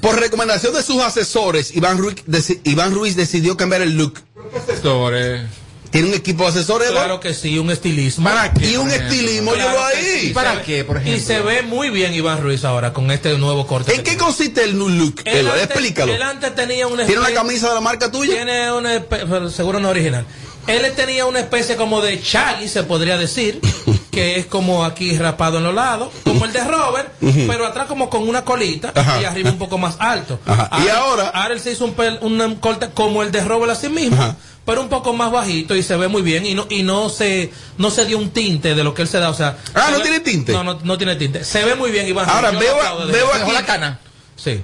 por 0.00 0.18
recomendación 0.18 0.72
de 0.72 0.82
sus 0.82 1.02
asesores, 1.02 1.76
Iván 1.76 1.98
Ruiz, 1.98 2.16
deci- 2.26 2.58
Iván 2.64 2.94
Ruiz 2.94 3.16
decidió 3.16 3.54
cambiar 3.58 3.82
el 3.82 3.98
look. 3.98 4.14
Asesores. 4.56 5.42
Tiene 5.90 6.08
un 6.08 6.14
equipo 6.14 6.44
de 6.44 6.48
asesores. 6.48 6.88
Eduardo? 6.88 7.04
Claro 7.06 7.20
que 7.20 7.34
sí, 7.34 7.58
un 7.58 7.70
estilismo. 7.70 8.24
¿Para 8.24 8.50
qué, 8.54 8.70
Y 8.70 8.76
un 8.78 8.90
estilismo, 8.90 9.54
yo 9.54 9.70
lo 9.70 9.84
ahí. 9.84 10.20
sí. 10.22 10.28
¿Para 10.30 10.52
Se 10.52 10.56
ve- 10.56 10.62
qué, 10.64 10.84
por 10.84 10.96
ejemplo? 10.96 11.18
Y 11.18 11.20
se 11.22 11.40
ve 11.40 11.60
muy 11.62 11.90
bien 11.90 12.14
Iván 12.14 12.40
Ruiz 12.42 12.64
ahora 12.64 12.94
con 12.94 13.10
este 13.10 13.36
nuevo 13.36 13.66
corte. 13.66 13.94
¿En 13.94 14.02
qué 14.02 14.16
consiste 14.16 14.64
el 14.64 14.78
new 14.78 14.88
look? 14.88 15.20
Él 15.26 15.36
Eduardo? 15.40 15.60
antes- 15.60 15.76
Explícalo. 15.76 16.14
Él 16.14 16.22
antes 16.22 16.54
tenía 16.54 16.86
una 16.86 17.04
¿Tiene 17.04 17.20
una 17.20 17.32
camisa 17.34 17.68
de 17.68 17.74
la 17.74 17.80
marca 17.82 18.10
tuya? 18.10 18.32
Tiene 18.36 18.72
una 18.72 19.04
seguro 19.50 19.78
no 19.80 19.90
original. 19.90 20.24
Él 20.66 20.90
tenía 20.96 21.26
una 21.26 21.40
especie 21.40 21.76
como 21.76 22.00
de 22.00 22.20
chali, 22.22 22.68
se 22.68 22.82
podría 22.84 23.18
decir, 23.18 23.60
que 24.14 24.38
es 24.38 24.46
como 24.46 24.84
aquí 24.84 25.16
rapado 25.18 25.58
en 25.58 25.64
los 25.64 25.74
lados, 25.74 26.10
como 26.24 26.44
el 26.44 26.52
de 26.52 26.64
Robert, 26.64 27.12
pero 27.48 27.66
atrás 27.66 27.86
como 27.86 28.08
con 28.08 28.28
una 28.28 28.44
colita 28.44 28.92
Ajá. 28.94 29.20
y 29.20 29.24
arriba 29.24 29.50
un 29.50 29.58
poco 29.58 29.76
más 29.78 29.96
alto. 29.98 30.38
Ajá. 30.46 30.70
Y 30.84 30.88
ahora- 30.88 31.28
Ahora 31.28 31.54
él 31.54 31.60
se 31.60 31.72
hizo 31.72 31.84
un, 31.84 31.96
pel- 31.96 32.18
un 32.22 32.56
corte 32.56 32.90
como 32.94 33.22
el 33.22 33.32
de 33.32 33.42
Robert 33.44 33.72
así 33.72 33.88
mismo. 33.88 34.16
Ajá. 34.22 34.36
Pero 34.66 34.80
un 34.80 34.88
poco 34.88 35.12
más 35.12 35.30
bajito 35.30 35.74
y 35.76 35.82
se 35.82 35.94
ve 35.96 36.08
muy 36.08 36.22
bien 36.22 36.46
y 36.46 36.54
no 36.54 36.66
y 36.70 36.84
no 36.84 37.10
se 37.10 37.52
no 37.76 37.90
se 37.90 38.06
dio 38.06 38.16
un 38.16 38.30
tinte 38.30 38.74
de 38.74 38.82
lo 38.82 38.94
que 38.94 39.02
él 39.02 39.08
se 39.08 39.18
da, 39.18 39.28
o 39.28 39.34
sea, 39.34 39.58
Ah, 39.74 39.88
¿no 39.90 39.98
ve- 39.98 40.02
tiene 40.04 40.20
tinte? 40.20 40.52
No, 40.52 40.64
no, 40.64 40.78
no 40.82 40.96
tiene 40.96 41.16
tinte. 41.16 41.44
Se 41.44 41.62
ve 41.66 41.74
muy 41.74 41.90
bien 41.90 42.08
Iván. 42.08 42.30
Ahora, 42.30 42.50
veo 42.52 42.80
a- 42.80 43.04
veo 43.04 43.26
aquí- 43.34 43.52
la 43.52 43.66
cana. 43.66 44.00
Sí. 44.36 44.62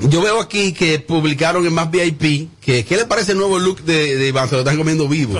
Yo 0.00 0.20
veo 0.22 0.40
aquí 0.40 0.72
que 0.72 0.98
publicaron 0.98 1.64
en 1.66 1.72
Más 1.72 1.88
VIP 1.88 2.50
que 2.60 2.84
¿qué 2.84 2.96
le 2.96 3.04
parece 3.04 3.30
el 3.32 3.38
nuevo 3.38 3.60
look 3.60 3.82
de, 3.84 4.16
de 4.16 4.26
Iván? 4.28 4.48
Se 4.48 4.56
lo 4.56 4.62
están 4.62 4.76
comiendo 4.76 5.08
vivo. 5.08 5.38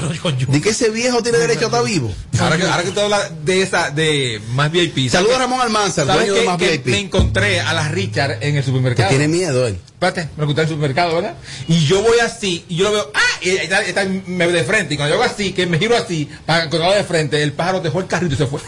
¿De 0.48 0.60
que 0.60 0.68
ese 0.70 0.90
viejo 0.90 1.22
tiene 1.24 1.38
derecho 1.38 1.62
a 1.62 1.64
estar 1.66 1.84
vivo? 1.84 2.12
Ahora 2.38 2.56
que, 2.56 2.62
ahora 2.62 2.82
que 2.84 2.90
tú 2.92 3.00
hablas 3.00 3.32
de 3.44 3.62
esa, 3.62 3.90
de 3.90 4.40
más 4.54 4.70
VIP. 4.70 5.10
Saludos 5.10 5.34
a 5.36 5.38
Ramón 5.40 5.60
Almanzar, 5.60 6.06
¿Sabes 6.06 6.28
dueño 6.28 6.34
de 6.34 6.40
qué? 6.40 6.46
Más 6.46 6.58
Que 6.58 6.70
VIP. 6.70 6.86
Me 6.86 6.98
encontré 7.00 7.60
a 7.60 7.72
las 7.74 7.90
Richard 7.90 8.38
en 8.42 8.56
el 8.56 8.62
supermercado. 8.64 9.08
tiene 9.08 9.26
miedo 9.26 9.66
él. 9.66 9.76
Espérate, 9.92 10.22
me 10.22 10.28
lo 10.38 10.42
encontré 10.44 10.62
en 10.62 10.68
el 10.68 10.74
supermercado, 10.74 11.14
¿verdad? 11.16 11.34
Y 11.66 11.84
yo 11.86 12.00
voy 12.02 12.18
así, 12.20 12.64
y 12.68 12.76
yo 12.76 12.84
lo 12.84 12.92
veo, 12.92 13.10
¡ah! 13.12 13.20
Y 13.42 13.48
está, 13.50 13.82
está- 13.82 14.04
me 14.04 14.46
ve 14.46 14.52
de 14.52 14.62
frente. 14.64 14.94
Y 14.94 14.96
cuando 14.96 15.16
yo 15.16 15.20
hago 15.22 15.32
así, 15.32 15.52
que 15.52 15.66
me 15.66 15.78
giro 15.80 15.96
así, 15.96 16.28
para 16.46 16.64
encontrarlo 16.64 16.94
de 16.96 17.04
frente, 17.04 17.42
el 17.42 17.52
pájaro 17.54 17.80
dejó 17.80 17.98
el 18.00 18.06
carrito 18.06 18.34
y 18.34 18.38
se 18.38 18.46
fue. 18.46 18.60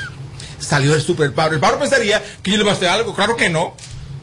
Salió 0.60 0.92
del 0.92 1.02
super 1.02 1.26
el 1.26 1.32
pájaro. 1.32 1.54
El 1.56 1.60
pájaro 1.60 1.80
pensaría 1.80 2.22
que 2.42 2.50
yo 2.52 2.56
le 2.56 2.62
iba 2.62 2.72
a 2.72 2.76
hacer 2.76 2.88
algo. 2.88 3.14
Claro 3.14 3.36
que 3.36 3.48
no. 3.50 3.74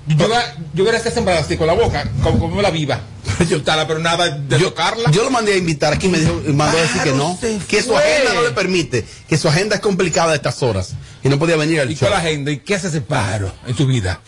Yo, 0.08 0.26
hubiera- 0.26 0.56
yo 0.74 0.92
estado 0.92 1.14
sembrado 1.16 1.40
así 1.42 1.58
con 1.58 1.68
la 1.68 1.74
boca, 1.74 2.10
como, 2.24 2.40
como 2.40 2.62
la 2.62 2.72
viva. 2.72 3.00
Yo 3.50 3.62
tala, 3.64 3.88
pero 3.88 4.00
nada 4.00 4.30
de 4.30 4.60
tocarla. 4.60 5.10
Yo 5.12 5.24
lo 5.24 5.30
mandé 5.32 5.54
a 5.54 5.58
invitar 5.58 5.94
aquí, 5.94 6.08
me 6.10 6.20
dijo, 6.20 6.42
mandó 6.54 6.78
a 6.78 6.82
decir 6.82 7.02
que 7.02 7.12
no, 7.12 7.38
se 7.40 7.58
que 7.68 7.82
su 7.82 7.96
agenda 7.96 8.34
no 8.34 8.42
le 8.42 8.52
permite, 8.52 9.06
que 9.28 9.38
su 9.38 9.48
agenda 9.48 9.76
es 9.76 9.82
complicada 9.82 10.32
a 10.34 10.36
estas 10.36 10.62
horas 10.64 10.94
y 11.24 11.30
no 11.30 11.40
podía 11.40 11.56
venir 11.56 11.80
al 11.80 11.90
¿Y 11.90 11.96
show. 11.96 12.08
cuál 12.10 12.20
agenda? 12.20 12.52
¿Y 12.52 12.58
qué 12.60 12.76
hace 12.76 12.88
ese 12.88 13.02
pájaro 13.02 13.52
en 13.68 13.76
su 13.78 13.86
vida? 13.88 14.20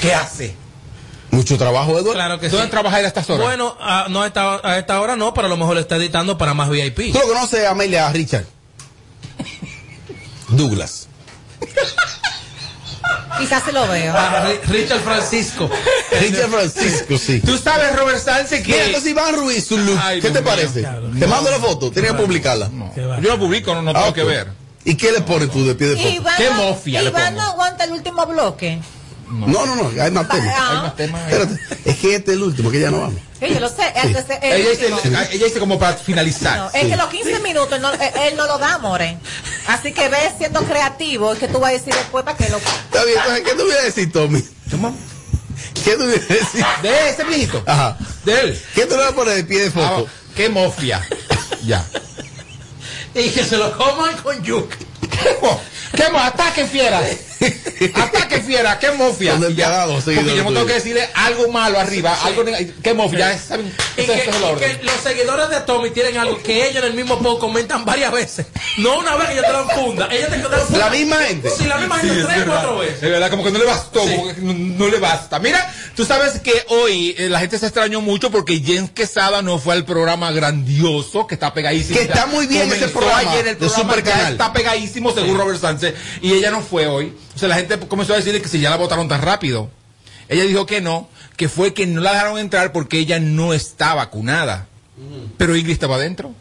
¿Qué 0.00 0.14
hace? 0.14 0.54
Mucho 1.30 1.56
trabajo, 1.58 1.92
Eduardo. 1.92 2.12
Claro 2.12 2.38
que 2.38 2.48
¿Dónde 2.50 2.66
sí. 2.66 2.70
trabaja 2.70 2.96
a 2.96 3.00
estas 3.00 3.28
horas? 3.30 3.46
Bueno, 3.46 3.76
a, 3.80 4.06
no 4.10 4.22
a 4.22 4.26
esta, 4.26 4.60
a 4.62 4.78
esta 4.78 5.00
hora 5.00 5.16
no, 5.16 5.32
pero 5.34 5.46
a 5.46 5.50
lo 5.50 5.56
mejor 5.56 5.74
lo 5.74 5.80
está 5.80 5.96
editando 5.96 6.36
para 6.38 6.52
más 6.54 6.68
VIP. 6.68 7.12
¿Tú 7.12 7.18
lo 7.18 7.28
conoces, 7.28 7.66
Amelia, 7.66 8.06
a 8.08 8.12
Richard? 8.12 8.44
Douglas. 10.48 11.08
Quizás 13.38 13.62
se 13.64 13.72
lo 13.72 13.86
veo. 13.88 14.14
A 14.16 14.44
Ri- 14.46 14.60
Richard 14.68 15.00
Francisco. 15.00 15.70
Richard 16.20 16.50
Francisco, 16.50 17.18
sí. 17.18 17.40
Tú 17.40 17.56
sabes, 17.58 17.94
Robert 17.96 18.18
Sánchez, 18.18 18.62
que. 18.62 18.72
Mira, 18.72 18.84
entonces 18.86 19.10
Iván 19.10 19.34
Ruiz, 19.36 19.66
su 19.66 19.78
look, 19.78 19.98
Ay, 20.02 20.20
¿qué 20.20 20.28
te 20.30 20.40
mío. 20.40 20.44
parece? 20.50 20.80
Claro. 20.80 21.10
Te 21.18 21.26
mando 21.26 21.50
la 21.50 21.58
foto, 21.58 21.90
tienes 21.90 22.12
que 22.12 22.18
publicarla. 22.18 22.70
Yo 22.96 23.30
no 23.30 23.38
publico, 23.38 23.74
no, 23.74 23.82
no 23.82 23.90
Ah, 23.90 23.94
tengo 23.94 24.12
que 24.14 24.24
ver. 24.24 24.48
¿Y 24.84 24.96
qué 24.96 25.12
le 25.12 25.20
pones 25.20 25.50
tú 25.50 25.64
de 25.64 25.74
pie 25.74 25.88
de 25.88 25.96
foto? 25.96 26.08
Iván, 26.08 26.34
¿Qué 26.36 26.50
mofia 26.50 27.02
le 27.02 27.10
Iván 27.10 27.34
pongo? 27.34 27.42
no 27.42 27.48
aguanta 27.52 27.84
el 27.84 27.92
último 27.92 28.26
bloque. 28.26 28.80
No, 29.32 29.66
no, 29.66 29.74
no, 29.76 30.02
hay 30.02 30.10
más 30.10 30.28
temas. 30.28 30.54
Ah. 30.58 30.68
Hay 30.70 30.76
más 30.82 30.96
temas. 30.96 31.22
Espérate, 31.32 31.60
es 31.84 31.96
que 31.96 32.14
este 32.16 32.30
es 32.32 32.36
el 32.36 32.42
último, 32.42 32.70
que 32.70 32.80
ya 32.80 32.90
no 32.90 33.00
vamos. 33.00 33.20
Sí, 33.40 33.46
yo 33.54 33.60
lo 33.60 33.68
sé. 33.68 33.82
el 33.94 34.16
Ella 34.42 34.70
dice, 34.70 34.86
ella 35.32 35.44
dice 35.46 35.58
como 35.58 35.78
para 35.78 35.96
finalizar. 35.96 36.56
No, 36.58 36.70
es 36.72 36.86
que 36.86 36.96
los 36.96 37.06
15 37.08 37.40
minutos 37.40 37.72
él 37.72 37.82
no, 37.82 37.92
él- 37.92 38.00
él 38.28 38.36
no 38.36 38.46
lo 38.46 38.58
da, 38.58 38.78
More. 38.78 39.18
Así 39.66 39.92
que 39.92 40.08
ve 40.08 40.18
siendo 40.38 40.62
creativo, 40.64 41.32
es 41.32 41.38
que 41.38 41.48
tú 41.48 41.58
vas 41.58 41.70
a 41.70 41.72
decir 41.72 41.92
después 41.94 42.24
para 42.24 42.36
que 42.36 42.48
lo. 42.50 42.58
Está 42.58 43.04
bien, 43.04 43.18
entonces, 43.18 43.42
¿qué 43.44 43.50
tú 43.54 43.64
vienes 43.64 43.80
a 43.80 43.84
decir, 43.86 44.12
Tommy? 44.12 44.44
¿Qué 45.84 45.96
tú 45.96 46.06
vienes 46.06 46.30
a 46.30 46.34
decir? 46.34 46.64
De 46.82 47.08
ese 47.10 47.24
viejito. 47.24 47.62
Ajá. 47.66 47.96
De 48.24 48.40
él. 48.40 48.62
¿Qué 48.74 48.82
tú 48.86 48.90
le 48.96 49.02
vas 49.02 49.12
a 49.12 49.14
poner 49.14 49.34
de 49.34 49.44
pie 49.44 49.60
de 49.62 49.70
foto? 49.70 50.06
Ah, 50.08 50.12
qué 50.36 50.48
mofia. 50.48 51.06
ya. 51.64 51.84
Y 53.14 53.28
que 53.30 53.44
se 53.44 53.56
lo 53.58 53.76
coman 53.76 54.16
con 54.22 54.42
yuca. 54.42 54.76
¿Qué 55.00 55.36
mo- 55.42 55.60
¿Qué 55.94 56.08
mo- 56.10 56.18
Ataque 56.18 56.66
fiera. 56.66 57.02
Ataque 57.94 58.40
fiera. 58.40 58.78
¿Qué 58.78 58.90
mofia? 58.92 59.36
Despiadados, 59.36 60.04
Porque 60.04 60.16
seguidores 60.16 60.36
yo 60.36 60.44
no 60.44 60.52
tengo 60.52 60.66
que 60.66 60.74
decirle 60.74 61.08
algo 61.14 61.48
malo 61.50 61.78
arriba. 61.78 62.16
Algo 62.24 62.44
¿Qué 62.82 62.94
mofia? 62.94 63.38
Saben. 63.38 63.74
Y 63.96 64.02
que, 64.04 64.14
ese 64.14 64.30
es 64.30 64.36
el 64.36 64.42
y 64.42 64.60
que 64.78 64.84
los 64.84 64.94
seguidores 65.02 65.48
de 65.50 65.60
Tommy 65.60 65.90
tienen 65.90 66.16
algo 66.18 66.42
que 66.42 66.68
ellos 66.68 66.82
en 66.84 66.90
el 66.90 66.94
mismo 66.94 67.18
post 67.18 67.40
comentan 67.40 67.84
varias 67.84 68.12
veces. 68.12 68.46
No 68.78 68.98
una 68.98 69.16
vez 69.16 69.26
que 69.28 69.32
ellos 69.34 69.46
te 69.46 69.52
dan 69.52 69.68
funda. 69.70 70.08
Ellos 70.10 70.28
te 70.30 70.38
dan 70.38 70.60
funda. 70.66 70.78
La 70.78 70.90
misma 70.90 71.16
gente. 71.16 71.50
Sí, 71.50 71.64
la 71.64 71.76
misma 71.78 72.00
Sí, 72.00 72.06
gente 72.06 72.20
es 72.20 72.26
tres, 72.26 72.38
verdad. 72.38 72.54
cuatro 72.54 72.78
veces. 72.78 73.02
Es 73.02 73.10
verdad, 73.10 73.30
como 73.30 73.44
que 73.44 73.50
no 73.50 73.58
le 73.58 73.64
bastó, 73.64 74.04
que 74.04 74.34
no, 74.40 74.54
no 74.54 74.88
le 74.88 74.98
basta. 74.98 75.38
Mira, 75.38 75.74
tú 75.94 76.04
sabes 76.04 76.40
que 76.40 76.64
hoy 76.68 77.14
eh, 77.18 77.28
la 77.28 77.40
gente 77.40 77.58
se 77.58 77.66
extrañó 77.66 78.00
mucho 78.00 78.30
porque 78.30 78.60
Jens 78.60 78.90
Quesada 78.90 79.42
no 79.42 79.58
fue 79.58 79.74
al 79.74 79.84
programa 79.84 80.30
grandioso, 80.32 81.26
que 81.26 81.34
está 81.34 81.52
pegadísimo. 81.52 81.98
Que 81.98 82.04
está 82.04 82.26
muy 82.26 82.46
bien 82.46 82.62
Comenzó 82.62 82.84
ese 82.86 82.94
programa 82.94 83.18
ayer 83.32 83.46
el 83.48 83.58
de 83.58 83.66
programa, 83.66 83.82
Supercanal. 83.82 84.22
ya 84.24 84.30
está 84.30 84.52
pegadísimo 84.52 85.12
según 85.12 85.36
Robert 85.38 85.60
Sánchez, 85.60 85.94
y 86.20 86.32
ella 86.32 86.50
no 86.50 86.60
fue 86.60 86.86
hoy. 86.86 87.12
O 87.34 87.38
sea, 87.38 87.48
la 87.48 87.56
gente 87.56 87.78
comenzó 87.88 88.12
a 88.12 88.16
decirle 88.16 88.42
que 88.42 88.48
si 88.48 88.60
ya 88.60 88.70
la 88.70 88.76
votaron 88.76 89.08
tan 89.08 89.22
rápido. 89.22 89.70
Ella 90.28 90.44
dijo 90.44 90.66
que 90.66 90.80
no, 90.80 91.08
que 91.36 91.48
fue 91.48 91.74
que 91.74 91.86
no 91.86 92.00
la 92.00 92.12
dejaron 92.12 92.38
entrar 92.38 92.72
porque 92.72 92.98
ella 92.98 93.20
no 93.20 93.52
está 93.52 93.94
vacunada. 93.94 94.66
Pero 95.36 95.56
Ingrid 95.56 95.72
estaba 95.72 95.96
adentro. 95.96 96.34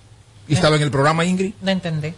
Y 0.47 0.53
estaba 0.53 0.75
en 0.75 0.81
el 0.81 0.91
programa 0.91 1.25
Ingrid. 1.25 1.53
No 1.61 1.71
entendí. 1.71 2.13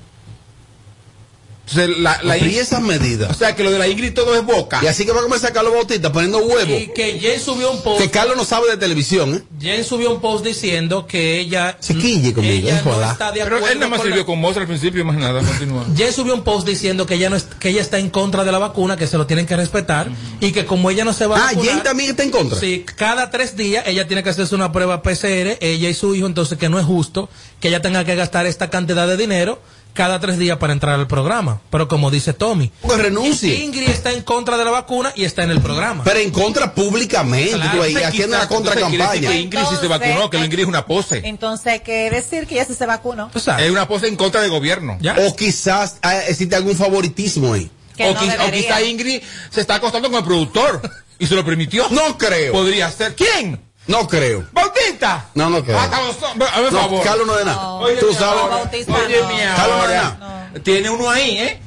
Entonces, 1.66 1.97
la, 1.99 2.20
la 2.24 2.38
Y 2.38 2.57
esas 2.57 2.82
medidas. 2.82 3.32
o 3.32 3.34
sea, 3.34 3.55
que 3.55 3.64
lo 3.64 3.72
de 3.72 3.80
la 3.80 3.88
Ingrid 3.88 4.14
todo 4.14 4.36
es 4.36 4.45
boca. 4.45 4.82
Y 4.84 4.88
así 4.88 5.05
que 5.05 5.11
va 5.14 5.20
a 5.20 5.24
comenzar 5.24 5.53
Carlos 5.53 5.74
Bautista 5.74 6.11
poniendo 6.11 6.39
huevos. 6.39 6.68
Y 6.82 6.88
que 6.93 7.18
Jen 7.20 7.39
subió 7.39 7.72
un 7.72 7.82
post. 7.82 8.01
Que 8.01 8.09
Carlos 8.11 8.36
no 8.36 8.43
sabe 8.43 8.70
de 8.70 8.78
televisión, 8.78 9.34
¿eh? 9.36 9.41
Jen 9.61 9.84
subió 9.86 10.11
un 10.14 10.20
post 10.20 10.45
diciendo 10.45 11.07
que 11.07 11.39
ella. 11.39 11.78
Se 11.80 11.95
quille 11.95 12.34
conmigo, 12.34 12.53
ella 12.68 12.80
es 12.80 12.86
no 12.86 12.91
joda. 12.91 13.11
está 13.14 13.32
de 13.32 13.41
Pero 13.43 13.55
acuerdo 13.57 13.74
él 13.74 13.80
nada 13.80 13.89
más 13.89 13.99
con 14.01 14.09
la- 14.09 14.16
sirvió 14.16 14.26
con 14.26 14.39
Mozart 14.39 14.61
al 14.64 14.68
principio, 14.68 15.05
más 15.05 15.16
nada, 15.16 15.41
continúa. 15.41 15.86
Jen 15.95 16.11
subió 16.14 16.34
un 16.34 16.43
post 16.43 16.68
diciendo 16.68 17.05
que 17.05 17.16
ella 17.16 17.30
no 17.30 17.38
es- 17.38 17.43
que 17.59 17.70
ella 17.70 17.82
está 17.82 17.97
en 17.97 18.09
contra 18.09 18.43
de 18.43 18.51
la 18.51 18.59
vacuna, 18.59 18.97
que 18.97 19.07
se 19.07 19.18
lo 19.18 19.26
tienen 19.26 19.45
que 19.45 19.55
respetar 19.55 20.09
y 20.41 20.51
que 20.51 20.66
como 20.66 20.89
ella 20.89 21.05
no 21.05 21.14
se 21.14 21.26
va 21.28 21.38
a 21.38 21.39
Ah, 21.39 21.45
vacunar, 21.53 21.74
Jen 21.76 21.84
también 21.84 22.09
está 22.09 22.24
en 22.24 22.32
contra. 22.32 22.59
Sí, 22.59 22.86
cada 22.95 23.32
tres 23.32 23.55
días 23.55 23.86
ella 23.88 24.05
tiene 24.05 24.22
que 24.22 24.30
hacerse 24.30 24.53
una 24.53 24.72
prueba 24.74 25.01
PCR, 25.01 25.57
ella 25.61 25.89
y 25.89 25.93
su 25.93 26.14
hijo, 26.14 26.28
entonces 26.28 26.57
que 26.57 26.68
no 26.68 26.78
es 26.78 26.86
justo 26.86 27.30
que 27.61 27.70
ella 27.70 27.82
tenga 27.82 28.03
que 28.03 28.16
gastar 28.16 28.45
esta 28.47 28.70
cantidad 28.70 29.07
de 29.07 29.16
dinero 29.16 29.61
cada 29.94 30.20
tres 30.20 30.38
días 30.38 30.58
para 30.58 30.74
entrar 30.74 31.00
al 31.00 31.08
programa. 31.08 31.62
Pero 31.70 31.88
como 31.88 32.12
dice 32.12 32.34
Tommy, 32.34 32.72
Pues 32.82 33.00
renuncie. 33.00 33.64
Ingrid 33.64 33.89
está 33.89 34.12
en 34.12 34.24
contra 34.24 34.58
de 34.58 34.66
la 34.66 34.72
vacuna 34.72 35.12
y 35.16 35.24
está 35.24 35.44
en 35.44 35.52
el 35.52 35.62
programa. 35.62 36.04
Pero 36.04 36.20
en 36.20 36.32
contra 36.32 36.74
públicamente, 36.74 37.52
Claro, 37.54 37.78
tú 37.78 37.84
Entonces, 37.84 38.06
haciendo 38.08 38.36
decir 38.36 38.50
contracampaña. 38.50 39.30
que 39.30 39.39
Ingrid 39.39 39.60
sí 39.70 39.76
se 39.80 39.88
vacunó, 39.88 40.30
que 40.30 40.38
lo 40.39 40.46
Ingrid 40.46 40.62
es 40.64 40.68
una 40.68 40.86
pose. 40.86 41.22
Entonces 41.24 41.82
que 41.82 42.10
decir 42.10 42.48
que 42.48 42.56
ya 42.56 42.66
sí 42.66 42.74
se 42.74 42.86
vacunó. 42.86 43.30
O 43.34 43.39
sea, 43.39 43.58
Es 43.64 43.72
una 43.72 43.88
pose 43.88 44.08
en 44.08 44.16
contra 44.16 44.41
del 44.41 44.50
gobierno. 44.52 44.98
¿ya? 45.00 45.16
O 45.28 45.36
quizás 45.36 45.98
ah, 46.02 46.20
existe 46.28 46.56
algún 46.56 46.76
favoritismo 46.76 47.54
ahí. 47.54 47.70
Que 47.96 48.06
O, 48.06 48.14
no 48.14 48.20
o 48.20 48.52
quizá 48.52 48.82
Ingrid 48.82 49.22
se 49.52 49.62
está 49.62 49.76
acostando 49.76 50.10
con 50.10 50.18
el 50.18 50.26
productor 50.26 50.82
y 51.20 51.28
se 51.28 51.36
lo 51.36 51.46
permitió. 51.46 51.88
No 51.91 52.18
creo. 52.18 52.52
Podría 52.54 52.89
ser. 52.91 53.16
¿Quién? 53.16 53.60
No 53.88 54.08
creo. 54.08 54.46
¡Bautista! 54.54 55.30
No, 55.36 55.50
no 55.50 55.64
creo. 55.64 55.78
Ah, 55.78 55.90
Hazme 55.92 56.72
No, 56.72 56.80
favor. 56.80 57.04
Carlos 57.04 57.28
no 57.28 57.36
de 57.36 57.46
nada. 57.46 57.70
Oye, 57.74 57.96
Tú 57.98 58.14
sabes. 58.14 58.50
Bautista 58.50 58.94
Oye, 58.94 59.20
Carlos 59.56 59.78
no 59.78 59.88
de 59.88 59.96
nada. 59.96 60.52
Tiene 60.64 60.90
uno 60.90 61.10
ahí, 61.10 61.38
¿eh? 61.38 61.60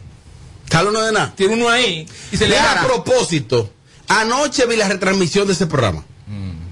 Carlos 0.69 0.93
no 0.93 1.03
de 1.03 1.13
nada. 1.13 1.33
Tiene 1.37 1.55
uno 1.55 1.69
ahí. 1.69 2.09
Y 2.33 2.37
se 2.37 2.47
le 2.49 2.57
Mira, 2.57 2.73
hará. 2.73 2.83
a 2.83 2.87
propósito, 2.87 3.71
anoche 4.09 4.65
vi 4.67 4.77
la 4.77 4.89
retransmisión 4.89 5.47
de 5.47 5.53
ese 5.53 5.67
programa. 5.67 6.05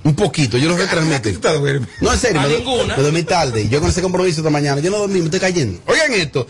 Un 0.05 0.15
poquito, 0.15 0.59
yo 0.59 0.69
lo 0.69 0.77
retransmití. 0.77 1.39
No, 2.01 2.13
en 2.13 2.19
serio, 2.19 2.41
A 2.41 2.47
me, 2.47 2.59
ninguna. 2.59 2.95
me 2.97 3.03
dormí 3.03 3.23
tarde. 3.23 3.69
Yo 3.69 3.81
con 3.81 3.89
ese 3.89 4.03
compromiso 4.03 4.41
esta 4.41 4.51
mañana, 4.51 4.81
yo 4.83 4.91
no 4.91 4.99
dormí, 4.99 5.19
me 5.21 5.25
estoy 5.27 5.41
cayendo. 5.41 5.81
Oigan 5.87 6.13
esto, 6.13 6.47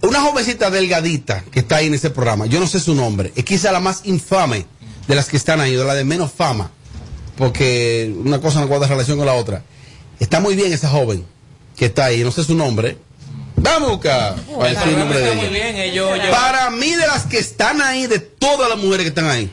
una 0.00 0.20
jovencita 0.22 0.70
delgadita 0.70 1.44
que 1.50 1.60
está 1.60 1.76
ahí 1.76 1.86
en 1.88 1.94
ese 1.94 2.08
programa, 2.10 2.46
yo 2.46 2.58
no 2.58 2.66
sé 2.66 2.80
su 2.80 2.94
nombre, 2.94 3.32
es 3.36 3.44
quizá 3.44 3.70
la 3.70 3.80
más 3.80 4.00
infame 4.04 4.66
de 5.08 5.14
las 5.14 5.26
que 5.26 5.36
están 5.36 5.60
ahí, 5.60 5.74
de 5.74 5.84
la 5.84 5.92
de 5.94 6.04
menos 6.04 6.32
fama, 6.32 6.70
porque 7.36 8.14
una 8.24 8.40
cosa 8.40 8.60
no 8.60 8.66
guarda 8.68 8.86
relación 8.86 9.16
con 9.18 9.26
la 9.26 9.34
otra. 9.34 9.62
Está 10.20 10.40
muy 10.40 10.54
bien 10.56 10.72
esa 10.72 10.88
joven 10.88 11.24
que 11.76 11.86
está 11.86 12.06
ahí, 12.06 12.22
no 12.24 12.30
sé 12.30 12.44
su 12.44 12.54
nombre. 12.54 12.98
Vamos 13.56 13.88
a 13.88 13.92
buscar 13.92 14.34
para 14.58 14.82
el 14.84 14.98
nombre 14.98 15.18
de 15.20 15.32
ella. 15.32 15.40
muy 15.42 15.48
bien, 15.50 15.76
ellos, 15.76 16.10
ellos- 16.14 16.26
Para 16.30 16.70
mí, 16.70 16.90
de 16.92 17.06
las 17.06 17.24
que 17.26 17.38
están 17.38 17.80
ahí, 17.80 18.06
de 18.06 18.18
todas 18.18 18.68
las 18.68 18.78
mujeres 18.78 19.02
que 19.04 19.08
están 19.08 19.28
ahí, 19.28 19.50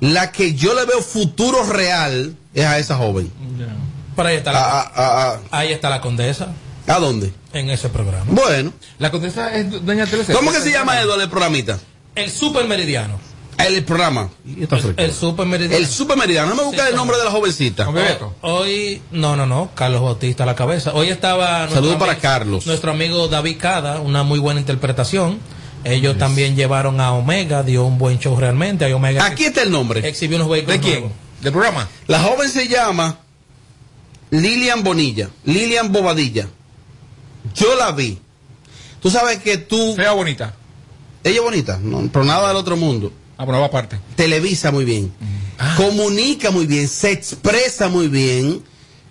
la 0.00 0.32
que 0.32 0.54
yo 0.54 0.74
le 0.74 0.84
veo 0.86 1.02
futuro 1.02 1.62
real 1.64 2.36
es 2.54 2.64
a 2.64 2.78
esa 2.78 2.96
joven. 2.96 3.30
Por 4.16 4.26
ahí 4.26 4.36
está 4.36 4.50
¿A, 4.50 4.52
la, 4.54 4.60
a- 4.80 5.32
a- 5.34 5.40
ahí 5.52 5.72
está 5.72 5.90
la 5.90 6.00
condesa 6.00 6.48
a- 6.86 6.94
a 6.94 6.98
dónde? 6.98 7.32
en 7.52 7.70
ese 7.70 7.88
programa. 7.88 8.24
Bueno. 8.28 8.72
La 8.98 9.10
condesa 9.10 9.54
es 9.54 9.70
doña 9.84 10.06
Teresa. 10.06 10.32
¿Cómo 10.32 10.50
que 10.52 10.60
se 10.60 10.70
llama 10.72 11.00
Eduardo 11.00 11.22
el 11.22 11.30
programita? 11.30 11.78
El 12.14 12.30
super 12.30 12.66
meridiano. 12.66 13.18
El 13.58 13.84
programa. 13.84 14.30
El 14.96 15.12
Super 15.12 15.44
Meridiano. 15.46 15.76
El 15.82 15.86
Super 15.86 16.16
Meridiano. 16.16 16.48
No 16.50 16.54
me 16.54 16.62
busca 16.64 16.82
Sí, 16.84 16.88
el 16.90 16.96
nombre 16.96 17.16
de 17.18 17.24
la 17.24 17.30
jovencita. 17.30 17.88
Hoy, 18.42 19.02
no, 19.10 19.36
no, 19.36 19.46
no, 19.46 19.70
Carlos 19.74 20.00
Bautista 20.02 20.44
a 20.44 20.46
la 20.46 20.54
cabeza. 20.54 20.92
Hoy 20.94 21.08
estaba. 21.08 21.58
nuestro 21.60 21.74
Saludos 21.76 21.96
para 21.96 22.12
amigo- 22.12 22.22
Carlos. 22.22 22.66
Nuestro 22.66 22.90
amigo 22.92 23.28
David 23.28 23.56
Cada, 23.60 24.00
una 24.00 24.22
muy 24.22 24.38
buena 24.38 24.60
interpretación. 24.60 25.38
Ellos 25.84 26.18
también 26.18 26.56
llevaron 26.56 27.00
a 27.00 27.12
Omega, 27.12 27.62
dio 27.62 27.84
un 27.84 27.98
buen 27.98 28.18
show 28.18 28.38
realmente. 28.38 28.84
Hay 28.84 28.92
Omega 28.92 29.24
Aquí 29.24 29.44
está 29.44 29.62
el 29.62 29.70
nombre. 29.70 30.06
exhibió 30.08 30.36
unos 30.36 30.48
vehículos. 30.50 30.76
¿De 30.76 30.82
quién? 30.82 31.00
nuevos. 31.00 31.16
¿Del 31.40 31.52
programa? 31.52 31.88
La 32.08 32.20
joven 32.20 32.48
se 32.50 32.66
llama 32.68 33.18
Lilian 34.30 34.82
Bonilla, 34.82 35.30
Lilian 35.44 35.92
Bobadilla. 35.92 36.48
Yo 37.54 37.74
la 37.76 37.92
vi. 37.92 38.18
Tú 39.00 39.10
sabes 39.10 39.38
que 39.38 39.56
tú. 39.58 39.94
Fea 39.94 40.12
bonita. 40.12 40.54
Ella 41.24 41.36
es 41.36 41.42
bonita, 41.42 41.78
no, 41.82 42.08
pero 42.12 42.24
nada 42.24 42.48
del 42.48 42.56
otro 42.56 42.76
mundo. 42.76 43.12
Ah, 43.38 43.46
pero 43.46 43.60
va 43.60 43.66
aparte. 43.66 43.98
Televisa 44.16 44.70
muy 44.72 44.84
bien. 44.84 45.12
Comunica 45.76 46.50
muy 46.50 46.66
bien, 46.66 46.88
se 46.88 47.12
expresa 47.12 47.88
muy 47.88 48.08
bien. 48.08 48.62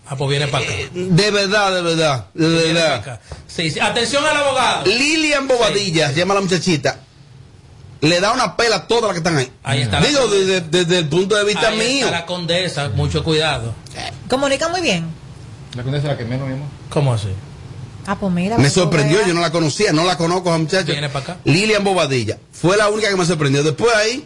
Ah, 0.05 0.15
pues 0.15 0.30
viene 0.30 0.47
para 0.47 0.63
acá. 0.63 0.73
De 0.93 1.32
verdad, 1.32 1.73
de 1.75 1.82
verdad, 1.82 2.28
de 2.34 2.47
Viene 2.47 2.73
verdad. 2.73 3.03
pa' 3.03 3.13
acá. 3.13 3.21
Sí, 3.47 3.71
sí. 3.71 3.80
Atención 3.80 4.23
al 4.25 4.38
abogado. 4.38 4.86
Lilian 4.86 5.47
Bobadilla, 5.47 6.11
llama 6.11 6.34
la 6.34 6.41
muchachita. 6.41 6.99
Le 7.99 8.19
da 8.21 8.32
una 8.32 8.55
pela 8.55 8.75
a 8.78 8.88
todas 8.88 9.03
las 9.03 9.11
que 9.13 9.17
están 9.17 9.38
ahí. 9.38 9.51
Ahí 9.63 9.82
está 9.82 9.99
Digo, 9.99 10.28
desde, 10.28 10.61
desde 10.61 10.99
el 10.99 11.07
punto 11.09 11.36
de 11.36 11.43
vista 11.45 11.69
Ahí 11.69 11.78
mío. 11.78 12.05
está 12.05 12.19
la 12.19 12.25
condesa, 12.25 12.89
mucho 12.89 13.23
cuidado. 13.23 13.73
Comunica 14.30 14.69
muy 14.69 14.82
bien. 14.82 15.07
La 15.75 15.84
condesa 15.84 16.07
la 16.07 16.17
que 16.17 16.23
menos, 16.25 16.47
mi 16.47 16.53
amor. 16.53 16.67
¿Cómo 16.89 17.13
así? 17.13 17.30
Ah, 18.08 18.18
pues 18.18 18.32
mira. 18.34 18.55
Me 18.55 18.64
pues, 18.64 18.74
sorprendió, 18.74 19.20
yo 19.28 19.34
no 19.34 19.41
la 19.41 19.51
conocía, 19.51 19.91
no 19.91 20.05
la 20.05 20.18
conozco 20.18 20.51
a 20.51 20.58
muchacha. 20.58 20.91
Viene 20.91 21.10
para 21.10 21.20
acá. 21.34 21.38
Lilian 21.43 21.84
Bobadilla. 21.84 22.39
Fue 22.53 22.78
la 22.78 22.88
única 22.89 23.10
que 23.10 23.18
me 23.18 23.26
sorprendió. 23.26 23.64
Después 23.64 23.93
ahí, 23.93 24.26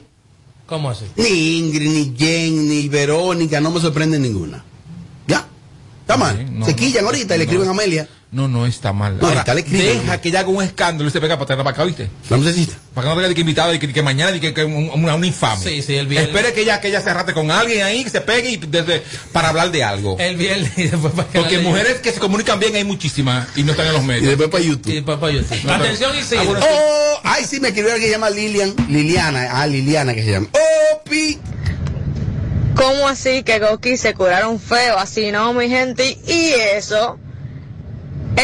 ¿Cómo 0.68 0.90
así? 0.92 1.06
ni 1.16 1.58
Ingrid, 1.58 1.90
ni 1.90 2.16
Jen, 2.18 2.70
ni 2.70 2.88
Verónica, 2.88 3.60
no 3.60 3.72
me 3.72 3.82
sorprende 3.82 4.20
ninguna. 4.20 4.64
¿Ya? 5.28 5.48
Está 6.02 6.16
mal. 6.16 6.60
no, 6.60 6.66
Se 6.66 6.72
no, 6.72 6.78
quillan 6.78 7.06
ahorita 7.06 7.36
y 7.36 7.40
le 7.40 7.46
no. 7.46 7.52
escriben 7.52 7.68
a 7.68 7.72
Amelia. 7.72 8.08
No, 8.32 8.48
no 8.48 8.66
está 8.66 8.94
mal. 8.94 9.18
No, 9.20 9.28
Ahora, 9.28 9.44
deja 9.44 10.22
que 10.22 10.30
ella 10.30 10.40
haga 10.40 10.48
un 10.48 10.64
escándalo 10.64 11.10
y 11.10 11.12
se 11.12 11.20
pega 11.20 11.36
para 11.36 11.48
traerla 11.48 11.66
para 11.66 11.74
acá, 11.76 11.84
¿viste? 11.84 12.10
La 12.30 12.38
muchachita. 12.38 12.74
Para 12.94 13.04
que 13.04 13.10
no 13.10 13.16
tenga 13.16 13.28
de 13.28 13.36
que 13.36 13.42
invitado 13.42 13.74
y 13.74 13.80
que, 13.80 13.92
que 13.92 14.02
mañana 14.02 14.34
y 14.34 14.40
que, 14.40 14.54
que 14.54 14.64
un- 14.64 14.90
una, 14.94 15.16
una 15.16 15.28
infame. 15.28 15.62
Sí, 15.62 15.82
sí, 15.82 15.96
el 15.96 16.08
viernes. 16.08 16.30
Espere 16.30 16.54
que 16.54 16.62
ella, 16.62 16.80
que 16.80 16.88
ella 16.88 17.02
se 17.02 17.10
arrate 17.10 17.34
con 17.34 17.52
alguien 17.52 17.84
ahí, 17.84 18.06
que 18.06 18.10
se 18.10 18.22
pegue 18.22 18.52
y 18.52 18.56
desde, 18.56 19.04
para 19.34 19.50
hablar 19.50 19.70
de 19.72 19.84
algo. 19.84 20.16
El 20.18 20.38
viernes 20.38 20.72
y 20.78 20.84
después 20.84 21.12
para 21.14 21.28
que 21.28 21.40
Porque 21.40 21.60
mujeres 21.60 22.00
que 22.00 22.14
se 22.14 22.20
comunican 22.22 22.58
bien 22.58 22.74
hay 22.74 22.86
muchísimas 22.86 23.50
y 23.58 23.64
no 23.64 23.72
están 23.72 23.88
en 23.88 23.94
los 23.94 24.04
Y 24.04 24.08
medios. 24.08 24.28
después 24.30 24.48
para 24.50 24.64
YouTube. 24.64 24.94
Sí, 24.94 25.02
papá, 25.02 25.30
yo 25.30 25.42
sí. 25.42 25.56
No, 25.66 25.74
pero- 25.74 25.76
Atención, 25.84 26.18
Isidro. 26.18 26.42
Ah, 26.42 26.46
bueno, 26.46 26.66
Oh, 26.72 27.20
ay, 27.26 27.44
sí, 27.44 27.60
me 27.60 27.68
escribió 27.68 27.92
alguien 27.92 28.08
que 28.08 28.14
se 28.14 28.18
llama 28.18 28.30
Lilian. 28.30 28.74
Liliana. 28.88 29.50
Ah, 29.62 29.68
Liliana 29.68 30.14
que 30.14 30.24
se 30.24 30.32
llama. 30.32 30.48
Oh, 30.54 31.04
pi. 31.04 31.38
¿Cómo 32.76 33.10
así 33.10 33.44
que 33.44 33.60
Goki 33.60 33.98
se 33.98 34.14
curaron 34.14 34.58
feo? 34.60 34.98
Así 34.98 35.32
no, 35.34 35.54
mi 35.54 35.68
gente. 35.70 36.18
Y 36.28 36.54
eso, 36.78 37.20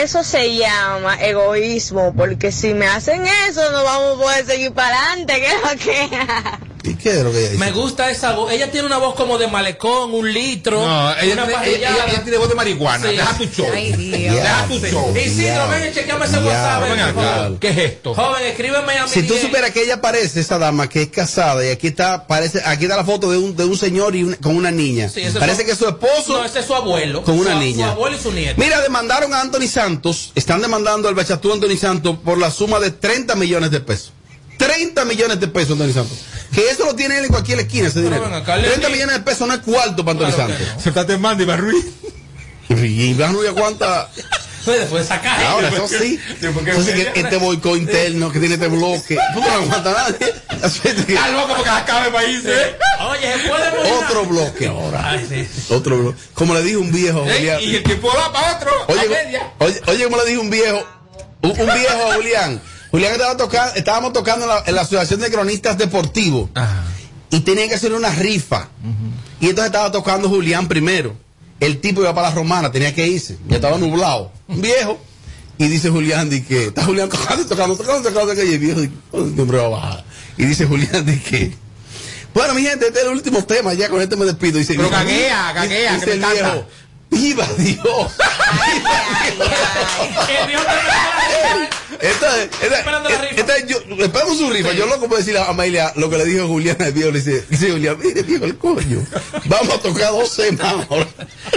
eso 0.02 0.24
se 0.24 0.56
llama 0.56 1.16
egoísmo, 1.22 2.14
porque 2.16 2.52
si 2.52 2.74
me 2.74 2.88
hacen 2.88 3.26
eso 3.48 3.72
no 3.72 3.84
vamos 3.84 4.16
a 4.16 4.22
poder 4.22 4.45
seguir 4.45 4.74
para 4.74 5.12
adelante. 5.12 5.34
¿Qué 5.39 5.48
es 5.48 5.62
lo 5.62 5.80
que? 5.80 6.58
¿Y 6.88 6.96
qué 6.96 7.10
es 7.18 7.24
lo 7.24 7.32
que 7.32 7.40
ella 7.40 7.50
dice? 7.52 7.60
Me 7.64 7.72
gusta 7.72 8.10
esa 8.10 8.32
voz. 8.34 8.52
Ella 8.52 8.72
tiene 8.72 8.88
una 8.88 8.98
voz 8.98 9.16
como 9.16 9.38
de 9.38 9.48
malecón, 9.48 10.14
un 10.14 10.32
litro. 10.32 10.80
No, 10.86 11.12
ella, 11.18 11.34
una 11.34 11.46
tiene, 11.46 11.46
ella, 11.46 11.58
pajillada. 11.58 11.96
ella- 11.96 12.06
ella 12.14 12.24
tiene 12.24 12.38
voz 12.38 12.50
de 12.50 12.56
marihuana. 12.56 13.10
Sí. 13.10 13.16
Deja 13.16 13.38
tu 13.38 13.46
show. 13.46 13.68
Ay, 13.74 13.92
Dios. 13.94 14.34
Deja 14.36 14.68
tu 14.68 14.80
show. 14.80 15.14
Isidro, 15.18 15.68
ven 15.70 15.90
y 15.90 15.94
chequeame 15.94 16.26
ese 16.26 16.38
WhatsApp. 16.40 17.60
¿Qué 17.60 17.70
es 17.70 17.78
esto? 17.78 18.14
Joven, 18.14 18.44
escríbeme 18.46 18.98
a 18.98 19.04
mi 19.06 19.10
Si 19.10 19.24
tú 19.24 19.34
10. 19.34 19.46
supieras 19.46 19.72
que 19.72 19.84
ella 19.84 20.02
parece, 20.02 20.40
esa 20.40 20.58
dama 20.58 20.88
que 20.90 21.04
es 21.04 21.08
casada, 21.10 21.66
y 21.66 21.70
aquí 21.70 21.88
está, 21.88 22.28
parece, 22.28 22.62
aquí 22.66 22.86
está 22.86 22.96
la 22.98 23.06
foto 23.06 23.32
de 23.32 23.38
un, 23.38 23.56
de 23.56 23.66
un 23.66 23.78
señor 23.78 24.16
y 24.16 24.24
una- 24.24 24.38
con 24.38 24.56
una 24.56 24.72
niña. 24.72 25.10
Sí, 25.10 25.22
parece 25.40 25.62
su- 25.62 25.66
que 25.66 25.72
es 25.74 25.78
su 25.78 25.88
esposo 25.88 26.38
No, 26.38 26.46
ese 26.46 26.60
es 26.60 26.66
su 26.66 26.76
abuelo. 26.76 27.24
con 27.24 27.38
una 27.40 27.54
Su- 27.54 27.60
niña. 27.60 27.86
Su 27.88 27.92
abuelo 27.92 28.18
y 28.18 28.20
su 28.20 28.32
nieto. 28.32 28.62
Mira, 28.62 28.82
demandaron 28.82 29.34
a 29.34 29.42
Anthony 29.42 29.68
Santos, 29.68 30.32
están 30.36 30.62
demandando 30.62 31.08
al 31.08 31.16
bachatú 31.16 31.52
Anthony 31.54 31.78
Santos 31.78 32.18
por 32.24 32.38
la 32.38 32.52
suma 32.52 32.80
de 32.80 32.92
30 32.92 33.36
millones 33.36 33.72
de 33.72 33.80
pesos. 33.80 34.14
30 34.58 35.06
millones 35.06 35.40
de 35.40 35.48
pesos, 35.48 35.72
Anthony 35.80 35.94
Santos. 35.94 36.18
Que 36.54 36.70
eso 36.70 36.86
lo 36.86 36.95
tiene 36.95 37.18
él 37.18 37.26
en 37.26 37.32
cualquier 37.32 37.60
esquina, 37.60 37.88
ese 37.88 38.02
dinero. 38.02 38.26
acá, 38.34 38.58
le- 38.58 38.68
30 38.70 38.89
millones 38.89 39.16
de 39.16 39.22
pesos 39.22 39.48
no 39.48 39.54
es 39.54 39.60
cuarto 39.62 40.04
para 40.06 40.20
Anthony 40.20 40.34
Claro 40.36 40.48
que 40.58 40.64
Santos. 40.66 40.84
Soltate 40.84 41.14
el 41.14 41.20
mando 41.20 41.43
y 41.43 41.45
va 41.45 41.58
Ruiz. 41.58 41.86
Y 42.70 42.76
Iván 43.12 43.34
Rubio 43.34 43.50
aguanta. 43.50 44.10
Puede, 44.66 44.86
puede 44.88 45.06
sacar. 45.06 45.41
Ahora, 45.45 45.70
eso 45.70 45.88
sí. 45.88 46.20
Eso 46.41 46.84
sí 46.84 46.91
que 46.91 47.12
este 47.22 47.38
boicot 47.38 47.78
interno 47.78 48.30
que 48.30 48.39
tiene 48.39 48.56
este 48.56 48.68
bloque. 48.68 49.18
Tú 49.34 49.39
no 49.39 49.50
aguanta 49.50 49.93
nadie. 49.93 50.34
Está 50.62 51.30
loco 51.30 51.54
porque 51.56 51.70
acabe 51.70 52.08
el 52.08 52.14
país. 52.14 52.41
¿eh? 52.45 52.76
Oye, 53.10 53.34
se 53.41 53.48
puede 53.50 53.72
morir. 53.72 53.93
Otro 54.06 54.26
bloque 54.26 54.68
ahora. 54.68 55.10
Ay, 55.12 55.26
sí. 55.30 55.74
Otro 55.74 55.98
bloque. 55.98 56.20
Como 56.34 56.54
le 56.54 56.64
dijo 56.64 56.82
un 56.82 56.91
viejo. 56.91 57.24
Ey, 57.26 57.38
Julián. 57.38 57.62
Y 57.62 57.76
el 57.76 57.84
tiempo 57.84 58.10
va 58.14 58.34
para 58.34 58.58
otro. 58.58 58.72
Oye, 58.88 59.80
oye, 59.88 60.04
como 60.04 60.18
le 60.18 60.26
dijo 60.30 60.41
un 60.41 60.50
viejo, 60.50 60.86
un, 61.43 61.52
un 61.52 61.56
viejo 61.74 62.12
a 62.12 62.16
Julián. 62.16 62.62
Julián 62.92 63.12
estaba 63.14 63.36
tocando, 63.38 63.74
estábamos 63.76 64.14
tocando 64.14 64.46
en 64.46 64.50
la, 64.50 64.64
en 64.66 64.76
la 64.76 64.82
Asociación 64.82 65.20
de 65.20 65.30
Cronistas 65.30 65.78
Deportivos 65.78 66.50
Ajá. 66.56 66.84
y 67.30 67.42
tenían 67.42 67.68
que 67.70 67.76
hacer 67.76 67.94
una 67.94 68.10
rifa. 68.10 68.70
Y 69.40 69.50
entonces 69.50 69.68
estaba 69.68 69.92
tocando 69.92 70.30
Julián 70.30 70.68
primero. 70.68 71.16
El 71.60 71.80
tipo 71.82 72.02
iba 72.02 72.14
para 72.14 72.30
la 72.30 72.36
romana, 72.36 72.72
tenía 72.72 72.94
que 72.94 73.08
irse. 73.08 73.38
Ya 73.48 73.56
estaba 73.56 73.78
nublado. 73.78 74.32
Un 74.48 74.62
viejo. 74.62 75.00
Y 75.58 75.68
dice 75.68 75.90
Julián, 75.90 76.30
di 76.30 76.42
que 76.44 76.66
está 76.68 76.86
Julián 76.86 77.10
tocando, 77.10 77.44
tocando, 77.46 77.76
tocando, 77.76 78.10
tocando, 78.10 78.44
y 78.44 78.54
el 78.54 78.60
viejo, 78.60 78.82
"¿Dónde 79.12 79.42
hombre 79.42 79.58
va 79.58 79.66
a 79.66 79.70
bajar?". 79.70 80.06
Y 80.38 80.46
dice 80.46 80.68
Julián, 80.68 81.04
di 81.04 81.18
que. 81.18 81.52
Bueno, 82.36 82.54
mi 82.54 82.62
gente, 82.62 82.86
este 82.88 83.00
es 83.00 83.06
el 83.06 83.12
último 83.12 83.44
tema, 83.44 83.74
ya 83.74 83.90
con 83.90 84.00
este 84.00 84.16
me 84.16 84.26
despido. 84.26 84.60
Dice, 84.60 84.76
Pero 84.76 84.92
gaguea, 84.92 85.54
gaguea, 85.54 85.94
dice 85.96 86.06
que 86.06 86.12
me 86.12 86.18
el 86.18 86.24
encanta. 86.24 86.54
viejo, 86.54 86.68
¡Viva 87.10 87.47
Dios! 87.58 88.12
El 90.30 90.47
viejo 90.47 90.64
te- 90.64 92.08
Esta 92.08 92.43
es, 92.43 92.49
esta, 92.62 92.78
Esperando 92.80 93.10
la 93.10 93.18
rifa. 93.22 93.36
esta 93.41 93.55
es 93.58 93.66
yo, 93.68 93.78
esperamos 93.99 94.38
su 94.38 94.49
rifa. 94.49 94.72
Yo 94.74 94.86
loco 94.86 95.08
puedo 95.08 95.18
decirle 95.20 95.39
a 95.39 95.45
Amelia 95.45 95.91
lo 95.95 96.10
que 96.10 96.18
le 96.18 96.26
dijo 96.26 96.47
Julián 96.47 96.78
al 96.82 96.91
viejo. 96.91 97.12
Le 97.12 97.20
dice, 97.22 97.43
dice 97.49 97.72
Julián, 97.72 97.97
mire 98.03 98.22
viejo 98.24 98.45
el 98.45 98.58
coño. 98.58 99.03
Vamos 99.45 99.74
a 99.76 99.80
tocar 99.80 100.12
dos 100.12 100.30
semanas 100.30 100.86
ahora. 100.89 101.08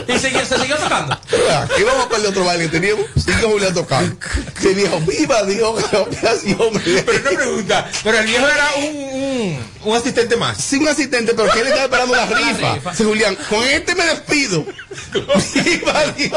Y 0.09 0.12
sigue- 0.18 0.44
se 0.46 0.59
siguió 0.59 0.76
tocando. 0.76 1.12
Aquí 1.14 1.82
vamos 1.84 2.07
a 2.07 2.09
perder 2.09 2.28
otro 2.30 2.44
baile 2.44 2.64
que 2.70 2.70
teníamos. 2.80 3.07
Sigue 3.16 3.42
Julián 3.42 3.74
tocando. 3.74 4.16
Dice 4.57 4.74
viejo, 4.74 5.01
viva 5.01 5.42
Dios, 5.44 5.84
gracias, 6.22 6.59
hombre. 6.61 6.82
Pero 7.05 7.20
una 7.20 7.30
pregunta. 7.30 7.90
Pero 8.03 8.18
el 8.18 8.26
viejo 8.26 8.46
era 8.46 8.68
un, 8.78 8.96
un, 8.96 9.70
un 9.85 9.97
asistente 9.97 10.37
más. 10.37 10.59
Sin 10.59 10.83
un 10.83 10.89
asistente, 10.89 11.33
pero 11.35 11.51
que 11.53 11.61
él 11.61 11.66
estaba 11.68 11.85
esperando 11.85 12.14
la 12.16 12.26
rifa. 12.76 12.95
Julián, 12.95 13.37
con 13.49 13.62
este 13.64 13.95
me 13.95 14.05
despido. 14.05 14.64
¡Viva 15.64 16.05
Dios! 16.16 16.33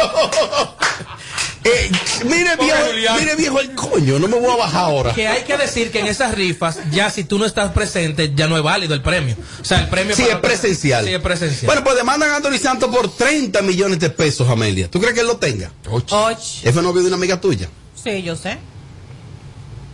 Eh, 1.66 1.89
mire, 2.26 2.58
viejo, 2.58 3.18
mire, 3.18 3.36
viejo, 3.38 3.60
el 3.62 3.74
coño, 3.74 4.20
no 4.20 4.28
me 4.28 4.38
voy 4.38 4.52
a 4.52 4.58
bajar 4.58 4.82
ahora. 4.84 5.14
Que 5.14 5.30
hay 5.30 5.44
que 5.44 5.56
decir 5.58 5.91
que 5.91 6.00
en 6.00 6.08
esas 6.08 6.36
rifas, 6.36 6.80
ya 6.91 7.10
si 7.10 7.24
tú 7.24 7.39
no 7.39 7.46
estás 7.46 7.72
presente, 7.72 8.34
ya 8.36 8.48
no 8.48 8.58
es 8.58 8.64
válido 8.64 8.94
el 8.94 9.02
premio. 9.02 9.38
O 9.62 9.64
sea, 9.64 9.80
el 9.80 9.88
premio 9.88 10.14
Sí, 10.14 10.24
para- 10.24 10.34
es 10.36 10.39
presencial. 10.41 11.06
Sí, 11.06 11.14
es 11.14 11.22
presencial. 11.22 11.66
Bueno, 11.68 11.84
pues 11.86 11.96
demandan 11.96 12.32
a 12.32 12.36
Anthony 12.36 12.58
Santos 12.62 12.94
por 12.94 13.16
30 13.16 13.62
millones 13.62 13.98
de 14.00 14.10
pesos, 14.10 14.50
Amelia. 14.50 14.91
¿Tú 14.91 15.00
crees 15.00 15.14
que 15.14 15.22
él 15.22 15.28
lo 15.28 15.38
tenga? 15.38 15.72
Och. 15.89 16.04
Es 16.64 16.76
novio 16.76 17.02
de 17.02 17.08
una 17.08 17.16
amiga 17.16 17.39
tuya. 17.39 17.70
Sí, 18.04 18.22
yo 18.24 18.36
sé. 18.36 18.58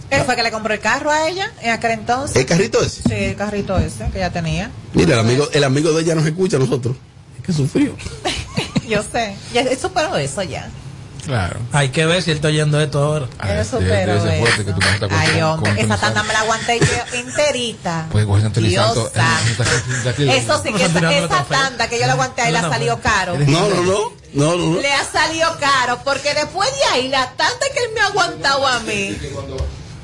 Él 0.10 0.24
fue 0.24 0.36
que 0.36 0.44
le 0.44 0.52
compró 0.52 0.74
el 0.74 0.80
carro 0.80 1.12
a 1.12 1.28
ella 1.28 1.52
en 1.62 1.72
aquel 1.72 1.92
entonces. 1.92 2.36
¿El 2.36 2.46
carrito 2.46 2.82
ese? 2.82 3.04
Sí, 3.04 3.14
el 3.14 3.36
carrito 3.36 3.78
ese 3.78 4.10
que 4.12 4.18
ella 4.18 4.32
tenía. 4.32 4.72
Mira, 4.94 5.14
el 5.14 5.20
amigo, 5.20 5.48
el 5.52 5.64
amigo 5.64 5.92
de 5.92 6.02
ella 6.02 6.16
nos 6.16 6.26
escucha 6.26 6.58
a 6.58 6.60
nosotros. 6.60 6.96
Es 7.38 7.46
que 7.46 7.54
sufrió. 7.54 7.96
Yo 8.88 9.04
sé. 9.04 9.36
Ya 9.54 9.62
él 9.62 9.78
superó 9.78 10.16
eso 10.18 10.42
ya. 10.42 10.70
Claro. 11.26 11.60
Hay 11.74 11.90
que 11.90 12.08
ver 12.08 12.24
si 12.24 12.32
él 12.32 12.38
está 12.38 12.48
oyendo 12.48 12.82
esto 12.82 13.04
ahora. 13.04 13.28
Él 13.48 13.64
superó 13.64 14.14
eso. 14.14 14.26
Pues, 15.00 15.12
Ay, 15.12 15.42
hombre, 15.42 15.74
esa 15.78 15.98
tanda 15.98 16.24
me 16.24 16.34
la 16.34 16.40
aguanté 16.40 16.80
yo 16.80 17.18
enterita. 17.18 18.08
Anthony 18.12 18.62
Dios 18.62 19.12
santo. 19.14 19.64
Eso 20.18 20.64
sí 20.64 20.74
que 20.74 20.86
esa, 20.86 21.12
esa 21.14 21.44
tanda 21.44 21.88
que 21.88 22.00
yo 22.00 22.08
la 22.08 22.14
aguanté 22.14 22.42
ahí 22.42 22.52
le 22.52 22.58
ha 22.58 22.70
salido 22.70 23.00
caro. 23.00 23.38
No, 23.38 23.70
no, 23.70 23.84
no. 23.84 24.20
No, 24.34 24.56
no, 24.56 24.74
no. 24.74 24.82
Le 24.82 24.92
ha 24.92 25.04
salido 25.04 25.50
caro 25.60 26.00
porque 26.04 26.34
después 26.34 26.70
de 26.72 26.84
ahí 26.94 27.08
la 27.10 27.32
tanda 27.32 27.66
que 27.74 27.84
él 27.84 27.90
me 27.94 28.02
ha 28.02 28.08
aguantado 28.08 28.66
a 28.66 28.80
mí 28.82 29.18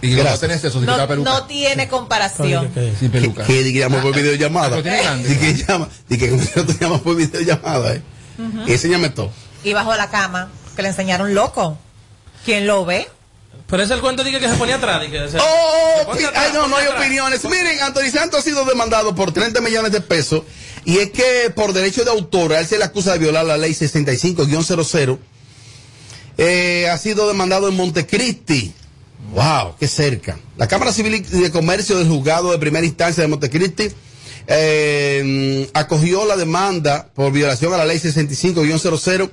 Y 0.05 0.15
que 0.15 0.23
no 0.23 0.37
tenés 0.37 0.63
eso, 0.63 0.79
si 0.79 0.85
no, 0.85 1.07
peluca. 1.07 1.29
no 1.29 1.43
tiene 1.45 1.87
comparación. 1.87 2.71
Sin 2.99 3.11
Que, 3.11 3.19
peluca. 3.19 3.43
que 3.45 3.63
digamos 3.63 4.01
por 4.01 4.15
videollamada. 4.15 4.81
Grande. 4.81 5.29
Di 5.29 5.35
que 5.37 5.53
llama, 5.53 5.87
di 6.09 6.17
que 6.17 6.27
nosotros 6.31 6.79
llamamos 6.79 7.01
por 7.01 7.15
videollamada, 7.15 7.93
eh. 7.95 8.01
Ujú. 8.37 8.67
Y 8.67 8.71
enséñame 8.73 9.09
todo. 9.09 9.31
Y 9.63 9.73
bajo 9.73 9.95
la 9.95 10.09
cama, 10.09 10.49
que 10.75 10.81
le 10.81 10.89
enseñaron 10.89 11.33
loco. 11.33 11.77
¿Quién 12.45 12.67
lo 12.67 12.85
ve? 12.85 13.07
Pero 13.67 13.81
es 13.81 13.89
el 13.89 13.99
cuento 13.99 14.23
de 14.23 14.31
que 14.39 14.47
se 14.47 14.55
ponía 14.55 14.75
atrás. 14.75 15.01
de 15.01 15.09
que, 15.09 15.19
o 15.21 15.27
sea, 15.29 15.41
Oh, 15.43 16.11
atrás, 16.11 16.31
ay, 16.35 16.51
no, 16.53 16.67
no 16.67 16.75
hay 16.77 16.85
atrás. 16.85 16.99
opiniones. 17.01 17.43
Miren, 17.45 17.81
Anthony 17.81 18.11
Santos 18.13 18.41
ha 18.41 18.43
sido 18.43 18.63
demandado 18.65 19.15
por 19.15 19.31
30 19.31 19.59
millones 19.61 19.91
de 19.91 20.01
pesos 20.01 20.43
y 20.83 20.99
es 20.99 21.09
que 21.09 21.49
por 21.55 21.73
derecho 21.73 22.03
de 22.03 22.11
autor, 22.11 22.53
a 22.53 22.59
él 22.59 22.67
se 22.67 22.77
le 22.77 22.83
acusa 22.83 23.13
de 23.13 23.17
violar 23.19 23.43
la 23.45 23.57
ley 23.57 23.71
65-00. 23.73 25.17
Eh, 26.37 26.89
ha 26.91 26.97
sido 26.99 27.27
demandado 27.27 27.67
en 27.69 27.75
Montecristi. 27.75 28.73
Wow, 29.33 29.75
qué 29.79 29.87
cerca. 29.87 30.37
La 30.57 30.67
Cámara 30.67 30.91
Civil 30.91 31.25
de 31.29 31.51
Comercio 31.51 31.97
del 31.97 32.07
Juzgado 32.07 32.51
de 32.51 32.59
Primera 32.59 32.85
Instancia 32.85 33.21
de 33.21 33.27
Montecristi 33.27 33.89
eh, 34.47 35.69
acogió 35.73 36.25
la 36.25 36.35
demanda 36.35 37.09
por 37.13 37.31
violación 37.31 37.73
a 37.73 37.77
la 37.77 37.85
ley 37.85 37.97
65-00 37.97 39.29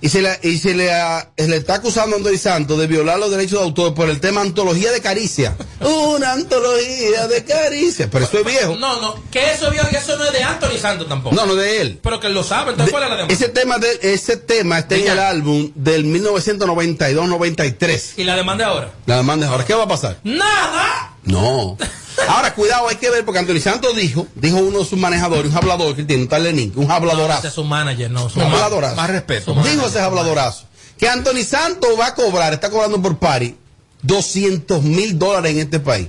y 0.00 0.08
se 0.08 0.22
le, 0.22 0.38
y 0.42 0.58
se 0.58 0.74
le, 0.74 0.92
ah, 0.92 1.30
le 1.36 1.56
está 1.56 1.74
acusando 1.76 2.16
a 2.16 2.18
Anthony 2.18 2.38
Santos 2.38 2.76
de 2.78 2.86
violar 2.86 3.18
los 3.18 3.30
derechos 3.30 3.58
de 3.58 3.64
autor 3.64 3.94
por 3.94 4.10
el 4.10 4.20
tema 4.20 4.42
antología 4.42 4.92
de 4.92 5.00
caricia. 5.00 5.56
Una 5.80 6.32
antología 6.32 7.26
de 7.28 7.44
caricia. 7.44 8.10
Pero 8.10 8.24
eso 8.24 8.38
es 8.38 8.44
viejo. 8.44 8.74
No, 8.76 9.00
no, 9.00 9.14
que 9.30 9.52
eso, 9.52 9.70
viejo, 9.70 9.88
que 9.88 9.96
eso 9.96 10.16
no 10.16 10.26
es 10.26 10.32
de 10.32 10.42
Anthony 10.42 10.76
Santos 10.80 11.08
tampoco. 11.08 11.34
No, 11.34 11.46
no 11.46 11.54
de 11.54 11.80
él. 11.80 11.98
Pero 12.02 12.20
que 12.20 12.28
lo 12.28 12.42
sabe, 12.42 12.72
entonces 12.72 12.92
¿cuál 12.92 13.04
es 13.04 13.10
la 13.10 13.16
demanda? 13.16 13.34
Ese 13.34 13.48
tema, 13.48 13.78
de, 13.78 13.98
ese 14.02 14.36
tema 14.36 14.80
está 14.80 14.96
en 14.96 15.08
el 15.08 15.18
álbum 15.18 15.72
del 15.74 16.04
1992-93. 16.06 18.18
¿Y 18.18 18.24
la 18.24 18.36
demanda 18.36 18.66
ahora? 18.66 18.92
La 19.06 19.16
demanda 19.16 19.46
es 19.46 19.52
ahora. 19.52 19.64
¿Qué 19.64 19.72
va 19.74 19.84
a 19.84 19.88
pasar? 19.88 20.18
¡Nada! 20.24 21.14
No. 21.24 21.78
Ahora, 22.28 22.54
cuidado, 22.54 22.88
hay 22.88 22.96
que 22.96 23.10
ver, 23.10 23.24
porque 23.24 23.38
Anthony 23.40 23.60
Santos 23.60 23.94
dijo, 23.96 24.26
dijo 24.34 24.56
uno 24.58 24.78
de 24.80 24.84
sus 24.84 24.98
manejadores, 24.98 25.50
un 25.50 25.56
hablador 25.56 25.94
que 25.94 26.04
tiene, 26.04 26.22
un 26.22 26.28
tal 26.28 26.44
Lenin, 26.44 26.72
un 26.76 26.84
Ese 26.84 26.92
habladorazo. 26.92 27.48
es 27.48 27.54
su 27.54 27.64
manager, 27.64 28.10
no. 28.10 28.26
Un 28.34 28.42
habladorazo. 28.42 28.96
Más 28.96 29.10
respeto. 29.10 29.54
Dijo 29.54 29.86
ese 29.86 30.00
habladorazo. 30.00 30.64
Que 30.98 31.08
Anthony 31.08 31.44
Santos 31.46 31.90
va 31.98 32.06
a 32.06 32.14
cobrar, 32.14 32.54
está 32.54 32.70
cobrando 32.70 33.00
por 33.02 33.18
pari, 33.18 33.56
200 34.02 34.82
mil 34.82 35.18
dólares 35.18 35.52
en 35.52 35.58
este 35.60 35.78
país, 35.80 36.08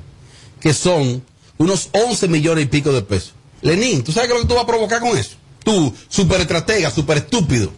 que 0.62 0.74
son 0.74 1.24
unos 1.58 1.89
11 1.91 2.28
millones 2.30 2.64
y 2.66 2.68
pico 2.68 2.93
de 2.93 3.01
pesos. 3.01 3.34
Lenin, 3.62 4.03
¿tú 4.03 4.12
sabes 4.12 4.30
qué 4.30 4.34
es 4.36 4.39
lo 4.39 4.47
que 4.47 4.49
tú 4.49 4.55
vas 4.55 4.64
a 4.64 4.68
provocar 4.68 5.01
con 5.01 5.18
eso? 5.18 5.32
Tú, 5.64 5.93
super 6.08 6.39
estratega, 6.39 6.89
super 6.89 7.18
estúpido. 7.18 7.72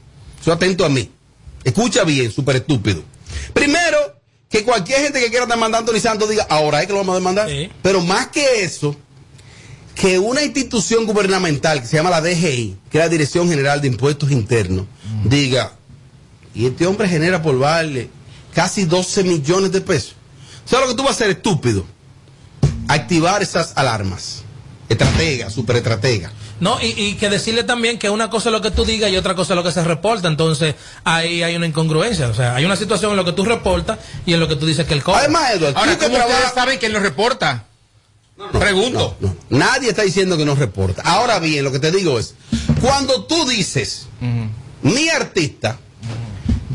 Soy 0.43 0.53
atento 0.53 0.86
a 0.86 0.89
mí. 0.89 1.09
Escucha 1.63 2.03
bien, 2.03 2.32
super 2.32 2.57
estúpido. 2.57 3.01
Primero, 3.53 4.18
que 4.49 4.63
cualquier 4.63 5.01
gente 5.01 5.19
que 5.19 5.29
quiera 5.29 5.45
demandar 5.45 5.79
a 5.79 5.81
Anthony 5.81 5.99
Santos 5.99 6.29
diga, 6.29 6.45
ahora 6.49 6.81
es 6.81 6.87
que 6.87 6.93
lo 6.93 6.99
vamos 6.99 7.13
a 7.13 7.19
demandar. 7.19 7.49
Pero 7.81 8.01
más 8.01 8.27
que 8.27 8.63
eso, 8.63 8.95
que 9.95 10.17
una 10.17 10.41
institución 10.41 11.05
gubernamental 11.05 11.81
que 11.81 11.87
se 11.87 11.97
llama 11.97 12.09
la 12.09 12.21
DGI, 12.21 12.77
que 12.89 12.97
es 12.97 13.03
la 13.03 13.09
Dirección 13.09 13.47
General 13.47 13.79
de 13.79 13.87
Impuestos 13.87 14.31
Internos, 14.31 14.85
diga, 15.23 15.73
y 16.55 16.65
este 16.65 16.87
hombre 16.87 17.07
genera 17.07 17.41
por 17.41 17.57
vale 17.59 18.09
casi 18.53 18.85
12 18.85 19.23
millones 19.23 19.71
de 19.71 19.81
pesos. 19.81 20.15
¿Sabes 20.65 20.87
lo 20.87 20.91
que 20.93 20.97
tú 20.97 21.03
vas 21.03 21.11
a 21.11 21.15
hacer, 21.15 21.29
estúpido? 21.29 21.85
Activar 22.87 23.43
esas 23.43 23.73
alarmas. 23.75 24.43
Estratega, 24.87 25.49
superestratega. 25.49 26.31
No, 26.60 26.78
y, 26.82 26.88
y 26.88 27.14
que 27.16 27.30
decirle 27.30 27.64
también 27.64 27.97
que 27.99 28.10
una 28.10 28.30
cosa 28.30 28.49
es 28.49 28.53
lo 28.53 28.62
que 28.62 28.72
tú 28.72 28.84
digas 28.86 29.10
y 29.12 29.16
otra 29.18 29.34
cosa 29.36 29.53
es 29.53 29.55
lo 29.55 29.64
que 29.64 29.72
se 29.72 29.84
reporta. 29.84 30.28
Entonces, 30.28 30.76
ahí 31.03 31.41
hay 31.43 31.55
una 31.55 31.68
incongruencia. 31.68 32.28
O 32.28 32.34
sea, 32.34 32.55
hay 32.55 32.66
una 32.66 32.76
situación 32.76 33.12
en 33.12 33.18
lo 33.18 33.26
que 33.26 33.32
tú 33.32 33.45
reportas 33.45 33.99
y 34.26 34.34
en 34.34 34.39
lo 34.39 34.47
que 34.47 34.55
tú 34.57 34.66
dices 34.66 34.86
que 34.86 34.93
el 34.93 35.03
cobra. 35.03 35.20
Además, 35.20 35.51
Edward, 35.53 35.78
Ahora, 35.78 35.97
¿cómo 35.97 36.05
ustedes 36.14 36.26
trabajas- 36.28 36.53
saben 36.53 36.80
que 36.80 36.86
él 36.88 36.93
lo 36.93 36.99
reporta? 36.99 37.66
Pregunto. 38.57 39.18
No, 39.20 39.36
no. 39.49 39.57
Nadie 39.57 39.89
está 39.89 40.03
diciendo 40.03 40.38
que 40.38 40.45
no 40.45 40.55
reporta. 40.55 41.01
Ahora 41.03 41.39
bien, 41.39 41.64
lo 41.64 41.72
que 41.72 41.80
te 41.80 41.91
digo 41.91 42.18
es, 42.20 42.36
cuando 42.82 43.26
tú 43.26 43.45
dices, 43.47 44.07
mi 44.82 45.10
artista 45.10 45.78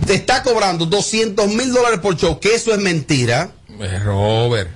te 0.06 0.14
está 0.14 0.42
cobrando 0.42 0.84
200 0.86 1.46
mil 1.48 1.72
dólares 1.72 2.00
por 2.00 2.16
show, 2.16 2.38
que 2.38 2.54
eso 2.54 2.72
es 2.72 2.78
mentira. 2.80 3.52
Eh, 3.80 3.98
Robert. 3.98 4.70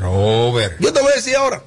Robert. 0.00 0.74
Yo 0.80 0.92
te 0.92 1.00
voy 1.00 1.12
a 1.12 1.16
decir 1.16 1.36
ahora. 1.36 1.62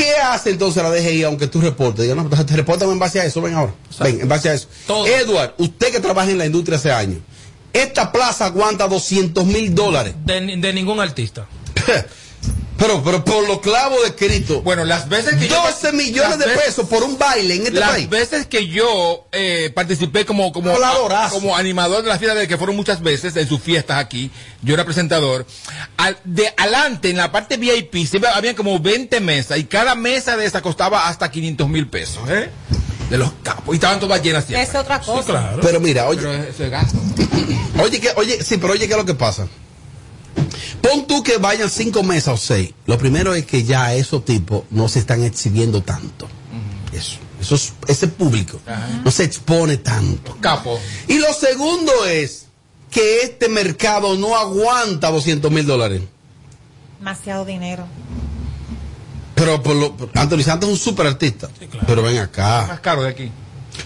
¿Qué 0.00 0.14
hace 0.16 0.48
entonces 0.50 0.82
la 0.82 0.90
DGI 0.90 1.24
aunque 1.24 1.46
tú 1.46 1.60
reportes? 1.60 2.04
Diga, 2.04 2.14
no, 2.14 2.26
te 2.26 2.56
reportan 2.56 2.90
en 2.90 2.98
base 2.98 3.20
a 3.20 3.24
eso, 3.26 3.42
ven 3.42 3.52
ahora. 3.52 3.74
Ven, 4.00 4.22
en 4.22 4.28
base 4.28 4.48
a 4.48 4.54
eso. 4.54 4.66
Edward, 5.06 5.54
usted 5.58 5.92
que 5.92 6.00
trabaja 6.00 6.30
en 6.30 6.38
la 6.38 6.46
industria 6.46 6.78
hace 6.78 6.90
años, 6.90 7.18
esta 7.74 8.10
plaza 8.10 8.46
aguanta 8.46 8.88
200 8.88 9.44
mil 9.44 9.74
dólares. 9.74 10.14
De, 10.24 10.40
de 10.56 10.72
ningún 10.72 11.00
artista. 11.00 11.46
Pero, 12.80 13.02
pero 13.04 13.22
por 13.22 13.46
los 13.46 13.60
clavos 13.60 14.02
de 14.02 14.14
Cristo. 14.14 14.62
Bueno, 14.62 14.84
las 14.84 15.06
veces 15.08 15.34
que 15.36 15.46
yo- 15.48 15.54
12 15.62 15.92
millones 15.92 16.38
de 16.38 16.46
las 16.46 16.56
veces- 16.56 16.64
pesos 16.76 16.88
por 16.88 17.02
un 17.04 17.18
baile 17.18 17.54
en 17.56 17.66
este 17.66 17.78
Las 17.78 17.90
país. 17.90 18.08
veces 18.08 18.46
que 18.46 18.66
yo 18.68 19.26
eh, 19.32 19.70
participé 19.74 20.24
como 20.24 20.50
como, 20.50 20.70
Habladorazo. 20.70 21.34
como 21.34 21.54
animador 21.54 22.02
de 22.02 22.08
las 22.08 22.18
fiestas 22.18 22.38
de 22.40 22.48
que 22.48 22.56
fueron 22.56 22.74
muchas 22.76 23.02
veces 23.02 23.36
en 23.36 23.46
sus 23.46 23.60
fiestas 23.60 23.98
aquí, 23.98 24.30
yo 24.62 24.72
era 24.74 24.84
presentador. 24.86 25.46
Al- 25.98 26.16
de 26.24 26.52
adelante 26.56 27.10
en 27.10 27.18
la 27.18 27.30
parte 27.30 27.58
VIP 27.58 28.06
siempre 28.06 28.30
había 28.30 28.56
como 28.56 28.78
20 28.80 29.20
mesas 29.20 29.58
y 29.58 29.64
cada 29.64 29.94
mesa 29.94 30.38
de 30.38 30.46
esa 30.46 30.62
costaba 30.62 31.06
hasta 31.06 31.30
500 31.30 31.68
mil 31.68 31.86
pesos, 31.86 32.28
¿eh? 32.30 32.48
De 33.10 33.18
los 33.18 33.30
capos 33.42 33.74
y 33.74 33.76
estaban 33.76 34.00
todas 34.00 34.22
llenas 34.22 34.46
siempre. 34.46 34.66
Es 34.66 34.74
otra 34.74 35.00
cosa. 35.00 35.52
Pero 35.60 35.80
mira, 35.80 36.06
oye, 36.08 36.20
Pero 36.22 36.32
eso 36.44 36.64
es 36.64 36.70
gasto. 36.70 36.98
oye, 37.82 38.00
que, 38.00 38.08
oye, 38.16 38.42
sí, 38.42 38.56
pero 38.56 38.72
oye, 38.72 38.86
¿qué 38.86 38.92
es 38.94 38.98
lo 38.98 39.04
que 39.04 39.14
pasa? 39.14 39.46
Pon 40.80 41.06
tú 41.06 41.22
que 41.22 41.36
vayan 41.38 41.68
cinco 41.70 42.02
mesas 42.02 42.34
o 42.34 42.36
seis. 42.36 42.72
Lo 42.86 42.96
primero 42.98 43.34
es 43.34 43.44
que 43.46 43.64
ya 43.64 43.94
esos 43.94 44.24
tipos 44.24 44.64
no 44.70 44.88
se 44.88 44.98
están 45.00 45.22
exhibiendo 45.22 45.82
tanto. 45.82 46.26
Eso, 46.92 47.18
eso 47.40 47.54
es- 47.54 47.72
ese 47.86 48.08
público 48.08 48.60
no 49.04 49.10
se 49.10 49.24
expone 49.24 49.76
tanto. 49.76 50.36
Capo. 50.40 50.80
Y 51.08 51.18
lo 51.18 51.32
segundo 51.34 51.92
es 52.06 52.46
que 52.90 53.20
este 53.22 53.48
mercado 53.48 54.16
no 54.16 54.36
aguanta 54.36 55.10
200 55.10 55.50
mil 55.52 55.66
dólares. 55.66 56.02
Demasiado 56.98 57.44
dinero. 57.44 57.84
Pero 59.34 59.62
por 59.62 59.76
lo, 59.76 59.96
por- 59.96 60.10
Anthony 60.18 60.42
Santos 60.42 60.68
es 60.68 60.74
un 60.74 60.78
super 60.80 61.06
artista. 61.06 61.48
Pero 61.86 62.02
ven 62.02 62.18
acá. 62.18 62.64
Más 62.68 62.80
caro 62.80 63.02
de 63.02 63.08
aquí. 63.10 63.30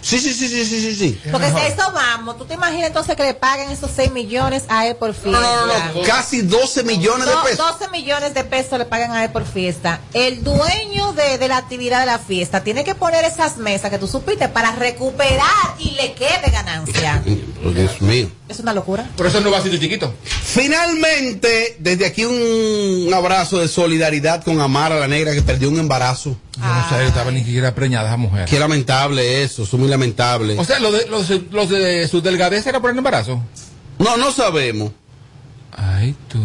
Sí, 0.00 0.18
sí, 0.18 0.32
sí, 0.32 0.48
sí, 0.48 0.64
sí, 0.64 0.80
sí, 0.80 0.94
sí. 0.96 1.20
Porque 1.30 1.50
si 1.50 1.56
a 1.56 1.66
eso 1.66 1.92
vamos, 1.92 2.38
¿tú 2.38 2.44
te 2.44 2.54
imaginas 2.54 2.88
entonces 2.88 3.16
que 3.16 3.22
le 3.24 3.34
paguen 3.34 3.70
esos 3.70 3.90
6 3.94 4.12
millones 4.12 4.64
a 4.68 4.86
él 4.86 4.96
por 4.96 5.14
fiesta? 5.14 5.40
No, 5.40 5.66
no, 5.66 5.94
no, 5.94 6.02
casi 6.02 6.42
12 6.42 6.84
millones 6.84 7.26
de 7.26 7.32
pesos. 7.44 7.78
12 7.78 7.90
millones 7.90 8.34
de 8.34 8.44
pesos 8.44 8.78
le 8.78 8.84
pagan 8.84 9.12
a 9.12 9.24
él 9.24 9.30
por 9.30 9.44
fiesta. 9.44 10.00
El 10.12 10.42
dueño 10.44 11.12
de, 11.12 11.38
de 11.38 11.48
la 11.48 11.56
actividad 11.58 12.00
de 12.00 12.06
la 12.06 12.18
fiesta 12.18 12.62
tiene 12.62 12.84
que 12.84 12.94
poner 12.94 13.24
esas 13.24 13.56
mesas 13.56 13.90
que 13.90 13.98
tú 13.98 14.06
supiste 14.06 14.48
para 14.48 14.72
recuperar 14.72 15.74
y 15.78 15.92
le 15.92 16.14
quede 16.14 16.50
ganancia. 16.50 17.22
Dios 17.24 18.00
mío. 18.00 18.30
Es 18.46 18.60
una 18.60 18.74
locura. 18.74 19.08
Por 19.16 19.26
eso 19.26 19.40
no 19.40 19.50
va 19.50 19.58
a 19.58 19.62
ser 19.62 19.78
chiquito. 19.80 20.12
Finalmente, 20.22 21.76
desde 21.78 22.04
aquí 22.04 22.24
un, 22.26 23.12
abrazo 23.14 23.58
de 23.58 23.68
solidaridad 23.68 24.44
con 24.44 24.60
Amara, 24.60 24.98
la 24.98 25.08
negra 25.08 25.32
que 25.32 25.40
perdió 25.40 25.70
un 25.70 25.78
embarazo. 25.78 26.36
Yo 26.56 26.62
no 26.62 26.88
sé, 26.88 27.06
estaba 27.06 27.30
ni 27.30 27.42
siquiera 27.42 27.74
preñada 27.74 28.08
esa 28.08 28.16
mujer. 28.18 28.44
Qué 28.46 28.58
lamentable 28.58 29.42
eso, 29.42 29.62
eso 29.62 29.76
es 29.76 29.80
muy 29.80 29.88
lamentable. 29.88 30.58
O 30.58 30.64
sea, 30.64 30.78
lo 30.78 30.92
de, 30.92 31.06
los, 31.06 31.30
los 31.50 31.70
de 31.70 32.06
su 32.06 32.20
delgadez 32.20 32.66
era 32.66 32.80
por 32.80 32.90
el 32.90 32.98
embarazo. 32.98 33.42
no, 33.98 34.16
no 34.18 34.30
sabemos. 34.30 34.92
Ay, 35.76 36.14
tú. 36.28 36.38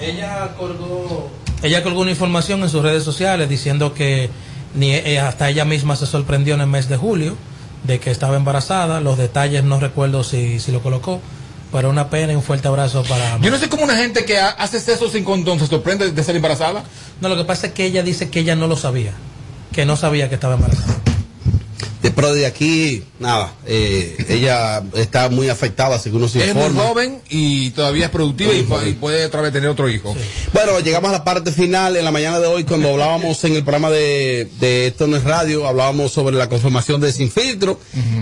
Ella 0.00 0.54
colgó, 0.58 1.30
ella 1.62 1.82
colgó 1.82 2.00
una 2.00 2.10
información 2.10 2.62
en 2.62 2.68
sus 2.68 2.82
redes 2.82 3.04
sociales 3.04 3.48
diciendo 3.48 3.94
que 3.94 4.30
ni 4.74 4.92
eh, 4.92 5.20
hasta 5.20 5.48
ella 5.48 5.64
misma 5.64 5.96
se 5.96 6.06
sorprendió 6.06 6.54
en 6.54 6.62
el 6.62 6.66
mes 6.66 6.88
de 6.88 6.96
julio 6.96 7.36
de 7.84 7.98
que 8.00 8.10
estaba 8.10 8.36
embarazada. 8.36 9.00
Los 9.00 9.18
detalles 9.18 9.64
no 9.64 9.80
recuerdo 9.80 10.22
si, 10.24 10.60
si 10.60 10.72
lo 10.72 10.82
colocó, 10.82 11.20
pero 11.72 11.88
una 11.90 12.10
pena 12.10 12.32
y 12.32 12.36
un 12.36 12.42
fuerte 12.42 12.68
abrazo 12.68 13.02
para. 13.08 13.38
Yo 13.40 13.50
no 13.50 13.58
sé 13.58 13.68
cómo 13.68 13.84
una 13.84 13.96
gente 13.96 14.24
que 14.24 14.38
ha- 14.38 14.50
hace 14.50 14.80
sexo 14.80 15.08
sin 15.10 15.24
condón 15.24 15.58
se 15.58 15.66
sorprende 15.66 16.10
de 16.12 16.24
ser 16.24 16.36
embarazada. 16.36 16.82
No, 17.20 17.28
lo 17.28 17.36
que 17.36 17.44
pasa 17.44 17.68
es 17.68 17.72
que 17.72 17.84
ella 17.84 18.02
dice 18.02 18.30
que 18.30 18.40
ella 18.40 18.54
no 18.56 18.66
lo 18.66 18.76
sabía, 18.76 19.12
que 19.72 19.84
no 19.86 19.96
sabía 19.96 20.28
que 20.28 20.34
estaba 20.36 20.54
embarazada. 20.54 20.96
De, 22.02 22.10
pero 22.10 22.32
de 22.32 22.46
aquí, 22.46 23.02
nada, 23.18 23.52
eh, 23.66 24.16
ella 24.28 24.82
está 24.94 25.28
muy 25.28 25.48
afectada, 25.48 25.98
según 25.98 26.22
nos 26.22 26.34
Es 26.36 26.54
muy 26.54 26.64
informa. 26.64 26.82
joven 26.88 27.20
y 27.28 27.70
todavía 27.70 28.06
es 28.06 28.10
productiva 28.10 28.52
y, 28.54 28.64
pu- 28.64 28.88
y 28.88 28.92
puede 28.94 29.26
otra 29.26 29.40
vez 29.42 29.52
tener 29.52 29.68
otro 29.68 29.88
hijo. 29.88 30.14
Bueno, 30.52 30.80
llegamos 30.80 31.10
a 31.10 31.12
la 31.12 31.24
parte 31.24 31.52
final 31.52 31.96
en 31.96 32.04
la 32.04 32.10
mañana 32.10 32.40
de 32.40 32.46
hoy 32.46 32.64
cuando 32.64 32.90
hablábamos 32.90 33.42
en 33.44 33.54
el 33.54 33.62
programa 33.62 33.90
de, 33.90 34.48
de 34.60 34.86
Esto 34.86 35.06
no 35.06 35.16
es 35.16 35.24
radio, 35.24 35.66
hablábamos 35.66 36.12
sobre 36.12 36.36
la 36.36 36.48
conformación 36.48 37.00
de 37.00 37.12
Sin 37.12 37.30
Filtro. 37.30 37.78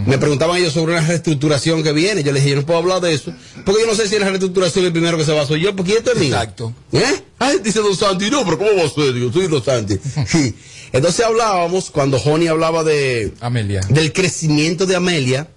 Me 0.06 0.18
preguntaban 0.18 0.56
ellos 0.58 0.72
sobre 0.72 0.92
una 0.94 1.06
reestructuración 1.06 1.82
que 1.82 1.92
viene. 1.92 2.22
Yo 2.24 2.32
les 2.32 2.42
dije, 2.42 2.54
yo 2.56 2.60
no 2.60 2.66
puedo 2.66 2.80
hablar 2.80 3.00
de 3.00 3.14
eso, 3.14 3.32
porque 3.64 3.82
yo 3.82 3.86
no 3.86 3.94
sé 3.94 4.08
si 4.08 4.16
en 4.16 4.22
la 4.22 4.28
reestructuración 4.28 4.84
el 4.86 4.92
primero 4.92 5.16
que 5.16 5.24
se 5.24 5.32
va 5.32 5.46
soy 5.46 5.60
yo, 5.60 5.74
porque 5.76 5.92
esto 5.94 6.12
es 6.12 6.18
mío. 6.18 6.34
Exacto. 6.34 6.72
¿Eh? 6.92 7.22
Ay, 7.38 7.58
dice 7.62 7.78
Don 7.80 7.94
Santi, 7.96 8.30
no, 8.30 8.44
pero 8.44 8.58
¿cómo 8.58 8.70
va 8.76 8.82
a 8.84 8.88
ser? 8.88 9.14
Yo 9.14 9.32
soy 9.32 9.46
Don 9.46 9.62
Santi. 9.64 9.94
Sí. 10.26 10.54
Entonces 10.92 11.24
hablábamos, 11.24 11.90
cuando 11.90 12.18
Joni 12.18 12.46
hablaba 12.48 12.84
de 12.84 13.32
Amelia. 13.40 13.80
del 13.88 14.12
crecimiento 14.12 14.86
de 14.86 14.96
Amelia, 14.96 15.48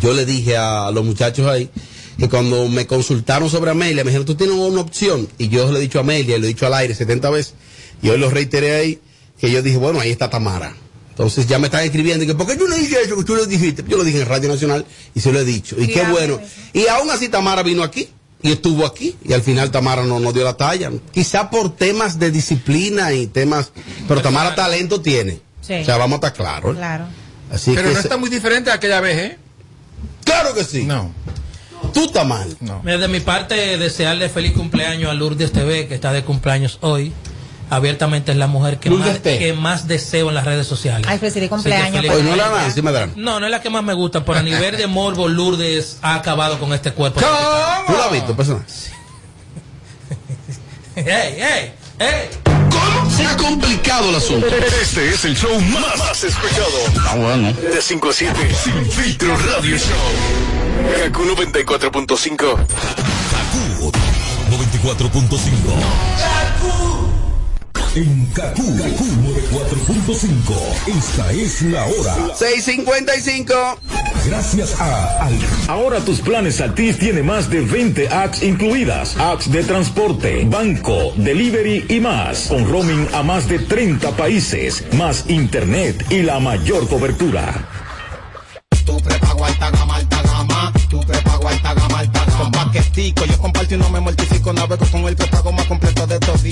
yo 0.00 0.12
le 0.12 0.26
dije 0.26 0.56
a 0.56 0.90
los 0.90 1.04
muchachos 1.04 1.46
ahí 1.46 1.70
que 2.18 2.28
cuando 2.28 2.68
me 2.68 2.86
consultaron 2.86 3.50
sobre 3.50 3.70
Amelia, 3.70 4.04
me 4.04 4.10
dijeron, 4.10 4.26
tú 4.26 4.34
tienes 4.34 4.56
una 4.56 4.80
opción. 4.80 5.28
Y 5.38 5.48
yo 5.48 5.70
le 5.70 5.78
he 5.78 5.82
dicho 5.82 5.98
a 5.98 6.02
Amelia, 6.02 6.36
y 6.36 6.40
lo 6.40 6.44
he 6.44 6.48
dicho 6.48 6.66
al 6.66 6.74
aire 6.74 6.94
70 6.94 7.30
veces, 7.30 7.54
y 8.02 8.08
hoy 8.08 8.18
lo 8.18 8.30
reiteré 8.30 8.76
ahí, 8.76 9.00
que 9.40 9.50
yo 9.50 9.62
dije, 9.62 9.76
bueno, 9.76 10.00
ahí 10.00 10.10
está 10.10 10.30
Tamara. 10.30 10.76
Entonces 11.10 11.46
ya 11.46 11.58
me 11.58 11.66
están 11.66 11.84
escribiendo, 11.84 12.24
y 12.24 12.26
que, 12.26 12.34
¿por 12.34 12.46
qué 12.46 12.56
yo 12.56 12.68
no 12.68 12.74
dije 12.74 12.96
eso 13.02 13.16
que 13.16 13.24
tú 13.24 13.34
lo 13.34 13.46
dijiste? 13.46 13.84
Yo 13.88 13.96
lo 13.96 14.04
dije 14.04 14.20
en 14.20 14.26
Radio 14.26 14.48
Nacional 14.48 14.84
y 15.14 15.20
se 15.20 15.32
lo 15.32 15.40
he 15.40 15.44
dicho. 15.44 15.76
Y 15.78 15.88
qué 15.88 16.02
bueno. 16.04 16.40
Y 16.72 16.86
aún 16.86 17.10
así 17.10 17.28
Tamara 17.28 17.62
vino 17.62 17.82
aquí 17.82 18.08
y 18.44 18.52
estuvo 18.52 18.84
aquí 18.86 19.16
y 19.24 19.32
al 19.32 19.40
final 19.42 19.70
Tamara 19.70 20.04
no 20.04 20.20
nos 20.20 20.34
dio 20.34 20.44
la 20.44 20.54
talla. 20.56 20.92
Quizá 21.12 21.48
por 21.50 21.74
temas 21.74 22.18
de 22.18 22.30
disciplina 22.30 23.12
y 23.14 23.26
temas, 23.26 23.72
pero 24.06 24.20
Tamara 24.20 24.54
talento 24.54 25.00
tiene. 25.00 25.40
Sí. 25.62 25.74
O 25.80 25.84
sea, 25.84 25.96
vamos 25.96 26.12
a 26.22 26.26
estar 26.26 26.32
claros. 26.34 26.76
Claro. 26.76 27.06
Así 27.50 27.70
Pero 27.74 27.88
que 27.88 27.94
no 27.94 28.00
se- 28.00 28.06
está 28.06 28.16
muy 28.18 28.28
diferente 28.28 28.70
a 28.70 28.74
aquella 28.74 29.00
vez, 29.00 29.16
¿eh? 29.18 29.38
Claro 30.24 30.54
que 30.54 30.62
sí. 30.62 30.84
No. 30.84 31.10
Tú 31.94 32.04
estás 32.04 32.26
mal. 32.26 32.54
Mira, 32.82 32.98
De 32.98 33.08
mi 33.08 33.20
parte, 33.20 33.54
desearle 33.78 34.28
feliz 34.28 34.52
cumpleaños 34.52 35.10
a 35.10 35.14
Lourdes 35.14 35.50
TV, 35.52 35.86
que 35.88 35.94
está 35.94 36.12
de 36.12 36.22
cumpleaños 36.22 36.78
hoy. 36.82 37.12
Abiertamente 37.74 38.30
es 38.30 38.38
la 38.38 38.46
mujer 38.46 38.78
que, 38.78 38.88
más, 38.88 39.18
T. 39.18 39.36
que 39.38 39.52
más 39.52 39.88
deseo 39.88 40.28
en 40.28 40.36
las 40.36 40.44
redes 40.44 40.64
sociales. 40.66 41.08
Ay, 41.10 41.18
feliz 41.18 41.48
cumpleaños. 41.48 42.06
feliz 42.06 42.24
no 42.24 42.36
la. 42.36 42.70
No, 43.16 43.40
no 43.40 43.46
es 43.46 43.50
la 43.50 43.60
que 43.60 43.68
más 43.68 43.82
me 43.82 43.94
gusta, 43.94 44.24
pero 44.24 44.38
a 44.38 44.42
nivel 44.42 44.76
de 44.76 44.86
morbo, 44.86 45.26
Lourdes 45.26 45.98
ha 46.00 46.14
acabado 46.14 46.60
con 46.60 46.72
este 46.72 46.92
cuerpo. 46.92 47.20
¿Tú 47.20 47.26
lo 47.92 48.02
has 48.02 48.12
visto, 48.12 48.36
persona? 48.36 48.64
¡Ey, 50.96 51.04
ey, 51.06 51.72
ey! 51.98 52.28
¿Cómo 52.70 53.10
se 53.10 53.26
ha 53.26 53.36
complicado 53.36 54.10
el 54.10 54.14
asunto? 54.14 54.46
Este 54.46 55.08
es 55.08 55.24
el 55.24 55.36
show 55.36 55.60
más, 55.60 55.98
más 55.98 56.22
escuchado. 56.22 56.68
Ah, 57.08 57.16
bueno. 57.16 57.52
De 57.52 57.82
5 57.82 58.08
a 58.08 58.12
7. 58.12 58.54
Sin 58.54 58.88
filtro 58.90 59.36
radio 59.36 59.76
show. 59.76 59.88
Kaku 61.02 61.24
94.5. 61.24 62.36
Kaku 62.36 63.90
94.5. 64.50 67.13
En 67.96 68.26
Kaku, 68.34 68.76
Kaku 68.76 69.04
94.5. 69.54 70.98
Esta 70.98 71.30
es 71.30 71.62
la 71.62 71.84
hora. 71.86 72.34
655. 72.34 73.54
Gracias 74.26 74.80
a 74.80 75.24
Al. 75.24 75.38
Ahora 75.68 76.00
tus 76.00 76.20
planes 76.20 76.60
Altis 76.60 76.98
tiene 76.98 77.22
más 77.22 77.48
de 77.50 77.60
20 77.60 78.08
apps 78.08 78.42
incluidas. 78.42 79.16
Apps 79.16 79.48
de 79.52 79.62
transporte, 79.62 80.44
banco, 80.44 81.12
delivery 81.16 81.86
y 81.88 82.00
más. 82.00 82.48
Con 82.48 82.68
roaming 82.68 83.06
a 83.12 83.22
más 83.22 83.46
de 83.48 83.60
30 83.60 84.10
países. 84.16 84.84
Más 84.94 85.26
internet 85.28 86.04
y 86.10 86.22
la 86.22 86.40
mayor 86.40 86.88
cobertura. 86.88 87.68
Tu 88.84 89.00
prepago 89.02 89.44
alta 89.44 89.70
gama, 89.70 89.96
alta 89.96 90.22
gama. 90.22 90.72
Tu 90.90 91.00
prepago 91.00 91.48
alta 91.48 91.74
gama, 91.74 91.98
alta 92.00 92.24
gama. 92.24 92.38
Con 92.38 92.50
paquetico, 92.50 93.24
yo 93.24 93.38
comparto 93.38 93.74
y 93.76 93.78
no 93.78 93.88
me 93.88 94.00
mortifico. 94.00 94.52
Navego 94.52 94.84
con 94.90 95.04
el 95.04 95.14
prepago 95.14 95.33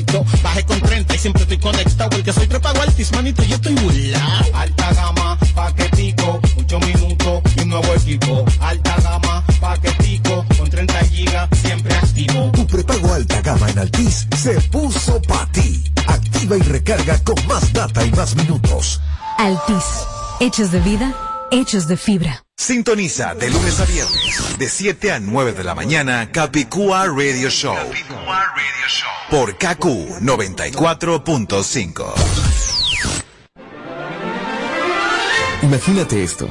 todito. 0.04 0.24
Bajé 0.42 0.64
con 0.64 0.80
30 0.80 1.14
y 1.14 1.18
siempre 1.18 1.42
estoy 1.42 1.58
conectado. 1.58 2.16
El 2.16 2.22
que 2.22 2.32
soy 2.32 2.46
prepago 2.46 2.80
altis, 2.82 3.12
manito, 3.12 3.42
yo 3.42 3.56
estoy 3.56 3.74
burlao. 3.74 4.54
Alta 4.54 4.92
gama, 4.94 5.38
paquetico, 5.54 6.40
8 6.58 6.80
minutos 6.80 7.42
y 7.56 7.60
un 7.60 7.68
nuevo 7.68 7.94
equipo. 7.94 8.44
Alta 8.60 8.96
gama, 9.02 9.44
paquetico, 9.60 10.44
con 10.58 10.70
30 10.70 10.98
gigas, 11.06 11.48
siempre 11.60 11.94
activo. 11.94 12.50
Tu 12.52 12.66
prepago 12.66 13.12
alta 13.14 13.40
gama 13.40 13.70
en 13.70 13.78
Altis 13.78 14.26
se 14.36 14.60
puso 14.60 15.20
para 15.22 15.46
ti. 15.52 15.82
Activa 16.06 16.56
y 16.56 16.62
recarga 16.62 17.18
con 17.22 17.46
más 17.46 17.72
data 17.72 18.04
y 18.04 18.10
más 18.12 18.34
minutos. 18.36 19.00
Altis. 19.38 19.84
Hechos 20.40 20.72
de 20.72 20.80
vida, 20.80 21.14
hechos 21.52 21.86
de 21.86 21.96
fibra. 21.96 22.44
Sintoniza 22.56 23.34
de 23.34 23.50
lunes 23.50 23.80
a 23.80 23.84
viernes, 23.86 24.58
de 24.58 24.68
7 24.68 25.12
a 25.12 25.20
9 25.20 25.52
de 25.52 25.64
la 25.64 25.74
mañana, 25.74 26.30
Capicúa 26.30 27.06
Radio 27.06 27.48
Show. 27.50 27.76
Por 29.32 29.56
KQ 29.56 30.20
94.5. 30.20 32.12
Imagínate 35.62 36.22
esto, 36.22 36.50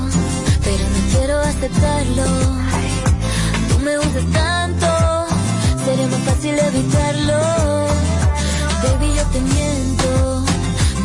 aceptarlo. 1.61 2.23
Tú 3.69 3.79
me 3.79 3.97
usas 3.99 4.25
tanto, 4.33 4.87
sería 5.85 6.07
más 6.07 6.19
fácil 6.21 6.57
evitarlo. 6.57 7.39
Baby, 8.83 9.13
yo 9.15 9.23
te 9.27 9.41
miento 9.41 10.45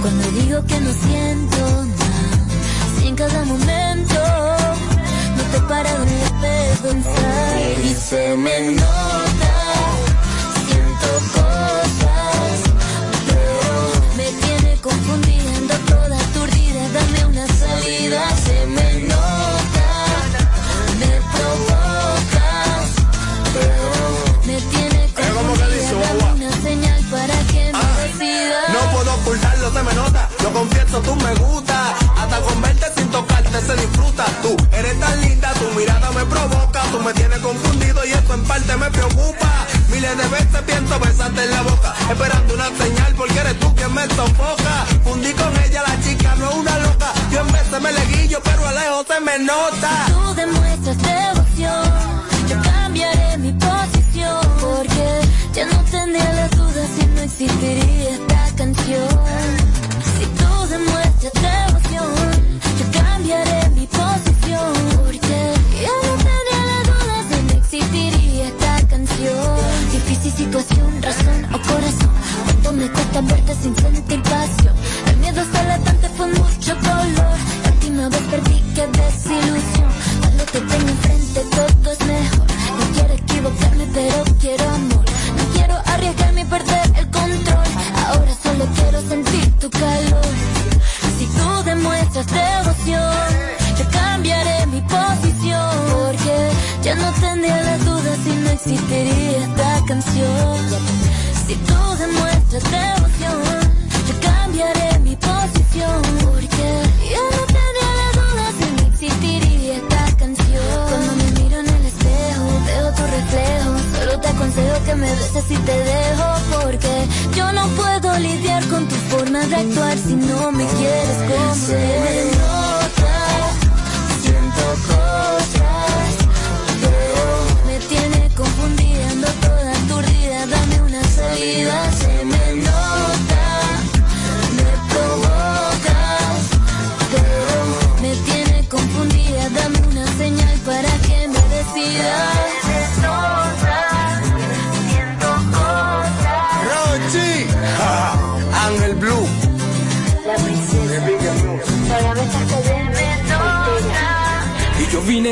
cuando 0.00 0.30
digo 0.30 0.64
que 0.66 0.80
no 0.80 0.92
siento 0.92 1.84
nada. 1.84 2.46
Si 2.98 3.08
en 3.08 3.16
cada 3.16 3.44
momento 3.44 4.20
no 5.36 5.42
te 5.52 5.60
paro 5.68 5.90
de 6.12 6.88
pensar 6.88 7.84
y 7.84 7.94
se 7.94 8.36
me 8.36 8.70
nota. 8.72 9.65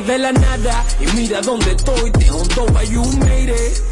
De 0.03 0.19
la 0.19 0.33
nada 0.33 0.85
y 1.01 1.07
mira 1.17 1.41
dónde 1.41 1.73
estoy. 1.73 2.11
De 2.11 2.31
Hondoba 2.31 2.83
you 2.85 3.05
made 3.19 3.51
it. 3.51 3.83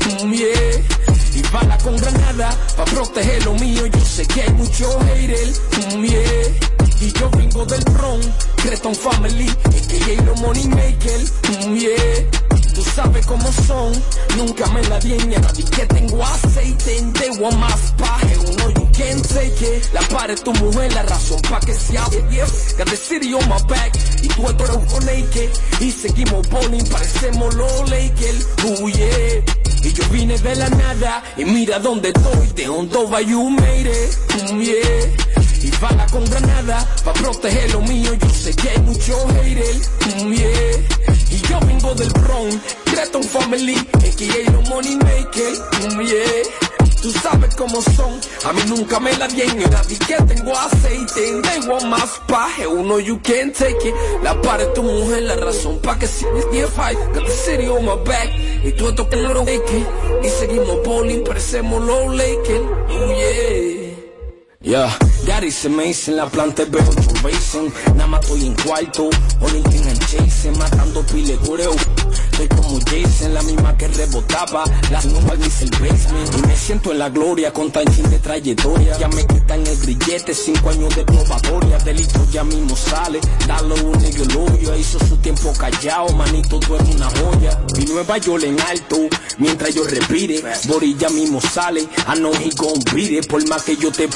Y 1.35 1.43
bala 1.53 1.79
con 1.79 1.97
granada 1.97 2.51
pa' 2.77 2.85
proteger 2.85 3.45
lo 3.45 3.55
mío. 3.55 3.87
Yo 3.87 4.01
sé 4.01 4.27
que 4.27 4.43
hay 4.43 4.53
mucho 4.53 4.99
haters, 5.01 5.63
mm, 5.95 6.03
yeah. 6.03 6.73
Y 7.01 7.13
yo 7.13 7.31
vengo 7.31 7.65
del 7.65 7.85
Bronx, 7.85 8.27
Creton 8.57 8.95
Family, 8.95 9.49
a.k.a. 9.49 10.23
los 10.23 10.41
Money 10.41 10.69
Maker, 10.69 11.21
mm. 11.67 12.42
Tú 12.75 12.83
sabes 12.83 13.27
cómo 13.27 13.53
son, 13.53 13.93
nunca 14.37 14.67
me 14.69 14.83
la 14.85 14.99
di 14.99 15.13
ni 15.27 15.35
a 15.35 15.41
nadie 15.41 15.65
que 15.65 15.87
tengo 15.87 16.23
aceite 16.25 16.99
en 16.99 17.13
de 17.13 17.31
más 17.57 17.95
paje. 17.99 18.39
Uno 18.39 18.71
you 18.71 18.89
can't 18.93 19.23
take 19.29 19.61
it. 19.61 19.93
La 19.93 20.01
pared 20.09 20.39
tu 20.43 20.53
mujer, 20.55 20.93
la 20.95 21.03
razón 21.03 21.41
pa' 21.43 21.61
que 21.61 21.75
se 21.75 21.99
hable. 21.99 22.23
Yeah. 22.31 22.47
Got 22.79 22.89
the 22.89 22.97
city 22.97 23.35
on 23.35 23.47
my 23.49 23.61
back, 23.69 23.93
y 24.23 24.29
tú 24.29 24.49
esto 24.49 24.65
eres 24.65 25.05
naked. 25.05 25.51
Y 25.81 25.91
seguimos 25.91 26.49
bowling, 26.49 26.85
parecemos 26.87 27.55
los 27.55 27.91
Lakers. 27.91 28.47
Oh 28.65 28.89
yeah. 28.89 29.45
Y 29.85 29.93
yo 29.93 30.05
vine 30.11 30.39
de 30.39 30.57
la 30.57 30.71
nada, 30.71 31.23
y 31.37 31.45
mira 31.45 31.79
dónde 31.79 32.09
estoy. 32.09 32.47
De 32.55 32.69
Hondoba 32.69 33.21
you 33.21 33.51
made 33.51 33.87
it, 33.87 34.17
mm, 34.51 34.61
yeah. 34.61 35.32
Y 35.63 35.71
bala 35.81 36.07
con 36.07 36.25
granada, 36.25 36.87
pa' 37.05 37.13
proteger 37.13 37.73
lo 37.73 37.81
mío. 37.83 38.13
Yo 38.15 38.31
sé 38.31 38.53
que 38.55 38.71
hay 38.71 38.81
mucho 38.81 39.17
haters, 39.29 39.91
mm, 40.07 40.33
yeah. 40.33 41.13
Y 41.31 41.41
yo 41.49 41.61
vengo 41.61 41.95
del 41.95 42.11
Bronx, 42.11 42.57
Creton 42.85 43.23
Family, 43.23 43.77
a.k.a. 43.95 44.51
los 44.51 44.69
Money 44.69 44.97
Maker, 44.97 45.53
mm, 45.89 46.01
yeah. 46.01 46.73
Tú 47.01 47.11
sabes 47.11 47.55
cómo 47.57 47.83
son, 47.83 48.21
a 48.45 48.53
mí 48.53 48.63
nunca 48.69 49.01
me 49.01 49.13
la 49.19 49.27
dieron 49.27 49.59
nadie 49.59 49.99
que 49.99 50.15
tengo 50.23 50.57
aceite, 50.57 51.43
tengo 51.43 51.81
más 51.87 52.21
paje, 52.29 52.65
uno 52.65 53.01
you 53.01 53.21
can't 53.23 53.53
take 53.57 53.89
it. 53.89 53.95
La 54.23 54.41
pared 54.41 54.69
tu 54.73 54.85
mujer, 54.85 55.23
la 55.23 55.35
razón 55.35 55.81
pa' 55.81 55.99
que 55.99 56.07
si 56.07 56.25
me 56.27 56.67
fight, 56.69 56.97
got 57.13 57.25
the 57.25 57.33
city 57.45 57.67
on 57.67 57.85
my 57.85 57.97
back, 58.05 58.31
y 58.65 58.73
tú 58.73 58.89
esto 58.89 59.09
que 59.09 59.17
lo 59.17 59.43
y 59.43 60.29
seguimos 60.29 60.83
bowling, 60.85 61.25
parecemos 61.25 61.83
los 61.83 62.15
Lakers, 62.15 62.63
oh 62.89 63.15
yeah. 63.15 63.82
Yeah, 64.65 64.97
Gary 65.27 65.51
se 65.51 65.69
me 65.69 65.93
la 66.07 66.27
planta 66.29 66.65
veo 66.65 66.85
racing. 67.25 67.73
Nada 67.97 68.07
más 68.07 68.21
estoy 68.23 68.47
en 68.47 68.55
cuarto, 68.55 69.11
only 69.41 69.61
thing 69.63 69.83
I'm 69.89 69.99
chasing 69.99 70.57
Matando 70.57 71.03
pile 71.07 71.37
cureo. 71.39 71.75
Estoy 72.31 72.49
como 72.49 72.79
Jason, 72.81 73.35
la 73.35 73.43
misma 73.43 73.77
que 73.77 73.89
rebotaba. 73.89 74.65
Las 74.91 75.07
nubes 75.07 75.41
dice 75.41 75.65
el 75.65 75.71
basement 75.71 76.31
Y 76.39 76.47
me 76.47 76.57
siento 76.57 76.93
en 76.93 76.99
la 76.99 77.11
gloria 77.11 77.53
con 77.53 77.73
tan 77.73 77.85
de 77.85 78.19
trayectoria. 78.19 78.97
Ya 78.99 79.09
me 79.09 79.27
quitan 79.27 79.67
el 79.67 79.79
grillete, 79.79 80.33
cinco 80.33 80.71
años 80.71 80.95
de 80.95 81.05
probatoria. 81.05 81.79
Delito 81.79 82.25
ya 82.31 82.45
mismo 82.45 82.77
sale, 82.77 83.21
dale 83.47 83.75
un 83.83 83.93
lawyer 83.93 84.79
Hizo 84.79 84.99
su 85.01 85.17
tiempo 85.19 85.53
callado, 85.59 86.09
manito 86.11 86.59
tú 86.61 86.77
eres 86.77 86.95
una 86.95 87.11
joya. 87.11 87.61
Y 87.79 87.85
Nueva 87.87 88.19
York 88.19 88.45
en 88.45 88.61
alto, 88.61 88.97
mientras 89.39 89.75
yo 89.75 89.85
respire. 89.85 90.43
Bori 90.67 90.97
ya 90.97 91.09
mismo 91.11 91.41
sale, 91.41 91.81
I 91.81 92.15
know 92.15 92.33
he 92.33 92.51
Por 93.27 93.49
más 93.49 93.65
que 93.65 93.77
yo 93.77 93.91
te 93.91 94.05
he 94.05 94.09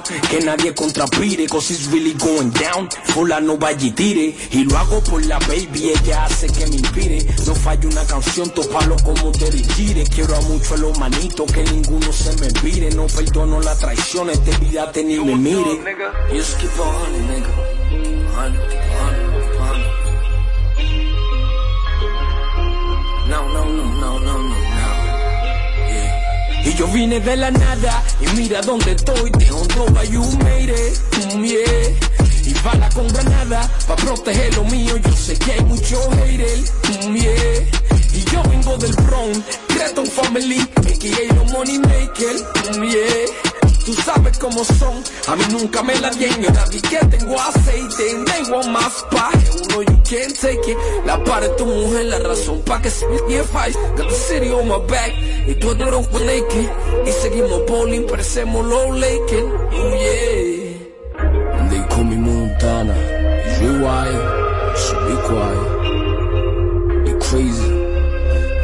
que 0.00 0.40
nadie 0.40 0.72
contrapire 0.74 1.46
Cause 1.48 1.70
it's 1.70 1.86
really 1.88 2.14
going 2.14 2.50
down, 2.50 2.88
fulano 3.04 3.58
vaya 3.58 3.86
y 3.86 3.90
tire 3.90 4.34
Y 4.50 4.64
lo 4.64 4.78
hago 4.78 5.02
por 5.04 5.22
la 5.26 5.38
baby, 5.40 5.90
ella 5.90 6.24
hace 6.24 6.46
que 6.46 6.66
me 6.66 6.76
inspire. 6.76 7.26
No 7.46 7.54
falla 7.54 7.86
una 7.88 8.06
canción, 8.06 8.48
topalo 8.50 8.96
como 9.04 9.30
te 9.32 9.52
Gire 9.52 10.04
Quiero 10.04 10.34
a 10.36 10.40
mucho 10.42 10.74
a 10.74 10.76
los 10.78 10.98
manitos, 10.98 11.52
que 11.52 11.64
ninguno 11.64 12.12
se 12.12 12.34
me 12.36 12.48
vire 12.62 12.90
No 12.94 13.06
perdono 13.06 13.60
la 13.60 13.76
traición, 13.76 14.30
este 14.30 14.56
vida 14.58 14.90
ni 14.94 15.18
me 15.18 15.36
mire. 15.36 15.80
Just 16.32 16.58
keep 16.58 16.70
on 16.78 16.94
running, 16.94 17.28
nigga 17.28 17.50
Y 26.64 26.74
yo 26.74 26.86
vine 26.88 27.20
de 27.20 27.36
la 27.36 27.50
nada 27.50 28.02
y 28.20 28.26
mira 28.36 28.60
dónde 28.62 28.92
estoy, 28.92 29.30
de 29.30 29.44
it, 29.44 29.52
mm, 31.34 31.44
yeah. 31.44 32.12
Y 32.44 32.54
bala 32.64 32.88
con 32.90 33.08
granada 33.08 33.68
pa' 33.86 33.96
proteger 33.96 34.54
lo 34.56 34.64
mío, 34.64 34.96
yo 34.96 35.12
sé 35.12 35.36
que 35.38 35.52
hay 35.52 35.64
mucho 35.64 35.98
haters, 36.10 36.72
yeah. 37.12 37.82
Y 38.14 38.24
yo 38.30 38.42
vengo 38.44 38.76
del 38.78 38.94
Bronx, 38.94 39.40
Creton 39.68 40.06
Family, 40.06 40.60
a.k.a. 40.60 41.34
los 41.34 41.52
Money 41.52 41.78
Maker, 41.78 42.36
yeah. 42.82 43.51
Tú 43.84 43.92
sabes 43.94 44.38
cómo 44.38 44.64
son, 44.64 45.02
a 45.26 45.34
mí 45.34 45.42
nunca 45.50 45.82
me 45.82 45.98
la 45.98 46.10
dieron 46.10 46.40
nadie 46.54 46.80
que 46.80 46.98
tengo 46.98 47.40
aceite, 47.40 48.24
tengo 48.26 48.62
más 48.68 49.04
paje, 49.10 49.50
uno 49.64 49.82
you 49.82 49.98
can't 50.08 50.38
take 50.40 50.70
it. 50.70 50.78
La 51.04 51.22
pared 51.24 51.50
tu 51.56 51.66
mujer, 51.66 52.04
la 52.06 52.20
razón 52.20 52.62
pa' 52.62 52.80
que 52.80 52.88
se 52.88 53.06
me 53.08 53.18
fight. 53.42 53.74
Got 53.96 54.08
the 54.08 54.14
city 54.14 54.50
on 54.52 54.68
my 54.68 54.78
back, 54.86 55.12
y 55.48 55.54
tú 55.56 55.72
eres 55.72 55.90
los 55.90 56.08
naked. 56.12 56.70
Y 57.06 57.12
seguimos 57.22 57.66
bowling, 57.66 58.06
parecemos 58.06 58.64
los 58.66 58.96
Lakers, 58.98 59.50
oh 59.72 59.94
yeah. 59.98 60.72
They 61.68 61.82
call 61.88 62.04
me 62.04 62.16
Montana, 62.16 62.94
wild, 63.82 64.78
so 64.78 64.94
be 65.06 65.14
quiet. 65.26 65.68
Be 67.04 67.12
crazy, 67.18 67.72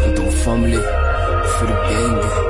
and 0.04 0.14
don't 0.16 0.32
family, 0.44 0.76
for 0.78 1.66
the 1.66 1.74
gang. 1.88 2.47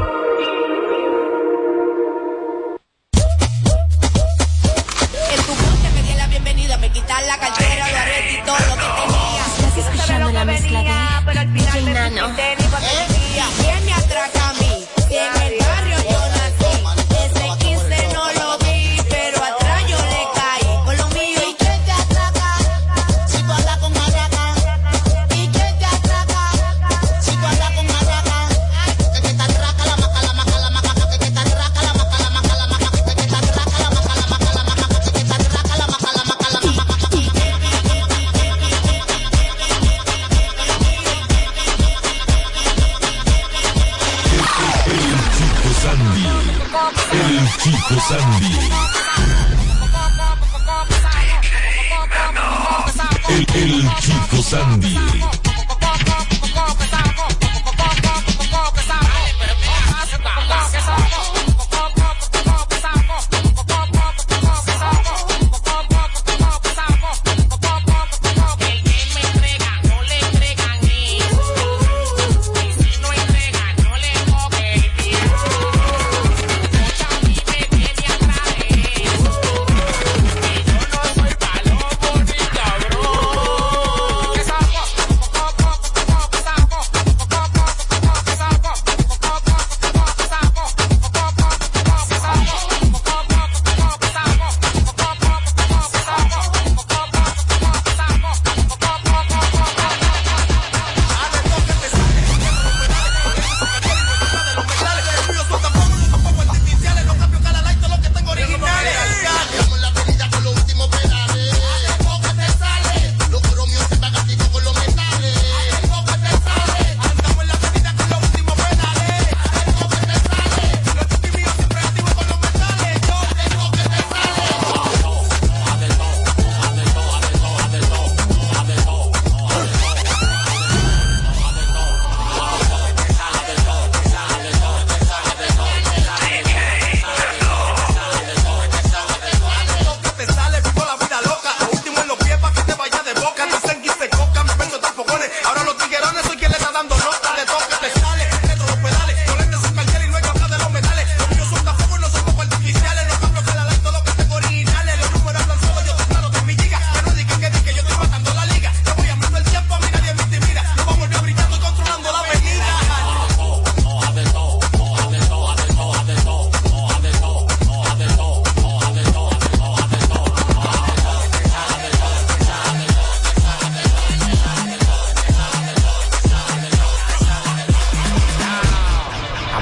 El, 53.59 53.83
Chico 53.99 54.41
Sandy. 54.41 55.38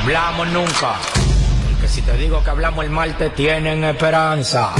Hablamos 0.07 0.46
nunca. 0.48 0.94
Porque 1.72 1.88
si 1.88 2.00
te 2.00 2.16
digo 2.16 2.42
que 2.44 2.50
hablamos 2.50 2.84
el 2.84 2.90
martes, 2.92 3.34
tienen 3.34 3.82
esperanza. 3.82 4.70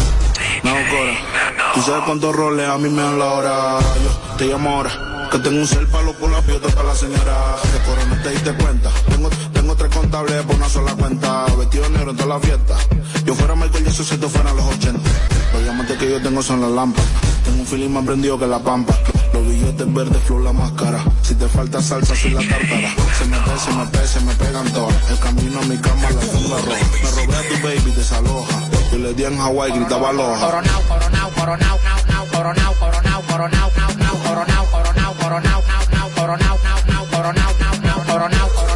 No, 0.62 0.70
Cora. 0.70 1.72
Tú 1.74 1.83
sabes 1.83 2.05
cuántos 2.05 2.35
roles 2.35 2.68
a 2.68 2.79
mí 2.79 2.89
me 2.89 3.03
dan 3.03 3.18
la 3.18 3.24
hora. 3.24 3.79
Yo 4.05 4.37
te 4.37 4.45
llamo 4.45 4.70
ahora. 4.70 5.29
Que 5.33 5.39
tengo 5.41 5.59
un 5.59 5.66
cel 5.66 5.89
palo 5.89 6.12
por 6.12 6.31
la 6.31 6.41
fiesta 6.43 6.68
para 6.68 6.89
la 6.89 6.95
señora. 6.95 7.57
Que 7.61 7.91
Cora, 7.91 8.05
no 8.05 8.22
te 8.22 8.31
diste 8.31 8.53
cuenta. 8.55 8.91
Tengo, 9.09 9.29
tengo 9.53 9.74
tres 9.74 9.93
contables 9.93 10.43
por 10.45 10.55
una 10.55 10.68
sola 10.68 10.95
cuenta. 10.95 11.47
Vestido 11.59 11.89
negro 11.89 12.12
en 12.12 12.16
toda 12.16 12.35
la 12.37 12.41
fiesta. 12.41 12.77
Yo 13.24 13.35
fuera 13.35 13.57
Michael 13.57 13.85
Jackson 13.85 14.05
si 14.07 14.14
esto 14.14 14.29
fuera 14.29 14.53
los 14.53 14.64
80. 14.64 15.01
Los 15.55 15.62
diamantes 15.64 15.99
que 15.99 16.09
yo 16.09 16.22
tengo 16.22 16.41
son 16.41 16.61
las 16.61 16.70
lámparas. 16.70 17.11
Tengo 17.45 17.59
un 17.59 17.66
feeling 17.66 17.91
más 17.91 18.05
prendido 18.05 18.39
que 18.39 18.47
la 18.47 18.61
pampa. 18.61 18.97
Los 19.33 19.47
billetes 19.47 19.95
verdes, 19.95 20.22
flor 20.24 20.43
la 20.43 20.53
máscara. 20.53 21.05
Si 21.22 21.35
te 21.35 21.49
falta 21.49 21.83
salsa, 21.83 22.14
soy 22.14 22.31
la 22.31 22.41
tártara. 22.41 22.91
Se 23.18 23.24
me 23.27 23.37
pega, 23.39 23.59
se 23.59 23.72
me 23.72 23.87
pega, 23.87 24.07
se 24.07 24.20
me 24.20 24.35
pegan 24.35 24.72
todas. 24.72 25.11
El 25.11 25.18
camino 25.18 25.61
a 25.61 25.64
mi 25.64 25.77
cama, 25.79 26.11
la 26.11 26.20
alfombra 26.20 26.59
roja. 26.59 26.87
Me 27.03 27.11
robé 27.11 27.37
a 27.37 27.49
tu 27.49 27.55
baby, 27.66 27.91
desaloja. 27.97 28.57
Yo 28.93 28.99
le 28.99 29.14
di 29.14 29.24
en 29.24 29.39
Hawái, 29.39 29.72
gritaba 29.72 30.11
aloha. 30.11 30.41
Coronao, 30.41 30.83
coronao, 30.83 31.31
coronao, 31.31 31.79
nao, 31.85 31.99
nao, 32.09 32.27
coronao, 32.33 32.74
coronao, 32.74 33.22
coronao, 33.22 33.70
nao, 33.77 33.95
nao, 33.97 34.16
coronao, 34.24 34.66
coronao, 34.72 35.14
coronao, 35.14 35.62
nao, 35.66 35.83
nao, 35.93 36.11
coronao, 36.14 36.59
nao, 36.64 36.81
nao, 36.87 37.07
coronao, 37.11 37.53
nao, 37.61 37.74
nao, 37.83 38.03
coronao, 38.05 38.05
coronao, 38.07 38.49
coronao, 38.49 38.76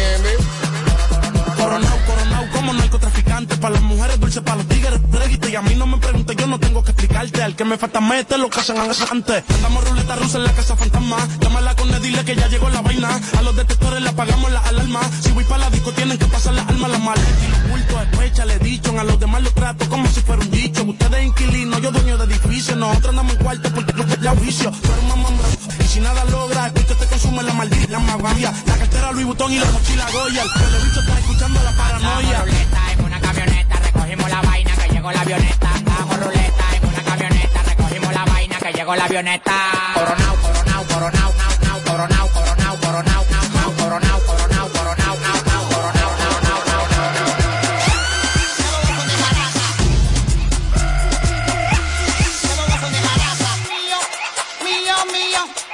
Para 3.61 3.75
las 3.75 3.83
mujeres 3.83 4.19
dulces, 4.19 4.41
para 4.41 4.57
los 4.57 4.67
tigres 4.67 4.99
reguito. 5.11 5.47
Y 5.47 5.55
a 5.55 5.61
mí 5.61 5.75
no 5.75 5.85
me 5.85 5.97
preguntes, 5.97 6.35
yo 6.35 6.47
no 6.47 6.59
tengo 6.59 6.83
que 6.83 6.91
explicarte. 6.91 7.43
Al 7.43 7.55
que 7.55 7.63
me 7.63 7.77
falta 7.77 8.01
mete 8.01 8.35
lo 8.39 8.49
que 8.49 8.59
hacen 8.59 8.75
antes. 8.77 9.43
Andamos 9.55 9.87
ruleta 9.87 10.15
rusa 10.15 10.39
en 10.39 10.45
la 10.45 10.53
casa 10.53 10.75
fantasma. 10.75 11.17
Llámala 11.39 11.75
con 11.75 11.93
él, 11.93 12.01
dile 12.01 12.25
que 12.25 12.35
ya 12.35 12.47
llegó 12.47 12.71
la 12.71 12.81
vaina. 12.81 13.21
A 13.37 13.41
los 13.43 13.55
detectores 13.55 14.01
le 14.01 14.09
apagamos 14.09 14.51
la 14.51 14.61
alarma. 14.61 15.01
Si 15.21 15.31
voy 15.31 15.43
para 15.43 15.65
la 15.65 15.69
disco, 15.69 15.91
tienen 15.91 16.17
que 16.17 16.25
pasar 16.25 16.55
las 16.55 16.67
almas, 16.69 16.89
las 16.89 17.01
maletas 17.01 17.43
y 17.43 17.51
los 17.51 17.69
bultos. 17.69 17.99
Despecha, 18.09 18.45
le 18.45 18.57
dicho. 18.57 18.99
A 18.99 19.03
los 19.03 19.19
demás 19.19 19.43
los 19.43 19.53
trato 19.53 19.87
como 19.89 20.07
si 20.09 20.21
fuera 20.21 20.41
un 20.41 20.49
dicho. 20.49 20.83
Ustedes 20.83 21.23
inquilinos, 21.23 21.81
yo 21.81 21.91
dueño 21.91 22.17
de 22.17 22.25
edificio. 22.33 22.75
Nosotros 22.75 23.09
andamos 23.09 23.33
en 23.33 23.43
cuarto 23.43 23.69
porque 23.75 23.93
yo 23.95 24.03
ya 24.23 24.33
vicio. 24.33 24.71
Tú 24.71 24.91
eres 24.91 25.03
mamón 25.07 25.35
Y 25.79 25.83
si 25.83 25.99
nada 25.99 26.25
logra, 26.25 26.65
es 26.65 26.73
porque 26.73 26.95
te 26.95 27.05
consume 27.05 27.43
la 27.43 27.53
maldita, 27.53 27.91
la 27.91 27.99
magavia. 27.99 28.51
La 28.65 28.77
cartera 28.77 29.11
Louis 29.11 29.27
Vuitton 29.27 29.51
y 29.53 29.59
la 29.59 29.69
mochila 29.69 30.07
Goya. 30.11 30.41
El 30.41 30.51
televiso 30.51 30.99
está 31.01 31.19
escuchando 31.19 31.63
la 31.63 31.71
paranoia. 31.73 32.45
Recogimos 34.11 34.29
la 34.29 34.41
vaina 34.49 34.75
que 34.75 34.89
llegó 34.93 35.11
la 35.11 35.21
avioneta. 35.21 35.69
Hago 35.99 36.13
ruleta 36.17 36.65
en 36.75 36.85
una 36.85 37.03
camioneta, 37.03 37.63
recogimos 37.63 38.13
la 38.13 38.25
vaina 38.25 38.57
que 38.57 38.73
llegó 38.73 38.95
la 38.95 39.05
avioneta. 39.05 39.53
Coronao, 39.93 40.35
coronao, 40.35 40.83
coronao, 40.83 41.33
nao, 41.33 41.59
nao, 41.63 41.81
coronao, 41.85 42.37
coronao, 42.37 42.77
coronao, 42.77 43.25
nao, 43.27 43.49
nao, 43.49 43.71
coronao, 43.77 44.21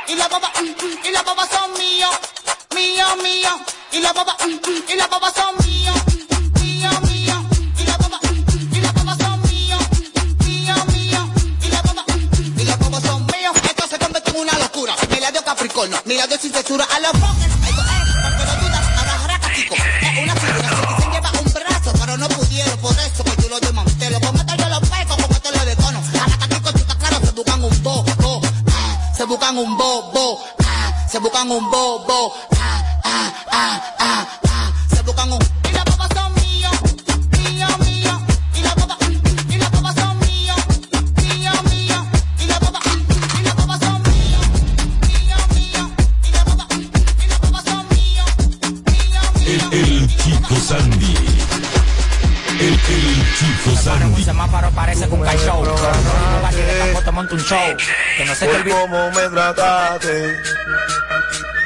y 0.10 0.16
la 0.16 0.28
baba, 0.30 0.52
y 1.04 1.12
la 1.12 1.24
son 1.24 1.74
mío, 1.74 2.10
mío, 2.76 3.16
mío, 3.24 3.60
y 3.92 4.00
la 4.00 4.14
baba, 4.14 4.38
y 4.88 4.96
la 4.96 5.08
baba 5.08 5.32
son 5.32 5.56
mío, 5.58 5.67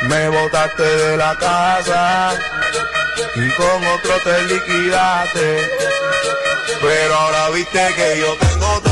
me 0.08 0.30
botaste 0.30 0.84
de 0.84 1.18
la 1.18 1.36
casa 1.36 2.34
y 3.36 3.50
con 3.50 3.88
otro 3.88 4.14
te 4.24 4.44
liquidaste. 4.44 5.70
Pero 6.82 7.16
ahora 7.16 7.50
viste 7.50 7.94
que 7.96 8.20
yo 8.20 8.36
tengo 8.38 8.91